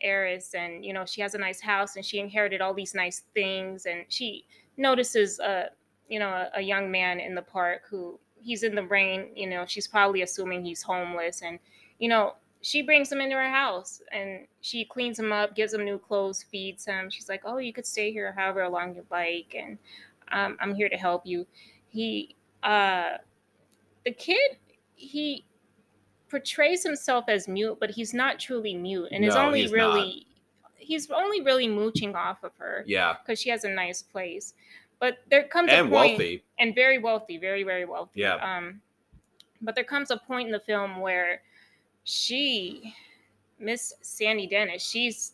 heiress, 0.01 0.53
and 0.53 0.85
you 0.85 0.93
know 0.93 1.05
she 1.05 1.21
has 1.21 1.35
a 1.35 1.37
nice 1.37 1.61
house, 1.61 1.95
and 1.95 2.05
she 2.05 2.19
inherited 2.19 2.61
all 2.61 2.73
these 2.73 2.93
nice 2.95 3.23
things, 3.33 3.85
and 3.85 4.05
she 4.09 4.45
notices 4.77 5.39
a, 5.39 5.69
you 6.09 6.19
know, 6.19 6.29
a, 6.29 6.49
a 6.55 6.61
young 6.61 6.91
man 6.91 7.19
in 7.19 7.35
the 7.35 7.41
park 7.41 7.83
who 7.89 8.19
he's 8.41 8.63
in 8.63 8.75
the 8.75 8.83
rain. 8.83 9.29
You 9.35 9.49
know, 9.49 9.65
she's 9.67 9.87
probably 9.87 10.21
assuming 10.21 10.63
he's 10.63 10.81
homeless, 10.81 11.41
and 11.41 11.59
you 11.99 12.09
know. 12.09 12.35
She 12.63 12.81
brings 12.81 13.11
him 13.11 13.21
into 13.21 13.35
her 13.35 13.49
house 13.49 14.01
and 14.11 14.47
she 14.61 14.83
cleans 14.83 15.19
him 15.19 15.31
up, 15.31 15.55
gives 15.55 15.75
him 15.75 15.85
new 15.85 15.99
clothes, 15.99 16.43
feeds 16.51 16.85
him. 16.85 17.07
She's 17.11 17.29
like, 17.29 17.43
"Oh, 17.45 17.59
you 17.59 17.71
could 17.71 17.85
stay 17.85 18.11
here 18.11 18.33
however 18.35 18.67
long 18.67 18.95
you 18.95 19.05
like, 19.11 19.55
and 19.55 19.77
um, 20.31 20.57
I'm 20.59 20.73
here 20.73 20.89
to 20.89 20.97
help 20.97 21.23
you." 21.23 21.45
He, 21.87 22.35
uh, 22.63 23.17
the 24.05 24.11
kid, 24.11 24.57
he 24.95 25.45
portrays 26.29 26.83
himself 26.83 27.25
as 27.27 27.47
mute, 27.47 27.77
but 27.79 27.91
he's 27.91 28.13
not 28.13 28.39
truly 28.39 28.73
mute, 28.73 29.09
and 29.11 29.23
is 29.23 29.35
only 29.35 29.61
he's 29.61 29.71
really 29.71 30.27
he's 30.75 31.09
only 31.11 31.41
really 31.41 31.67
mooching 31.67 32.15
off 32.15 32.43
of 32.43 32.51
her 32.57 32.83
yeah, 32.87 33.15
because 33.21 33.39
she 33.39 33.49
has 33.49 33.63
a 33.63 33.69
nice 33.69 34.01
place. 34.01 34.53
But 34.99 35.19
there 35.29 35.43
comes 35.43 35.71
a 35.71 35.75
and 35.75 35.89
point, 35.89 36.11
wealthy. 36.11 36.43
and 36.59 36.73
very 36.73 36.97
wealthy, 36.97 37.37
very 37.37 37.63
very 37.63 37.85
wealthy. 37.85 38.21
Yeah. 38.21 38.35
Um, 38.35 38.81
but 39.61 39.75
there 39.75 39.83
comes 39.83 40.11
a 40.11 40.17
point 40.17 40.47
in 40.47 40.51
the 40.51 40.59
film 40.59 40.99
where 40.99 41.41
she, 42.03 42.93
Miss 43.59 43.93
Sandy 44.01 44.47
Dennis, 44.47 44.83
she's 44.83 45.33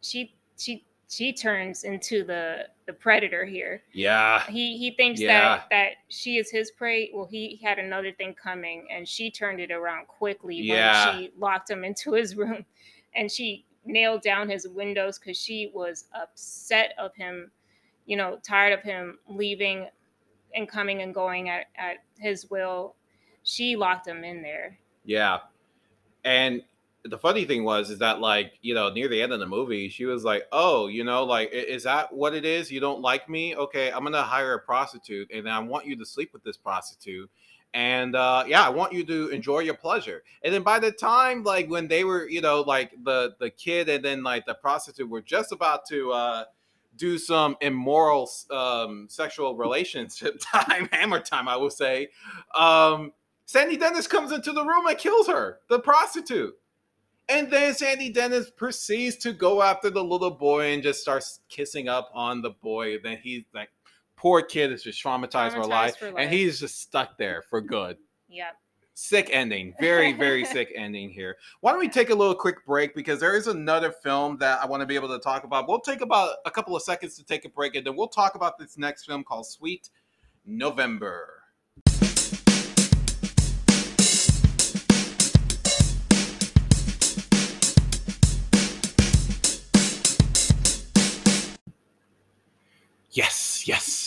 she 0.00 0.34
she 0.58 0.84
she 1.14 1.32
turns 1.32 1.84
into 1.84 2.24
the 2.24 2.68
the 2.86 2.92
predator 2.92 3.44
here 3.44 3.82
Yeah, 3.92 4.44
he 4.46 4.76
he 4.76 4.90
thinks 4.90 5.20
Yeah. 5.20 5.56
that 5.56 5.66
that 5.70 5.88
she 6.08 6.36
is 6.38 6.50
his 6.50 6.70
prey 6.70 7.10
well 7.14 7.26
he 7.30 7.60
had 7.62 7.78
another 7.78 8.12
thing 8.12 8.34
coming 8.34 8.86
and 8.90 9.08
she 9.08 9.30
turned 9.30 9.60
it 9.60 9.70
around 9.70 10.06
quickly 10.08 10.56
Yeah. 10.56 11.06
when 11.12 11.18
she 11.18 11.32
locked 11.38 11.70
him 11.70 11.84
into 11.84 12.12
his 12.12 12.36
room 12.36 12.64
and 13.14 13.30
she 13.30 13.64
nailed 13.84 14.22
down 14.22 14.48
his 14.48 14.66
windows 14.68 15.18
because 15.18 15.38
she 15.40 15.70
was 15.74 16.06
upset 16.14 16.94
of 16.98 17.14
him 17.14 17.50
you 18.06 18.16
know 18.16 18.38
tired 18.42 18.72
of 18.72 18.82
him 18.82 19.18
leaving 19.28 19.88
and 20.54 20.68
coming 20.68 21.02
and 21.02 21.14
going 21.14 21.48
at, 21.48 21.66
at 21.76 21.98
his 22.18 22.50
will 22.50 22.94
she 23.42 23.76
locked 23.76 24.06
him 24.06 24.24
in 24.24 24.42
there 24.42 24.78
yeah. 25.04 25.40
And 26.24 26.62
the 27.04 27.18
funny 27.18 27.44
thing 27.44 27.64
was 27.64 27.90
is 27.90 27.98
that 27.98 28.20
like 28.20 28.58
you 28.62 28.74
know 28.74 28.90
near 28.90 29.08
the 29.08 29.20
end 29.20 29.32
of 29.32 29.38
the 29.38 29.46
movie 29.46 29.88
she 29.88 30.06
was 30.06 30.24
like 30.24 30.44
oh 30.52 30.86
you 30.86 31.04
know 31.04 31.24
like 31.24 31.50
is 31.52 31.82
that 31.82 32.12
what 32.12 32.34
it 32.34 32.44
is? 32.44 32.70
You 32.70 32.80
don't 32.80 33.02
like 33.02 33.28
me? 33.28 33.54
Okay 33.54 33.92
i'm 33.92 34.04
gonna 34.04 34.22
hire 34.22 34.54
a 34.54 34.58
prostitute 34.58 35.30
and 35.32 35.48
i 35.48 35.58
want 35.58 35.86
you 35.86 35.96
to 35.96 36.06
sleep 36.06 36.32
with 36.32 36.42
this 36.42 36.56
prostitute 36.56 37.30
and 37.74 38.16
uh 38.16 38.44
yeah 38.46 38.66
i 38.66 38.70
want 38.70 38.92
you 38.92 39.04
to 39.04 39.28
enjoy 39.28 39.60
your 39.60 39.74
pleasure. 39.74 40.22
And 40.42 40.54
then 40.54 40.62
by 40.62 40.78
the 40.78 40.92
time 40.92 41.42
like 41.42 41.68
when 41.68 41.88
they 41.88 42.04
were 42.04 42.28
you 42.28 42.40
know 42.40 42.62
like 42.62 42.92
the 43.02 43.34
the 43.38 43.50
kid 43.50 43.88
and 43.88 44.04
then 44.04 44.22
like 44.22 44.46
the 44.46 44.54
prostitute 44.54 45.08
were 45.08 45.22
just 45.22 45.52
about 45.52 45.86
to 45.88 46.12
uh 46.12 46.44
do 46.96 47.18
some 47.18 47.56
immoral 47.60 48.30
um 48.50 49.06
sexual 49.10 49.56
relationship 49.56 50.40
time 50.52 50.88
hammer 50.92 51.20
time 51.20 51.48
i 51.48 51.56
will 51.56 51.70
say 51.70 52.08
um 52.54 53.12
sandy 53.46 53.76
dennis 53.76 54.06
comes 54.06 54.32
into 54.32 54.52
the 54.52 54.64
room 54.64 54.86
and 54.86 54.96
kills 54.96 55.26
her 55.26 55.58
the 55.68 55.78
prostitute 55.78 56.54
and 57.28 57.50
then 57.50 57.74
Sandy 57.74 58.10
Dennis 58.10 58.50
proceeds 58.50 59.16
to 59.16 59.32
go 59.32 59.62
after 59.62 59.90
the 59.90 60.04
little 60.04 60.30
boy 60.30 60.72
and 60.72 60.82
just 60.82 61.00
starts 61.00 61.40
kissing 61.48 61.88
up 61.88 62.10
on 62.14 62.42
the 62.42 62.50
boy. 62.50 62.98
Then 63.02 63.18
he's 63.22 63.44
like, 63.54 63.70
poor 64.16 64.42
kid 64.42 64.72
is 64.72 64.82
just 64.82 65.02
traumatized, 65.02 65.52
for 65.52 65.64
life, 65.64 65.96
for 65.96 66.06
life. 66.10 66.14
and 66.18 66.30
he's 66.30 66.60
just 66.60 66.80
stuck 66.80 67.18
there 67.18 67.42
for 67.42 67.60
good. 67.60 67.96
yeah 68.28 68.50
Sick 68.96 69.28
ending, 69.32 69.74
very 69.80 70.12
very 70.12 70.44
sick 70.56 70.72
ending 70.76 71.10
here. 71.10 71.36
Why 71.60 71.72
don't 71.72 71.80
we 71.80 71.88
take 71.88 72.10
a 72.10 72.14
little 72.14 72.34
quick 72.34 72.64
break 72.64 72.94
because 72.94 73.18
there 73.18 73.34
is 73.34 73.48
another 73.48 73.90
film 73.90 74.36
that 74.38 74.62
I 74.62 74.66
want 74.66 74.82
to 74.82 74.86
be 74.86 74.94
able 74.94 75.08
to 75.08 75.18
talk 75.18 75.42
about. 75.42 75.66
We'll 75.66 75.80
take 75.80 76.00
about 76.00 76.36
a 76.46 76.50
couple 76.50 76.76
of 76.76 76.82
seconds 76.82 77.16
to 77.16 77.24
take 77.24 77.44
a 77.44 77.48
break, 77.48 77.74
and 77.74 77.84
then 77.84 77.96
we'll 77.96 78.06
talk 78.06 78.36
about 78.36 78.56
this 78.56 78.78
next 78.78 79.06
film 79.06 79.24
called 79.24 79.46
Sweet 79.46 79.90
November. 80.46 81.43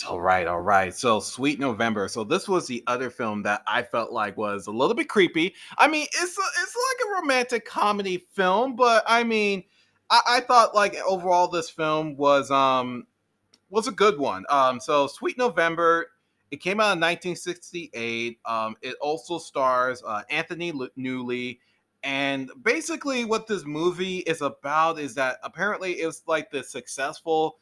All 0.06 0.20
right, 0.20 0.46
all 0.46 0.60
right. 0.60 0.94
So, 0.94 1.18
Sweet 1.18 1.58
November. 1.58 2.08
So, 2.08 2.24
this 2.24 2.46
was 2.46 2.66
the 2.66 2.84
other 2.86 3.08
film 3.08 3.42
that 3.44 3.62
I 3.66 3.82
felt 3.82 4.12
like 4.12 4.36
was 4.36 4.66
a 4.66 4.70
little 4.70 4.94
bit 4.94 5.08
creepy. 5.08 5.54
I 5.78 5.88
mean, 5.88 6.06
it's 6.12 6.38
a, 6.38 6.42
it's 6.62 6.76
like 6.76 7.08
a 7.08 7.20
romantic 7.22 7.64
comedy 7.64 8.18
film, 8.34 8.76
but 8.76 9.02
I 9.06 9.24
mean, 9.24 9.64
I, 10.10 10.20
I 10.28 10.40
thought 10.40 10.74
like 10.74 10.94
overall 11.06 11.48
this 11.48 11.70
film 11.70 12.16
was 12.16 12.50
um 12.50 13.06
was 13.70 13.88
a 13.88 13.92
good 13.92 14.18
one. 14.18 14.44
Um, 14.50 14.78
so 14.78 15.06
Sweet 15.06 15.38
November. 15.38 16.08
It 16.50 16.62
came 16.62 16.80
out 16.80 16.96
in 16.96 17.00
1968. 17.00 18.38
Um, 18.46 18.76
it 18.80 18.96
also 19.02 19.38
stars 19.38 20.02
uh, 20.06 20.22
Anthony 20.30 20.70
L- 20.70 20.88
Newley. 20.98 21.58
And 22.02 22.50
basically, 22.62 23.26
what 23.26 23.46
this 23.46 23.66
movie 23.66 24.18
is 24.18 24.40
about 24.40 24.98
is 24.98 25.14
that 25.16 25.38
apparently 25.42 25.92
it's 25.94 26.22
like 26.26 26.50
the 26.50 26.62
successful 26.62 27.58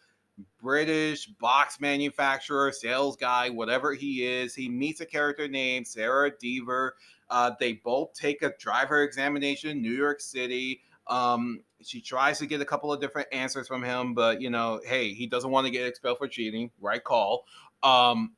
British 0.60 1.26
box 1.26 1.80
manufacturer, 1.80 2.72
sales 2.72 3.16
guy, 3.16 3.50
whatever 3.50 3.94
he 3.94 4.26
is. 4.26 4.54
He 4.54 4.68
meets 4.68 5.00
a 5.00 5.06
character 5.06 5.48
named 5.48 5.86
Sarah 5.86 6.30
Deaver. 6.30 6.90
Uh, 7.30 7.52
they 7.58 7.74
both 7.74 8.14
take 8.14 8.42
a 8.42 8.52
driver 8.58 9.02
examination 9.02 9.70
in 9.70 9.82
New 9.82 9.92
York 9.92 10.20
City. 10.20 10.80
Um, 11.06 11.62
she 11.82 12.00
tries 12.00 12.38
to 12.38 12.46
get 12.46 12.60
a 12.60 12.64
couple 12.64 12.92
of 12.92 13.00
different 13.00 13.28
answers 13.32 13.68
from 13.68 13.82
him, 13.82 14.14
but 14.14 14.40
you 14.40 14.50
know, 14.50 14.80
hey, 14.84 15.12
he 15.12 15.26
doesn't 15.26 15.50
want 15.50 15.66
to 15.66 15.70
get 15.70 15.86
expelled 15.86 16.18
for 16.18 16.28
cheating. 16.28 16.70
Right 16.80 17.02
call. 17.02 17.44
Um, 17.82 18.32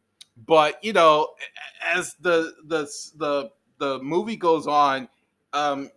but 0.47 0.83
you 0.85 0.93
know, 0.93 1.29
as 1.85 2.15
the 2.21 2.55
the 2.67 2.89
the 3.17 3.51
the 3.79 3.99
movie 4.01 4.37
goes 4.37 4.67
on, 4.67 5.09
um, 5.53 5.91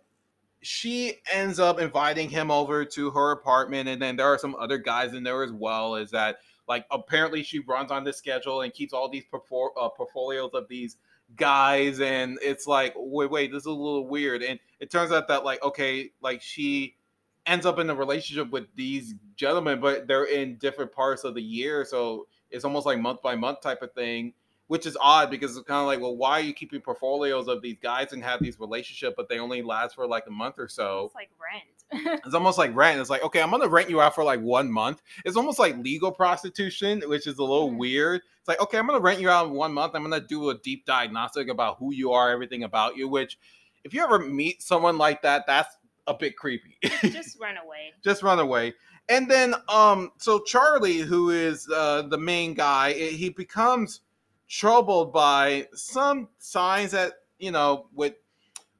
she 0.62 1.14
ends 1.32 1.58
up 1.58 1.80
inviting 1.80 2.30
him 2.30 2.50
over 2.50 2.84
to 2.84 3.10
her 3.10 3.32
apartment, 3.32 3.88
and 3.88 4.00
then 4.00 4.16
there 4.16 4.26
are 4.26 4.38
some 4.38 4.54
other 4.54 4.78
guys 4.78 5.12
in 5.12 5.24
there 5.24 5.42
as 5.42 5.52
well. 5.52 5.96
Is 5.96 6.10
that 6.12 6.38
like 6.68 6.86
apparently 6.90 7.42
she 7.42 7.58
runs 7.58 7.90
on 7.90 8.04
this 8.04 8.16
schedule 8.16 8.62
and 8.62 8.72
keeps 8.72 8.92
all 8.92 9.08
these 9.08 9.24
portfo- 9.30 9.70
uh, 9.76 9.88
portfolios 9.88 10.52
of 10.54 10.68
these 10.68 10.96
guys, 11.36 12.00
and 12.00 12.38
it's 12.42 12.66
like, 12.66 12.94
wait, 12.96 13.30
wait, 13.30 13.52
this 13.52 13.62
is 13.62 13.66
a 13.66 13.70
little 13.70 14.06
weird. 14.06 14.42
And 14.42 14.60
it 14.78 14.90
turns 14.90 15.10
out 15.12 15.28
that 15.28 15.44
like, 15.44 15.62
okay, 15.64 16.10
like 16.22 16.40
she 16.40 16.96
ends 17.44 17.66
up 17.66 17.80
in 17.80 17.90
a 17.90 17.94
relationship 17.94 18.50
with 18.52 18.66
these 18.76 19.14
gentlemen, 19.34 19.80
but 19.80 20.06
they're 20.06 20.24
in 20.24 20.56
different 20.58 20.92
parts 20.92 21.24
of 21.24 21.34
the 21.34 21.42
year, 21.42 21.84
so 21.84 22.28
it's 22.50 22.64
almost 22.64 22.86
like 22.86 23.00
month 23.00 23.20
by 23.20 23.34
month 23.34 23.60
type 23.62 23.82
of 23.82 23.92
thing 23.94 24.32
which 24.72 24.86
is 24.86 24.96
odd 25.02 25.30
because 25.30 25.54
it's 25.54 25.68
kind 25.68 25.82
of 25.82 25.86
like, 25.86 26.00
well, 26.00 26.16
why 26.16 26.30
are 26.30 26.40
you 26.40 26.54
keeping 26.54 26.80
portfolios 26.80 27.46
of 27.46 27.60
these 27.60 27.76
guys 27.82 28.14
and 28.14 28.24
have 28.24 28.42
these 28.42 28.58
relationships, 28.58 29.12
but 29.18 29.28
they 29.28 29.38
only 29.38 29.60
last 29.60 29.94
for 29.94 30.06
like 30.06 30.24
a 30.26 30.30
month 30.30 30.58
or 30.58 30.66
so? 30.66 31.04
It's 31.04 31.14
like 31.14 31.28
rent. 31.38 32.22
it's 32.24 32.34
almost 32.34 32.56
like 32.56 32.74
rent. 32.74 32.98
It's 32.98 33.10
like, 33.10 33.22
okay, 33.22 33.42
I'm 33.42 33.50
gonna 33.50 33.68
rent 33.68 33.90
you 33.90 34.00
out 34.00 34.14
for 34.14 34.24
like 34.24 34.40
one 34.40 34.72
month. 34.72 35.02
It's 35.26 35.36
almost 35.36 35.58
like 35.58 35.76
legal 35.76 36.10
prostitution, 36.10 37.02
which 37.04 37.26
is 37.26 37.36
a 37.36 37.42
little 37.42 37.70
weird. 37.70 38.22
It's 38.38 38.48
like, 38.48 38.62
okay, 38.62 38.78
I'm 38.78 38.86
gonna 38.86 38.98
rent 38.98 39.20
you 39.20 39.28
out 39.28 39.48
in 39.48 39.52
one 39.52 39.74
month. 39.74 39.92
I'm 39.94 40.02
gonna 40.04 40.22
do 40.22 40.48
a 40.48 40.56
deep 40.56 40.86
diagnostic 40.86 41.48
about 41.48 41.76
who 41.78 41.92
you 41.92 42.12
are, 42.12 42.30
everything 42.30 42.62
about 42.62 42.96
you. 42.96 43.08
Which, 43.08 43.38
if 43.84 43.92
you 43.92 44.02
ever 44.02 44.20
meet 44.20 44.62
someone 44.62 44.96
like 44.96 45.20
that, 45.20 45.44
that's 45.46 45.76
a 46.06 46.14
bit 46.14 46.34
creepy. 46.38 46.78
Just 47.02 47.38
run 47.38 47.56
away. 47.62 47.92
just 48.02 48.22
run 48.22 48.38
away. 48.38 48.72
And 49.10 49.30
then, 49.30 49.54
um, 49.68 50.12
so 50.16 50.38
Charlie, 50.38 51.00
who 51.00 51.28
is 51.28 51.68
uh, 51.68 52.02
the 52.08 52.16
main 52.16 52.54
guy, 52.54 52.92
eh, 52.92 53.10
he 53.10 53.28
becomes 53.28 54.00
troubled 54.52 55.14
by 55.14 55.66
some 55.72 56.28
signs 56.36 56.90
that 56.90 57.14
you 57.38 57.50
know 57.50 57.86
with 57.94 58.16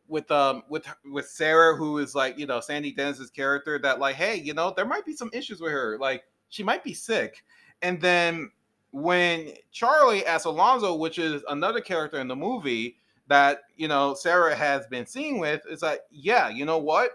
with 0.07 0.31
um 0.31 0.62
with 0.68 0.87
with 1.11 1.27
Sarah, 1.27 1.75
who 1.75 1.97
is 1.99 2.14
like 2.14 2.39
you 2.39 2.47
know 2.47 2.61
Sandy 2.61 2.93
Dennis's 2.93 3.31
character, 3.31 3.79
that 3.79 3.99
like, 3.99 4.14
hey, 4.14 4.37
you 4.37 4.53
know, 4.53 4.75
there 4.77 4.85
might 4.85 5.07
be 5.07 5.14
some 5.14 5.31
issues 5.33 5.61
with 5.61 5.73
her, 5.73 5.97
like 5.99 6.25
she 6.51 6.62
might 6.62 6.85
be 6.85 6.93
sick. 6.93 7.43
And 7.81 7.99
then 8.01 8.51
when 8.91 9.55
Charlie 9.73 10.27
as 10.27 10.45
Alonzo, 10.45 10.95
which 10.95 11.18
is 11.18 11.43
another 11.49 11.81
character 11.81 12.20
in 12.20 12.29
the 12.29 12.37
movie 12.37 12.99
that 13.29 13.62
you 13.77 13.89
know 13.89 14.12
Sarah 14.12 14.55
has 14.55 14.87
been 14.89 15.07
seeing 15.07 15.39
with, 15.39 15.62
is 15.70 15.81
like, 15.81 16.03
yeah, 16.11 16.51
you 16.51 16.66
know 16.66 16.79
what? 16.79 17.12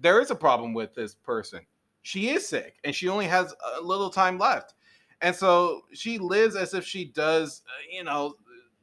There 0.00 0.20
is 0.20 0.32
a 0.32 0.34
problem 0.34 0.74
with 0.74 0.92
this 0.92 1.14
person. 1.14 1.60
She 2.02 2.30
is 2.30 2.48
sick, 2.48 2.78
and 2.82 2.92
she 2.92 3.08
only 3.08 3.26
has 3.26 3.54
a 3.76 3.80
little 3.80 4.10
time 4.10 4.36
left, 4.36 4.74
and 5.22 5.34
so 5.34 5.82
she 5.92 6.18
lives 6.18 6.56
as 6.56 6.74
if 6.74 6.84
she 6.84 7.06
does, 7.06 7.62
uh, 7.66 7.96
you 7.96 8.04
know, 8.04 8.34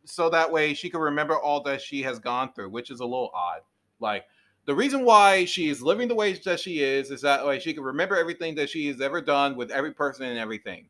so 0.05 0.29
that 0.29 0.51
way 0.51 0.73
she 0.73 0.89
can 0.89 0.99
remember 0.99 1.37
all 1.37 1.61
that 1.63 1.81
she 1.81 2.01
has 2.01 2.17
gone 2.17 2.51
through, 2.53 2.69
which 2.69 2.89
is 2.89 3.01
a 3.01 3.05
little 3.05 3.31
odd. 3.33 3.61
Like 3.99 4.25
the 4.65 4.73
reason 4.73 5.05
why 5.05 5.45
she 5.45 5.69
is 5.69 5.81
living 5.81 6.07
the 6.07 6.15
way 6.15 6.33
that 6.33 6.59
she 6.59 6.79
is 6.81 7.11
is 7.11 7.21
that 7.21 7.45
way 7.45 7.59
she 7.59 7.73
can 7.73 7.83
remember 7.83 8.17
everything 8.17 8.55
that 8.55 8.69
she 8.69 8.87
has 8.87 9.01
ever 9.01 9.21
done 9.21 9.55
with 9.55 9.69
every 9.69 9.91
person 9.91 10.25
and 10.25 10.39
everything. 10.39 10.85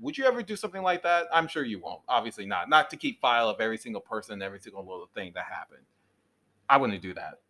Would 0.00 0.18
you 0.18 0.26
ever 0.26 0.42
do 0.42 0.56
something 0.56 0.82
like 0.82 1.02
that? 1.02 1.26
I'm 1.32 1.48
sure 1.48 1.64
you 1.64 1.80
won't. 1.80 2.02
Obviously 2.08 2.46
not. 2.46 2.68
Not 2.68 2.90
to 2.90 2.96
keep 2.96 3.20
file 3.20 3.48
of 3.48 3.60
every 3.60 3.78
single 3.78 4.00
person 4.00 4.34
and 4.34 4.42
every 4.42 4.60
single 4.60 4.82
little 4.82 5.08
thing 5.14 5.32
that 5.34 5.44
happened. 5.44 5.82
I 6.68 6.76
wouldn't 6.76 7.02
do 7.02 7.14
that. 7.14 7.40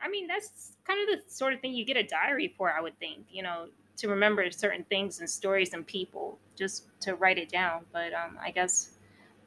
I 0.00 0.08
mean, 0.08 0.26
that's 0.26 0.76
kind 0.84 1.00
of 1.00 1.18
the 1.18 1.30
sort 1.30 1.52
of 1.52 1.60
thing 1.60 1.74
you 1.74 1.84
get 1.84 1.96
a 1.96 2.04
diary 2.04 2.54
for, 2.56 2.72
I 2.72 2.80
would 2.80 2.98
think, 2.98 3.26
you 3.30 3.42
know, 3.42 3.68
to 3.98 4.08
remember 4.08 4.50
certain 4.50 4.84
things 4.84 5.20
and 5.20 5.28
stories 5.28 5.74
and 5.74 5.86
people, 5.86 6.38
just 6.56 6.88
to 7.00 7.14
write 7.14 7.38
it 7.38 7.48
down. 7.48 7.84
But 7.92 8.12
um, 8.14 8.38
I 8.40 8.50
guess 8.50 8.98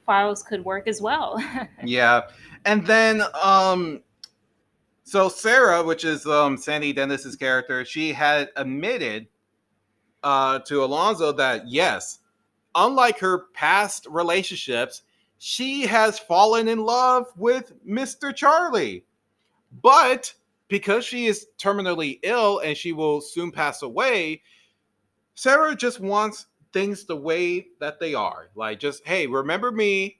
files 0.05 0.43
could 0.43 0.63
work 0.65 0.87
as 0.87 1.01
well. 1.01 1.41
yeah 1.85 2.21
and 2.65 2.85
then 2.85 3.21
um 3.41 4.01
so 5.03 5.29
sarah 5.29 5.83
which 5.83 6.03
is 6.05 6.25
um 6.25 6.57
sandy 6.57 6.93
dennis's 6.93 7.35
character 7.35 7.85
she 7.85 8.13
had 8.13 8.49
admitted 8.55 9.27
uh 10.23 10.59
to 10.59 10.83
alonzo 10.83 11.31
that 11.31 11.67
yes 11.67 12.19
unlike 12.75 13.19
her 13.19 13.45
past 13.53 14.07
relationships 14.09 15.03
she 15.37 15.83
has 15.83 16.19
fallen 16.19 16.67
in 16.67 16.79
love 16.79 17.25
with 17.35 17.73
mr 17.85 18.35
charlie 18.35 19.03
but 19.81 20.33
because 20.71 21.05
she 21.05 21.27
is 21.27 21.45
terminally 21.59 22.19
ill 22.23 22.57
and 22.59 22.75
she 22.75 22.93
will 22.93 23.21
soon 23.21 23.51
pass 23.51 23.83
away 23.83 24.41
sarah 25.35 25.75
just 25.75 25.99
wants 25.99 26.47
things 26.73 27.05
the 27.05 27.15
way 27.15 27.67
that 27.79 27.99
they 27.99 28.15
are 28.15 28.49
like 28.55 28.79
just 28.79 29.05
hey 29.05 29.27
remember 29.27 29.71
me 29.71 30.17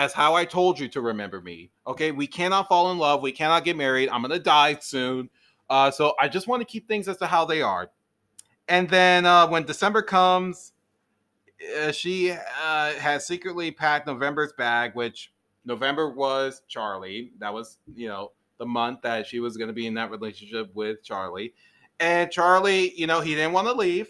as 0.00 0.14
how 0.14 0.34
I 0.34 0.46
told 0.46 0.78
you 0.78 0.88
to 0.88 1.00
remember 1.02 1.42
me. 1.42 1.70
Okay, 1.86 2.10
we 2.10 2.26
cannot 2.26 2.68
fall 2.68 2.90
in 2.90 2.98
love. 2.98 3.20
We 3.20 3.32
cannot 3.32 3.64
get 3.64 3.76
married. 3.76 4.08
I'm 4.08 4.22
gonna 4.22 4.38
die 4.38 4.76
soon. 4.80 5.28
Uh, 5.68 5.90
so 5.90 6.14
I 6.18 6.28
just 6.28 6.48
want 6.48 6.62
to 6.62 6.64
keep 6.64 6.88
things 6.88 7.06
as 7.06 7.18
to 7.18 7.26
how 7.26 7.44
they 7.44 7.60
are. 7.60 7.90
And 8.68 8.88
then 8.88 9.26
uh, 9.26 9.46
when 9.48 9.64
December 9.64 10.00
comes, 10.00 10.72
uh, 11.80 11.92
she 11.92 12.32
uh, 12.32 12.92
has 12.94 13.26
secretly 13.26 13.70
packed 13.70 14.06
November's 14.06 14.52
bag, 14.54 14.94
which 14.94 15.32
November 15.64 16.10
was 16.10 16.62
Charlie. 16.66 17.32
That 17.38 17.52
was, 17.52 17.78
you 17.94 18.08
know, 18.08 18.32
the 18.60 18.66
month 18.66 19.02
that 19.02 19.26
she 19.26 19.40
was 19.40 19.56
going 19.56 19.66
to 19.66 19.74
be 19.74 19.88
in 19.88 19.94
that 19.94 20.12
relationship 20.12 20.70
with 20.74 21.02
Charlie. 21.02 21.54
And 21.98 22.30
Charlie, 22.30 22.92
you 22.94 23.08
know, 23.08 23.20
he 23.20 23.34
didn't 23.34 23.52
want 23.52 23.66
to 23.66 23.72
leave, 23.72 24.08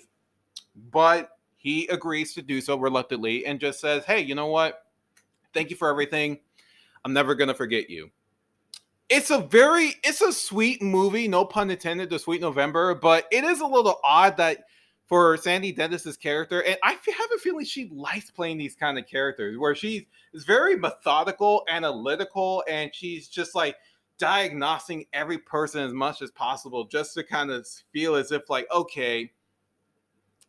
but 0.91 1.31
he 1.57 1.87
agrees 1.87 2.35
to 2.35 2.43
do 2.43 2.61
so 2.61 2.77
reluctantly 2.77 3.47
and 3.47 3.59
just 3.59 3.81
says, 3.81 4.05
hey, 4.05 4.21
you 4.21 4.35
know 4.35 4.49
what? 4.49 4.85
Thank 5.55 5.71
you 5.71 5.77
for 5.77 5.89
everything. 5.89 6.41
I'm 7.05 7.13
never 7.13 7.35
gonna 7.35 7.55
forget 7.55 7.89
you. 7.89 8.11
It's 9.09 9.31
a 9.31 9.39
very, 9.39 9.95
it's 10.05 10.21
a 10.21 10.33
sweet 10.33 10.83
movie, 10.83 11.27
no 11.27 11.45
pun 11.45 11.71
intended, 11.71 12.11
the 12.11 12.19
Sweet 12.19 12.41
November, 12.41 12.95
but 12.95 13.27
it 13.33 13.43
is 13.45 13.61
a 13.61 13.67
little 13.67 13.99
odd 14.05 14.37
that 14.37 14.65
for 15.07 15.37
Sandy 15.37 15.73
Dennis's 15.73 16.17
character, 16.17 16.63
and 16.63 16.77
I 16.85 16.93
have 16.93 17.31
a 17.35 17.39
feeling 17.39 17.65
she 17.65 17.91
likes 17.93 18.31
playing 18.31 18.59
these 18.59 18.77
kind 18.77 18.97
of 18.97 19.09
characters 19.09 19.59
where 19.59 19.75
she's 19.75 20.05
very 20.35 20.77
methodical, 20.77 21.65
analytical, 21.69 22.63
and 22.69 22.95
she's 22.95 23.27
just 23.27 23.57
like 23.57 23.75
diagnosing 24.21 25.07
every 25.13 25.39
person 25.39 25.83
as 25.83 25.93
much 25.93 26.23
as 26.23 26.31
possible 26.31 26.85
just 26.85 27.15
to 27.15 27.25
kind 27.25 27.51
of 27.51 27.67
feel 27.93 28.15
as 28.15 28.31
if 28.31 28.49
like, 28.49 28.69
okay, 28.73 29.33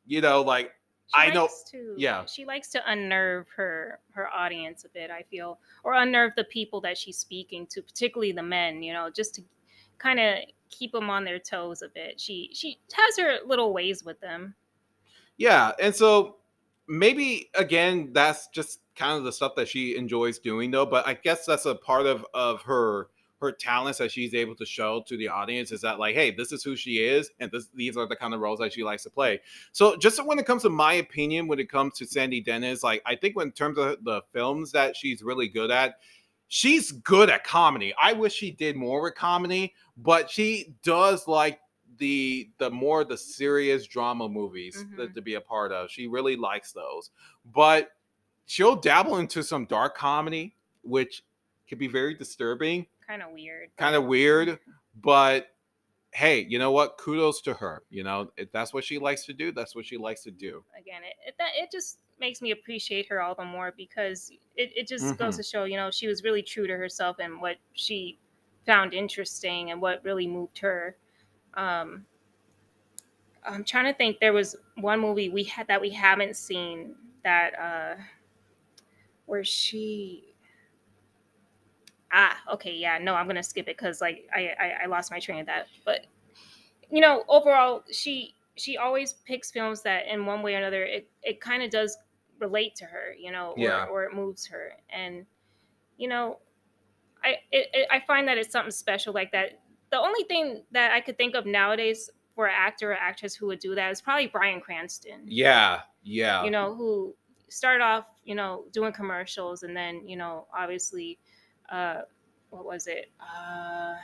you 0.05 0.21
know, 0.21 0.41
like 0.41 0.71
She 1.07 1.13
I 1.15 1.33
know- 1.33 1.49
To, 1.71 1.95
yeah. 1.97 2.25
She 2.25 2.45
likes 2.45 2.69
to 2.69 2.81
unnerve 2.91 3.47
her 3.55 3.99
her 4.11 4.27
audience 4.29 4.83
a 4.85 4.89
bit. 4.89 5.09
I 5.09 5.23
feel, 5.23 5.59
or 5.83 5.93
unnerve 5.93 6.33
the 6.35 6.43
people 6.43 6.81
that 6.81 6.97
she's 6.97 7.17
speaking 7.17 7.65
to, 7.67 7.81
particularly 7.81 8.31
the 8.33 8.43
men. 8.43 8.83
You 8.83 8.93
know, 8.93 9.09
just 9.09 9.35
to 9.35 9.41
kind 9.97 10.19
of 10.19 10.37
keep 10.69 10.91
them 10.91 11.09
on 11.09 11.23
their 11.25 11.39
toes 11.39 11.81
a 11.81 11.89
bit. 11.89 12.19
She 12.19 12.49
she 12.53 12.79
has 12.93 13.17
her 13.17 13.39
little 13.45 13.73
ways 13.73 14.03
with 14.03 14.19
them. 14.21 14.55
Yeah, 15.37 15.71
and 15.81 15.95
so 15.95 16.37
maybe 16.87 17.49
again 17.55 18.11
that's 18.13 18.47
just 18.47 18.81
kind 18.95 19.17
of 19.17 19.23
the 19.23 19.31
stuff 19.31 19.53
that 19.55 19.67
she 19.67 19.95
enjoys 19.95 20.39
doing 20.39 20.71
though, 20.71 20.85
but 20.85 21.07
I 21.07 21.13
guess 21.13 21.45
that's 21.45 21.65
a 21.65 21.75
part 21.75 22.05
of 22.05 22.25
of 22.33 22.61
her 22.63 23.07
her 23.41 23.51
talents 23.51 23.97
that 23.97 24.11
she's 24.11 24.33
able 24.35 24.55
to 24.55 24.65
show 24.65 25.01
to 25.01 25.17
the 25.17 25.27
audience 25.27 25.71
is 25.71 25.81
that 25.81 25.99
like 25.99 26.15
hey 26.15 26.31
this 26.31 26.51
is 26.51 26.63
who 26.63 26.75
she 26.75 26.97
is 27.03 27.31
and 27.39 27.51
this 27.51 27.67
these 27.73 27.97
are 27.97 28.07
the 28.07 28.15
kind 28.15 28.33
of 28.33 28.39
roles 28.39 28.59
that 28.59 28.71
she 28.71 28.83
likes 28.83 29.03
to 29.03 29.09
play 29.09 29.41
so 29.71 29.95
just 29.97 30.23
when 30.25 30.37
it 30.39 30.45
comes 30.45 30.61
to 30.61 30.69
my 30.69 30.93
opinion 30.93 31.47
when 31.47 31.59
it 31.59 31.69
comes 31.69 31.93
to 31.95 32.05
sandy 32.05 32.39
dennis 32.39 32.83
like 32.83 33.01
i 33.05 33.15
think 33.15 33.35
when 33.35 33.47
in 33.47 33.51
terms 33.51 33.77
of 33.77 33.97
the 34.03 34.21
films 34.31 34.71
that 34.71 34.95
she's 34.95 35.21
really 35.23 35.47
good 35.47 35.71
at 35.71 35.95
she's 36.47 36.91
good 36.91 37.29
at 37.29 37.43
comedy 37.43 37.93
i 38.01 38.13
wish 38.13 38.33
she 38.33 38.51
did 38.51 38.75
more 38.75 39.01
with 39.01 39.15
comedy 39.15 39.73
but 39.97 40.29
she 40.29 40.73
does 40.83 41.27
like 41.27 41.59
the 41.97 42.49
the 42.57 42.69
more 42.69 43.03
the 43.03 43.17
serious 43.17 43.85
drama 43.85 44.27
movies 44.29 44.85
to, 44.95 45.07
Mhm. 45.07 45.13
to 45.13 45.21
be 45.21 45.35
a 45.35 45.41
part 45.41 45.71
of. 45.71 45.91
She 45.91 46.07
really 46.07 46.35
likes 46.35 46.71
those, 46.71 47.11
but 47.53 47.91
she'll 48.47 48.75
dabble 48.77 49.17
into 49.17 49.43
some 49.43 49.65
dark 49.65 49.95
comedy, 49.95 50.55
which 50.81 51.23
can 51.67 51.77
be 51.77 51.87
very 51.87 52.15
disturbing, 52.15 52.87
Kind 53.11 53.23
of 53.23 53.31
weird. 53.33 53.69
kind 53.77 53.95
of 53.95 54.05
weird. 54.05 54.57
But 55.01 55.47
hey, 56.13 56.45
you 56.47 56.59
know 56.59 56.71
what? 56.71 56.97
Kudos 56.97 57.41
to 57.41 57.53
her. 57.53 57.83
You 57.89 58.03
know, 58.03 58.31
if 58.37 58.51
that's 58.53 58.73
what 58.73 58.83
she 58.85 58.99
likes 58.99 59.25
to 59.25 59.33
do, 59.33 59.51
that's 59.51 59.75
what 59.75 59.85
she 59.85 59.97
likes 59.97 60.23
to 60.23 60.31
do. 60.31 60.63
again 60.79 61.01
it, 61.03 61.15
it 61.27 61.35
that 61.37 61.49
it 61.55 61.69
just 61.71 61.99
makes 62.19 62.41
me 62.41 62.51
appreciate 62.51 63.07
her 63.09 63.21
all 63.21 63.35
the 63.35 63.43
more 63.43 63.73
because 63.75 64.31
it, 64.55 64.71
it 64.75 64.87
just 64.87 65.17
goes 65.17 65.33
Mhm. 65.33 65.37
to 65.37 65.43
show 65.43 65.63
you 65.65 65.75
know 65.75 65.89
she 65.91 66.07
was 66.07 66.23
really 66.23 66.41
true 66.43 66.67
to 66.67 66.75
herself 66.77 67.17
and 67.19 67.41
what 67.41 67.57
she 67.73 68.17
found 68.65 68.93
interesting 68.93 69.71
and 69.71 69.81
what 69.81 70.03
really 70.03 70.27
moved 70.27 70.59
her 70.59 70.95
um 71.55 72.05
i'm 73.43 73.63
trying 73.63 73.85
to 73.85 73.93
think 73.97 74.19
there 74.19 74.33
was 74.33 74.55
one 74.77 74.99
movie 74.99 75.29
we 75.29 75.43
had 75.43 75.67
that 75.67 75.81
we 75.81 75.89
haven't 75.89 76.35
seen 76.35 76.93
that 77.23 77.57
uh 77.59 77.95
where 79.25 79.43
she 79.43 80.30
ah 82.13 82.37
okay 82.51 82.73
yeah 82.73 82.97
no 82.97 83.15
i'm 83.15 83.27
gonna 83.27 83.43
skip 83.43 83.67
it 83.67 83.77
because 83.77 84.01
like 84.01 84.27
I, 84.33 84.51
I 84.59 84.83
i 84.83 84.85
lost 84.87 85.11
my 85.11 85.19
train 85.19 85.39
of 85.39 85.45
that 85.47 85.67
but 85.85 86.05
you 86.89 87.01
know 87.01 87.23
overall 87.27 87.83
she 87.91 88.35
she 88.57 88.77
always 88.77 89.13
picks 89.13 89.51
films 89.51 89.81
that 89.83 90.07
in 90.11 90.25
one 90.25 90.41
way 90.41 90.55
or 90.55 90.57
another 90.57 90.83
it, 90.83 91.09
it 91.23 91.39
kind 91.41 91.63
of 91.63 91.69
does 91.69 91.97
relate 92.39 92.75
to 92.75 92.85
her 92.85 93.13
you 93.17 93.31
know 93.31 93.51
or, 93.51 93.59
Yeah. 93.59 93.85
or 93.85 94.03
it 94.03 94.13
moves 94.13 94.45
her 94.47 94.73
and 94.89 95.25
you 95.97 96.07
know 96.07 96.39
i 97.23 97.35
it, 97.51 97.67
it, 97.73 97.87
i 97.91 97.99
find 98.05 98.27
that 98.27 98.37
it's 98.37 98.51
something 98.51 98.71
special 98.71 99.13
like 99.13 99.31
that 99.31 99.59
the 99.91 99.99
only 99.99 100.23
thing 100.23 100.63
that 100.71 100.91
i 100.91 100.99
could 101.01 101.17
think 101.17 101.35
of 101.35 101.45
nowadays 101.45 102.09
for 102.35 102.47
an 102.47 102.53
actor 102.57 102.91
or 102.91 102.95
actress 102.95 103.35
who 103.35 103.45
would 103.47 103.59
do 103.59 103.75
that 103.75 103.91
is 103.91 104.01
probably 104.01 104.25
Bryan 104.25 104.61
Cranston 104.61 105.21
Yeah, 105.25 105.81
yeah. 106.01 106.43
you 106.45 106.49
know, 106.49 106.73
who 106.73 107.13
started 107.49 107.83
off, 107.83 108.05
you 108.23 108.35
know, 108.35 108.63
doing 108.71 108.93
commercials 108.93 109.63
and 109.63 109.75
then, 109.75 110.07
you 110.07 110.15
know, 110.15 110.47
obviously, 110.57 111.19
uh, 111.71 112.01
what 112.49 112.65
was 112.65 112.87
it? 112.87 113.09
Uh, 113.19 113.95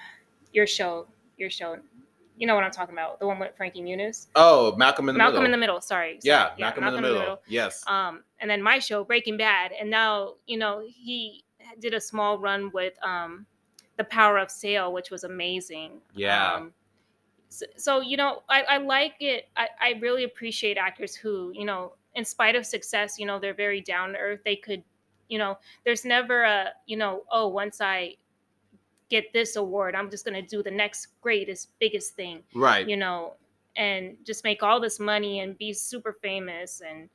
your 0.53 0.65
show, 0.65 1.07
your 1.37 1.49
show. 1.49 1.77
You 2.37 2.47
know 2.47 2.55
what 2.55 2.63
I'm 2.63 2.71
talking 2.71 2.93
about? 2.93 3.19
The 3.19 3.27
one 3.27 3.39
with 3.39 3.55
Frankie 3.57 3.81
Muniz. 3.81 4.27
Oh, 4.35 4.75
Malcolm 4.75 5.09
in 5.09 5.15
the 5.15 5.17
Malcolm 5.17 5.35
Middle. 5.35 5.45
in 5.45 5.51
the 5.51 5.57
Middle. 5.57 5.81
Sorry. 5.81 6.19
yeah, 6.23 6.49
sorry. 6.49 6.61
Malcolm, 6.61 6.83
in 6.83 6.93
the 6.93 7.01
Middle. 7.01 7.41
Yes. 7.47 7.83
Um, 7.87 8.23
and 8.39 8.49
then 8.49 8.61
my 8.61 8.79
show, 8.79 9.03
Breaking 9.03 9.37
Bad, 9.37 9.71
and 9.79 9.89
now 9.89 10.35
you 10.45 10.57
know 10.57 10.83
he 10.87 11.43
did 11.79 11.93
a 11.93 12.01
small 12.01 12.37
run 12.37 12.71
with 12.73 12.93
um, 13.03 13.45
The 13.97 14.03
Power 14.03 14.37
of 14.37 14.51
Sale, 14.51 14.93
which 14.93 15.09
was 15.11 15.23
amazing. 15.23 15.99
Yeah. 16.13 16.53
Um, 16.53 16.73
so, 17.49 17.65
so 17.75 18.01
you 18.01 18.17
know, 18.17 18.43
I, 18.49 18.61
I 18.63 18.77
like 18.77 19.15
it. 19.19 19.49
I, 19.55 19.67
I 19.81 19.89
really 19.99 20.23
appreciate 20.23 20.77
actors 20.77 21.15
who 21.15 21.51
you 21.55 21.65
know, 21.65 21.93
in 22.15 22.25
spite 22.25 22.55
of 22.55 22.65
success, 22.65 23.17
you 23.19 23.25
know, 23.25 23.39
they're 23.39 23.53
very 23.53 23.81
down 23.81 24.13
to 24.13 24.17
earth. 24.17 24.41
They 24.43 24.55
could, 24.55 24.83
you 25.29 25.37
know, 25.37 25.57
there's 25.85 26.05
never 26.05 26.43
a 26.43 26.69
you 26.85 26.97
know, 26.97 27.23
oh, 27.31 27.47
once 27.47 27.81
I 27.81 28.15
get 29.09 29.31
this 29.33 29.55
award, 29.55 29.95
I'm 29.95 30.09
just 30.09 30.25
gonna 30.25 30.41
do 30.41 30.61
the 30.63 30.71
next 30.71 31.07
greatest, 31.21 31.69
biggest 31.79 32.15
thing 32.15 32.43
right. 32.53 32.87
you 32.87 32.97
know, 32.97 33.35
and 33.75 34.17
just 34.25 34.43
make 34.43 34.63
all 34.63 34.79
this 34.79 34.99
money 34.99 35.39
and 35.39 35.57
be 35.57 35.73
super 35.73 36.17
famous 36.21 36.81
and 36.87 37.09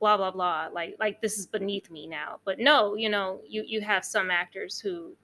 blah 0.00 0.16
blah 0.16 0.30
blah. 0.30 0.68
Like 0.72 0.96
like 0.98 1.20
this 1.20 1.38
is 1.38 1.46
beneath 1.46 1.90
me 1.90 2.06
now. 2.06 2.40
But 2.44 2.58
no, 2.58 2.94
you 2.94 3.08
know, 3.08 3.40
you 3.48 3.64
you 3.66 3.80
have 3.80 4.04
some 4.04 4.30
actors 4.30 4.78
who 4.78 5.16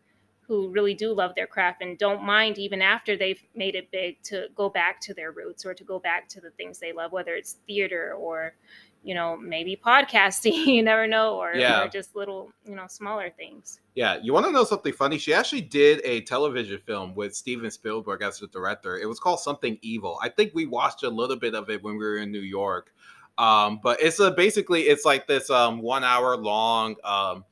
who 0.53 0.69
really 0.69 0.93
do 0.93 1.15
love 1.15 1.35
their 1.35 1.47
craft 1.47 1.83
and 1.83 1.97
don't 1.99 2.23
mind 2.23 2.59
even 2.59 2.83
after 2.83 3.17
they've 3.17 3.43
made 3.55 3.75
it 3.75 3.91
big 3.91 4.21
to 4.23 4.49
go 4.55 4.69
back 4.69 5.01
to 5.01 5.15
their 5.15 5.31
roots 5.31 5.65
or 5.65 5.73
to 5.73 5.85
go 5.85 5.99
back 5.99 6.29
to 6.29 6.41
the 6.41 6.51
things 6.51 6.79
they 6.79 6.93
love, 6.93 7.13
whether 7.13 7.35
it's 7.35 7.55
theater 7.67 8.15
or 8.19 8.55
you 9.03 9.15
know 9.15 9.37
maybe 9.37 9.77
podcasting 9.77 10.67
you 10.67 10.83
never 10.83 11.07
know 11.07 11.37
or, 11.37 11.55
Yeah. 11.55 11.85
or 11.85 11.89
just 11.89 12.15
little 12.15 12.51
you 12.65 12.75
know 12.75 12.87
smaller 12.89 13.31
things 13.31 13.81
Yeah, 13.95 14.19
you 14.23 14.33
want 14.33 14.47
to 14.47 14.53
know 14.53 14.65
something 14.65 14.93
funny? 14.93 15.19
She 15.19 15.35
actually 15.35 15.61
did 15.63 16.01
a 16.05 16.23
television 16.23 16.79
film 16.87 17.15
with 17.15 17.35
Steven 17.37 17.71
Spielberg 17.71 18.23
as 18.23 18.39
the 18.39 18.47
director. 18.47 18.97
It 18.99 19.07
was 19.07 19.21
called 19.21 19.41
Something 19.41 19.79
Evil. 19.83 20.19
I 20.23 20.29
think 20.31 20.53
we 20.55 20.65
watched 20.67 21.03
a 21.03 21.11
little 21.11 21.37
bit 21.37 21.55
of 21.55 21.69
it 21.69 21.83
when 21.83 21.99
we 21.99 22.05
were 22.05 22.17
in 22.17 22.33
New 22.33 22.41
York. 22.41 22.93
Um, 23.39 23.81
but 23.83 24.01
it's 24.01 24.19
a 24.21 24.31
basically 24.31 24.83
it's 24.83 25.05
like 25.05 25.27
this 25.27 25.51
um 25.51 25.81
one 25.83 26.05
hour 26.05 26.37
long 26.37 26.97
um 27.05 27.45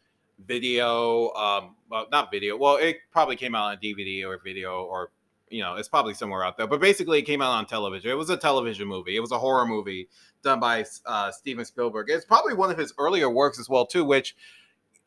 video 0.46 1.30
um 1.32 1.76
well 1.90 2.06
not 2.10 2.30
video 2.30 2.56
well 2.56 2.76
it 2.76 2.96
probably 3.12 3.36
came 3.36 3.54
out 3.54 3.72
on 3.72 3.76
DVD 3.78 4.24
or 4.26 4.38
video 4.42 4.84
or 4.84 5.10
you 5.50 5.62
know 5.62 5.74
it's 5.74 5.88
probably 5.88 6.14
somewhere 6.14 6.44
out 6.44 6.56
there 6.56 6.66
but 6.66 6.80
basically 6.80 7.18
it 7.18 7.22
came 7.22 7.42
out 7.42 7.50
on 7.50 7.66
television. 7.66 8.10
It 8.10 8.14
was 8.14 8.30
a 8.30 8.36
television 8.36 8.88
movie. 8.88 9.16
It 9.16 9.20
was 9.20 9.32
a 9.32 9.38
horror 9.38 9.66
movie 9.66 10.08
done 10.42 10.60
by 10.60 10.84
uh, 11.04 11.30
Steven 11.30 11.64
Spielberg. 11.64 12.06
It's 12.08 12.24
probably 12.24 12.54
one 12.54 12.70
of 12.70 12.78
his 12.78 12.94
earlier 12.98 13.28
works 13.28 13.58
as 13.58 13.68
well 13.68 13.86
too 13.86 14.04
which 14.04 14.34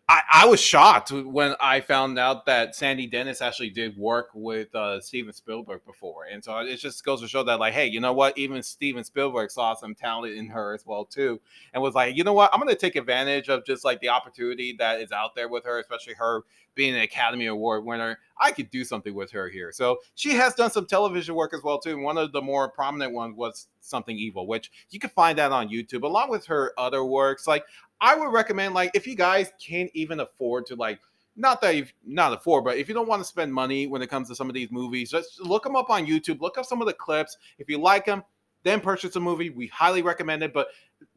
I, 0.09 0.21
I 0.33 0.45
was 0.47 0.59
shocked 0.59 1.11
when 1.11 1.55
I 1.61 1.79
found 1.79 2.19
out 2.19 2.45
that 2.45 2.75
Sandy 2.75 3.07
Dennis 3.07 3.41
actually 3.41 3.69
did 3.69 3.97
work 3.97 4.29
with 4.33 4.73
uh, 4.75 4.99
Steven 4.99 5.31
Spielberg 5.31 5.85
before, 5.85 6.25
and 6.25 6.43
so 6.43 6.57
it 6.57 6.75
just 6.77 7.05
goes 7.05 7.21
to 7.21 7.27
show 7.27 7.43
that, 7.43 7.59
like, 7.59 7.73
hey, 7.73 7.87
you 7.87 8.01
know 8.01 8.11
what? 8.11 8.37
Even 8.37 8.61
Steven 8.63 9.05
Spielberg 9.05 9.49
saw 9.49 9.73
some 9.75 9.95
talent 9.95 10.35
in 10.35 10.47
her 10.49 10.73
as 10.73 10.85
well 10.85 11.05
too, 11.05 11.39
and 11.73 11.81
was 11.81 11.95
like, 11.95 12.17
you 12.17 12.23
know 12.25 12.33
what? 12.33 12.49
I'm 12.53 12.59
going 12.59 12.73
to 12.73 12.79
take 12.79 12.97
advantage 12.97 13.47
of 13.47 13.65
just 13.65 13.85
like 13.85 14.01
the 14.01 14.09
opportunity 14.09 14.75
that 14.77 14.99
is 14.99 15.13
out 15.13 15.35
there 15.35 15.47
with 15.47 15.63
her, 15.63 15.79
especially 15.79 16.15
her 16.15 16.43
being 16.75 16.95
an 16.95 17.01
Academy 17.01 17.45
Award 17.45 17.85
winner. 17.85 18.19
I 18.39 18.51
could 18.51 18.71
do 18.71 18.83
something 18.83 19.13
with 19.13 19.31
her 19.31 19.47
here. 19.47 19.71
So 19.71 19.99
she 20.15 20.31
has 20.31 20.55
done 20.55 20.71
some 20.71 20.85
television 20.85 21.35
work 21.35 21.53
as 21.53 21.61
well 21.63 21.79
too. 21.79 21.91
And 21.91 22.03
one 22.03 22.17
of 22.17 22.31
the 22.31 22.41
more 22.41 22.69
prominent 22.69 23.13
ones 23.13 23.35
was 23.37 23.67
Something 23.79 24.17
Evil, 24.17 24.47
which 24.47 24.71
you 24.89 24.99
can 24.99 25.11
find 25.11 25.37
that 25.37 25.51
on 25.51 25.69
YouTube, 25.69 26.03
along 26.03 26.29
with 26.29 26.45
her 26.47 26.73
other 26.77 27.03
works. 27.03 27.47
Like 27.47 27.65
I 28.03 28.15
would 28.15 28.33
recommend, 28.33 28.73
like, 28.73 28.91
if 28.93 29.07
you 29.07 29.15
guys 29.15 29.49
can't 29.65 29.89
even 29.93 30.19
afford 30.19 30.65
to, 30.67 30.75
like, 30.75 30.99
not 31.37 31.61
that 31.61 31.77
you've 31.77 31.93
not 32.05 32.33
afford, 32.33 32.65
but 32.65 32.77
if 32.77 32.89
you 32.89 32.93
don't 32.93 33.07
want 33.07 33.21
to 33.21 33.27
spend 33.27 33.53
money 33.53 33.87
when 33.87 34.01
it 34.01 34.09
comes 34.09 34.27
to 34.27 34.35
some 34.35 34.49
of 34.49 34.53
these 34.53 34.69
movies, 34.71 35.09
just 35.09 35.41
look 35.41 35.63
them 35.63 35.77
up 35.77 35.89
on 35.89 36.05
YouTube. 36.05 36.41
Look 36.41 36.57
up 36.57 36.65
some 36.65 36.81
of 36.81 36.87
the 36.87 36.93
clips. 36.93 37.37
If 37.57 37.69
you 37.69 37.77
like 37.79 38.05
them, 38.05 38.21
then 38.63 38.81
purchase 38.81 39.15
a 39.15 39.21
movie. 39.21 39.49
We 39.49 39.67
highly 39.67 40.01
recommend 40.01 40.43
it. 40.43 40.53
But 40.53 40.67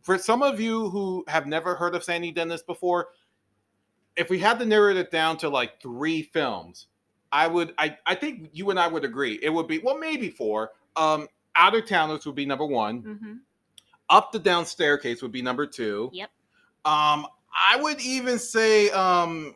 for 0.03 0.17
some 0.17 0.43
of 0.43 0.61
you 0.61 0.89
who 0.91 1.25
have 1.27 1.47
never 1.47 1.75
heard 1.75 1.97
of 1.97 2.05
Sandy 2.05 2.31
Dennis 2.31 2.63
before, 2.63 3.09
if 4.17 4.31
we 4.31 4.39
had 4.39 4.61
to 4.61 4.65
narrow 4.65 4.95
it 4.95 5.11
down 5.11 5.39
to 5.39 5.49
like 5.49 5.83
three 5.83 6.23
films, 6.23 6.87
I 7.33 7.49
would, 7.49 7.75
I, 7.77 7.99
I 8.07 8.15
think 8.15 8.51
you 8.53 8.71
and 8.71 8.79
I 8.79 8.87
would 8.87 9.05
agree. 9.05 9.41
It 9.43 9.51
would 9.51 9.67
be 9.67 9.81
well, 9.81 9.99
maybe 9.99 10.31
four. 10.31 10.71
Um, 10.95 11.27
Out 11.57 11.75
of 11.75 11.87
Towners 11.87 12.25
would 12.27 12.37
be 12.37 12.47
number 12.47 12.65
one. 12.65 13.03
mm-hmm. 13.03 13.33
Up 14.09 14.31
the 14.31 14.39
Down 14.39 14.65
Staircase 14.65 15.21
would 15.21 15.33
be 15.33 15.43
number 15.43 15.67
two. 15.67 16.11
Yep. 16.13 16.31
Um, 16.87 17.27
I 17.53 17.77
would 17.77 18.01
even 18.01 18.39
say 18.39 18.91
um 18.91 19.55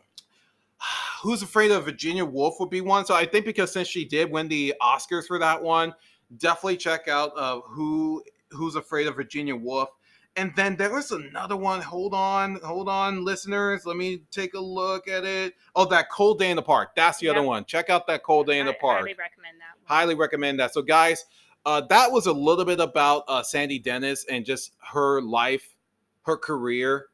Who's 1.21 1.43
Afraid 1.43 1.71
of 1.71 1.85
Virginia 1.85 2.25
Woolf 2.25 2.59
would 2.59 2.69
be 2.69 2.81
one. 2.81 3.05
So 3.05 3.13
I 3.13 3.25
think 3.25 3.45
because 3.45 3.71
since 3.71 3.87
she 3.87 4.05
did 4.05 4.31
win 4.31 4.47
the 4.47 4.73
Oscars 4.81 5.27
for 5.27 5.37
that 5.39 5.61
one, 5.61 5.93
definitely 6.37 6.77
check 6.77 7.07
out 7.07 7.31
uh 7.37 7.61
who 7.61 8.23
Who's 8.51 8.75
Afraid 8.75 9.07
of 9.07 9.15
Virginia 9.15 9.55
Woolf. 9.55 9.89
And 10.37 10.53
then 10.55 10.77
there 10.77 10.91
was 10.91 11.11
another 11.11 11.57
one. 11.57 11.81
Hold 11.81 12.13
on, 12.13 12.55
hold 12.63 12.87
on, 12.87 13.25
listeners. 13.25 13.85
Let 13.85 13.97
me 13.97 14.23
take 14.31 14.53
a 14.53 14.59
look 14.59 15.09
at 15.09 15.25
it. 15.25 15.55
Oh, 15.75 15.85
that 15.85 16.09
Cold 16.09 16.39
Day 16.39 16.49
in 16.49 16.55
the 16.55 16.61
Park. 16.61 16.95
That's 16.95 17.19
the 17.19 17.27
other 17.27 17.43
one. 17.43 17.65
Check 17.65 17.89
out 17.89 18.07
that 18.07 18.23
Cold 18.23 18.47
Day 18.47 18.59
in 18.59 18.65
the 18.65 18.73
Park 18.73 18.99
highly 18.99 19.13
recommend 19.13 19.59
that 19.59 19.77
one. 19.77 19.85
highly 19.85 20.15
recommend 20.15 20.59
that. 20.61 20.73
So, 20.73 20.81
guys, 20.81 21.25
uh, 21.65 21.81
that 21.81 22.11
was 22.11 22.27
a 22.27 22.31
little 22.33 22.63
bit 22.63 22.79
about 22.79 23.25
uh, 23.27 23.43
Sandy 23.43 23.77
Dennis 23.77 24.25
and 24.29 24.45
just 24.45 24.71
her 24.93 25.21
life, 25.21 25.75
her 26.23 26.37
career, 26.37 27.07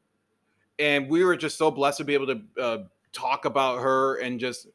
and 0.78 1.08
we 1.08 1.24
were 1.24 1.36
just 1.36 1.58
so 1.58 1.70
blessed 1.70 1.98
to 1.98 2.04
be 2.04 2.14
able 2.14 2.26
to 2.26 2.40
uh, 2.60 2.78
talk 3.12 3.44
about 3.44 3.80
her 3.80 4.16
and 4.16 4.38
just 4.38 4.68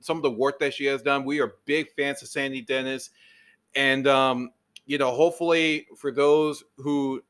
some 0.00 0.16
of 0.16 0.22
the 0.22 0.30
work 0.30 0.58
that 0.60 0.74
she 0.74 0.84
has 0.86 1.02
done. 1.02 1.24
We 1.24 1.40
are 1.40 1.54
big 1.64 1.90
fans 1.96 2.22
of 2.22 2.28
Sandy 2.28 2.60
Dennis, 2.60 3.10
and 3.74 4.06
um, 4.06 4.50
you 4.86 4.98
know, 4.98 5.10
hopefully 5.10 5.86
for 5.96 6.10
those 6.10 6.64
who 6.76 7.22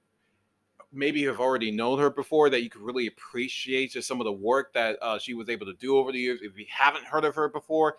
maybe 0.92 1.24
have 1.24 1.40
already 1.40 1.70
known 1.70 1.98
her 1.98 2.10
before 2.10 2.48
that 2.50 2.62
you 2.62 2.70
could 2.70 2.80
really 2.80 3.06
appreciate 3.06 3.92
just 3.92 4.08
some 4.08 4.20
of 4.20 4.24
the 4.24 4.32
work 4.32 4.72
that 4.72 4.96
uh, 5.02 5.18
she 5.18 5.34
was 5.34 5.48
able 5.48 5.66
to 5.66 5.74
do 5.74 5.98
over 5.98 6.12
the 6.12 6.18
years 6.18 6.40
if 6.42 6.56
you 6.56 6.64
haven't 6.70 7.04
heard 7.04 7.24
of 7.24 7.34
her 7.34 7.48
before 7.48 7.96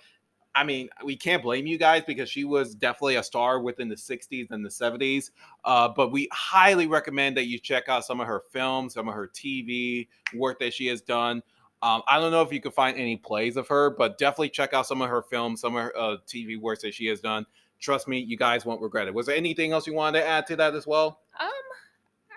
I 0.58 0.64
mean, 0.64 0.90
we 1.06 1.16
can't 1.16 1.44
blame 1.44 1.68
you 1.68 1.78
guys 1.78 2.02
because 2.08 2.32
she 2.32 2.44
was 2.44 2.74
definitely 2.74 3.18
a 3.18 3.24
star 3.24 3.60
within 3.60 3.90
the 3.90 3.96
60s 3.96 4.50
and 4.50 4.66
the 4.66 4.70
70s. 4.70 5.30
Uh, 5.64 5.88
but 5.88 6.12
we 6.12 6.28
highly 6.32 6.88
recommend 6.88 7.38
that 7.38 7.46
you 7.46 7.60
check 7.60 7.88
out 7.90 8.06
some 8.06 8.20
of 8.20 8.26
her 8.26 8.42
films, 8.52 8.96
some 8.96 9.08
of 9.08 9.14
her 9.14 9.28
TV 9.28 10.08
work 10.34 10.60
that 10.60 10.74
she 10.74 10.88
has 10.88 11.02
done. 11.02 11.44
Um, 11.84 12.02
I 12.08 12.20
don't 12.20 12.32
know 12.32 12.42
if 12.42 12.52
you 12.52 12.60
can 12.60 12.72
find 12.72 12.98
any 12.98 13.18
plays 13.18 13.56
of 13.56 13.68
her, 13.68 13.92
but 13.92 14.18
definitely 14.18 14.50
check 14.50 14.74
out 14.74 14.88
some 14.88 15.00
of 15.00 15.10
her 15.10 15.22
films, 15.22 15.62
some 15.62 15.76
of 15.76 15.84
her 15.84 15.96
uh, 15.96 16.18
TV 16.28 16.60
works 16.60 16.82
that 16.82 16.96
she 16.96 17.06
has 17.06 17.22
done. 17.22 17.46
Trust 17.80 18.08
me, 18.08 18.18
you 18.18 18.36
guys 18.36 18.66
won't 18.66 18.82
regret 18.82 19.08
it. 19.08 19.14
Was 19.14 19.28
there 19.28 19.36
anything 19.36 19.74
else 19.74 19.86
you 19.86 19.94
wanted 19.94 20.22
to 20.22 20.28
add 20.28 20.48
to 20.48 20.56
that 20.56 20.74
as 20.74 20.88
well? 20.88 21.20
Um, 21.40 21.52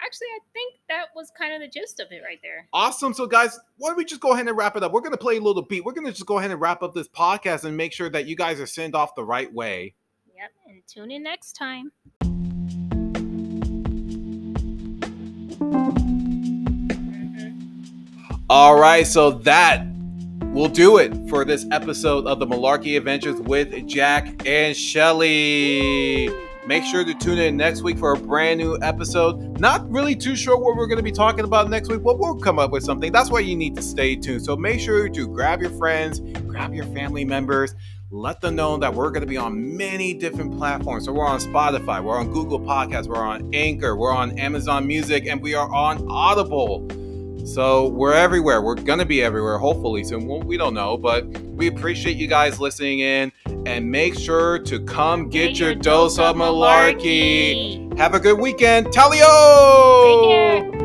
actually, 0.04 0.28
I 0.28 0.40
think 0.52 0.74
that 0.88 1.06
was 1.14 1.30
kind 1.36 1.52
of 1.52 1.60
the 1.60 1.68
gist 1.68 2.00
of 2.00 2.08
it 2.10 2.22
right 2.24 2.38
there. 2.42 2.66
Awesome. 2.72 3.14
So, 3.14 3.26
guys, 3.26 3.58
why 3.78 3.90
don't 3.90 3.96
we 3.96 4.04
just 4.04 4.20
go 4.20 4.32
ahead 4.32 4.46
and 4.48 4.56
wrap 4.56 4.76
it 4.76 4.82
up? 4.82 4.92
We're 4.92 5.00
going 5.00 5.12
to 5.12 5.18
play 5.18 5.36
a 5.36 5.40
little 5.40 5.62
beat. 5.62 5.84
We're 5.84 5.92
going 5.92 6.06
to 6.06 6.12
just 6.12 6.26
go 6.26 6.38
ahead 6.38 6.50
and 6.50 6.60
wrap 6.60 6.82
up 6.82 6.94
this 6.94 7.08
podcast 7.08 7.64
and 7.64 7.76
make 7.76 7.92
sure 7.92 8.08
that 8.10 8.26
you 8.26 8.36
guys 8.36 8.60
are 8.60 8.66
sent 8.66 8.94
off 8.94 9.14
the 9.14 9.24
right 9.24 9.52
way. 9.52 9.94
Yep, 10.34 10.50
and 10.68 10.82
tune 10.86 11.10
in 11.10 11.22
next 11.22 11.52
time. 11.52 11.92
All 18.48 18.78
right, 18.78 19.06
so 19.06 19.30
that 19.30 19.86
will 20.52 20.68
do 20.68 20.98
it 20.98 21.14
for 21.28 21.44
this 21.44 21.64
episode 21.70 22.26
of 22.26 22.40
the 22.40 22.46
Malarkey 22.46 22.96
Adventures 22.96 23.40
with 23.40 23.86
Jack 23.86 24.44
and 24.44 24.74
Chelly. 24.74 26.49
Make 26.66 26.84
sure 26.84 27.04
to 27.04 27.14
tune 27.14 27.38
in 27.38 27.56
next 27.56 27.82
week 27.82 27.98
for 27.98 28.12
a 28.12 28.18
brand 28.18 28.60
new 28.60 28.78
episode. 28.82 29.58
Not 29.58 29.90
really 29.90 30.14
too 30.14 30.36
sure 30.36 30.58
what 30.58 30.76
we're 30.76 30.86
going 30.86 30.98
to 30.98 31.02
be 31.02 31.10
talking 31.10 31.44
about 31.44 31.70
next 31.70 31.88
week, 31.88 32.02
but 32.02 32.18
we'll 32.18 32.36
come 32.36 32.58
up 32.58 32.70
with 32.70 32.84
something. 32.84 33.10
That's 33.10 33.30
why 33.30 33.40
you 33.40 33.56
need 33.56 33.74
to 33.76 33.82
stay 33.82 34.14
tuned. 34.14 34.44
So 34.44 34.56
make 34.56 34.78
sure 34.78 35.08
to 35.08 35.28
grab 35.28 35.62
your 35.62 35.70
friends, 35.70 36.20
grab 36.46 36.74
your 36.74 36.84
family 36.86 37.24
members, 37.24 37.74
let 38.10 38.42
them 38.42 38.56
know 38.56 38.76
that 38.76 38.92
we're 38.92 39.10
going 39.10 39.22
to 39.22 39.26
be 39.26 39.38
on 39.38 39.76
many 39.76 40.12
different 40.12 40.56
platforms. 40.58 41.06
So 41.06 41.12
we're 41.12 41.26
on 41.26 41.40
Spotify, 41.40 42.04
we're 42.04 42.18
on 42.18 42.30
Google 42.30 42.60
Podcasts, 42.60 43.06
we're 43.06 43.24
on 43.24 43.54
Anchor, 43.54 43.96
we're 43.96 44.12
on 44.12 44.38
Amazon 44.38 44.86
Music, 44.86 45.26
and 45.26 45.40
we 45.40 45.54
are 45.54 45.72
on 45.72 46.06
Audible. 46.10 46.86
So 47.44 47.88
we're 47.88 48.14
everywhere. 48.14 48.62
We're 48.62 48.74
gonna 48.74 49.04
be 49.04 49.22
everywhere, 49.22 49.58
hopefully 49.58 50.04
soon. 50.04 50.26
Well, 50.26 50.40
we 50.40 50.56
don't 50.56 50.74
know, 50.74 50.96
but 50.96 51.26
we 51.26 51.66
appreciate 51.66 52.16
you 52.16 52.26
guys 52.26 52.60
listening 52.60 53.00
in. 53.00 53.32
And 53.66 53.90
make 53.90 54.18
sure 54.18 54.58
to 54.60 54.80
come 54.80 55.28
get, 55.28 55.58
your, 55.58 55.74
dose 55.74 56.18
of 56.18 56.36
malarkey. 56.36 57.96
Have 57.98 58.14
a 58.14 58.20
good 58.20 58.38
weekend. 58.38 58.86
Talio! 58.86 60.79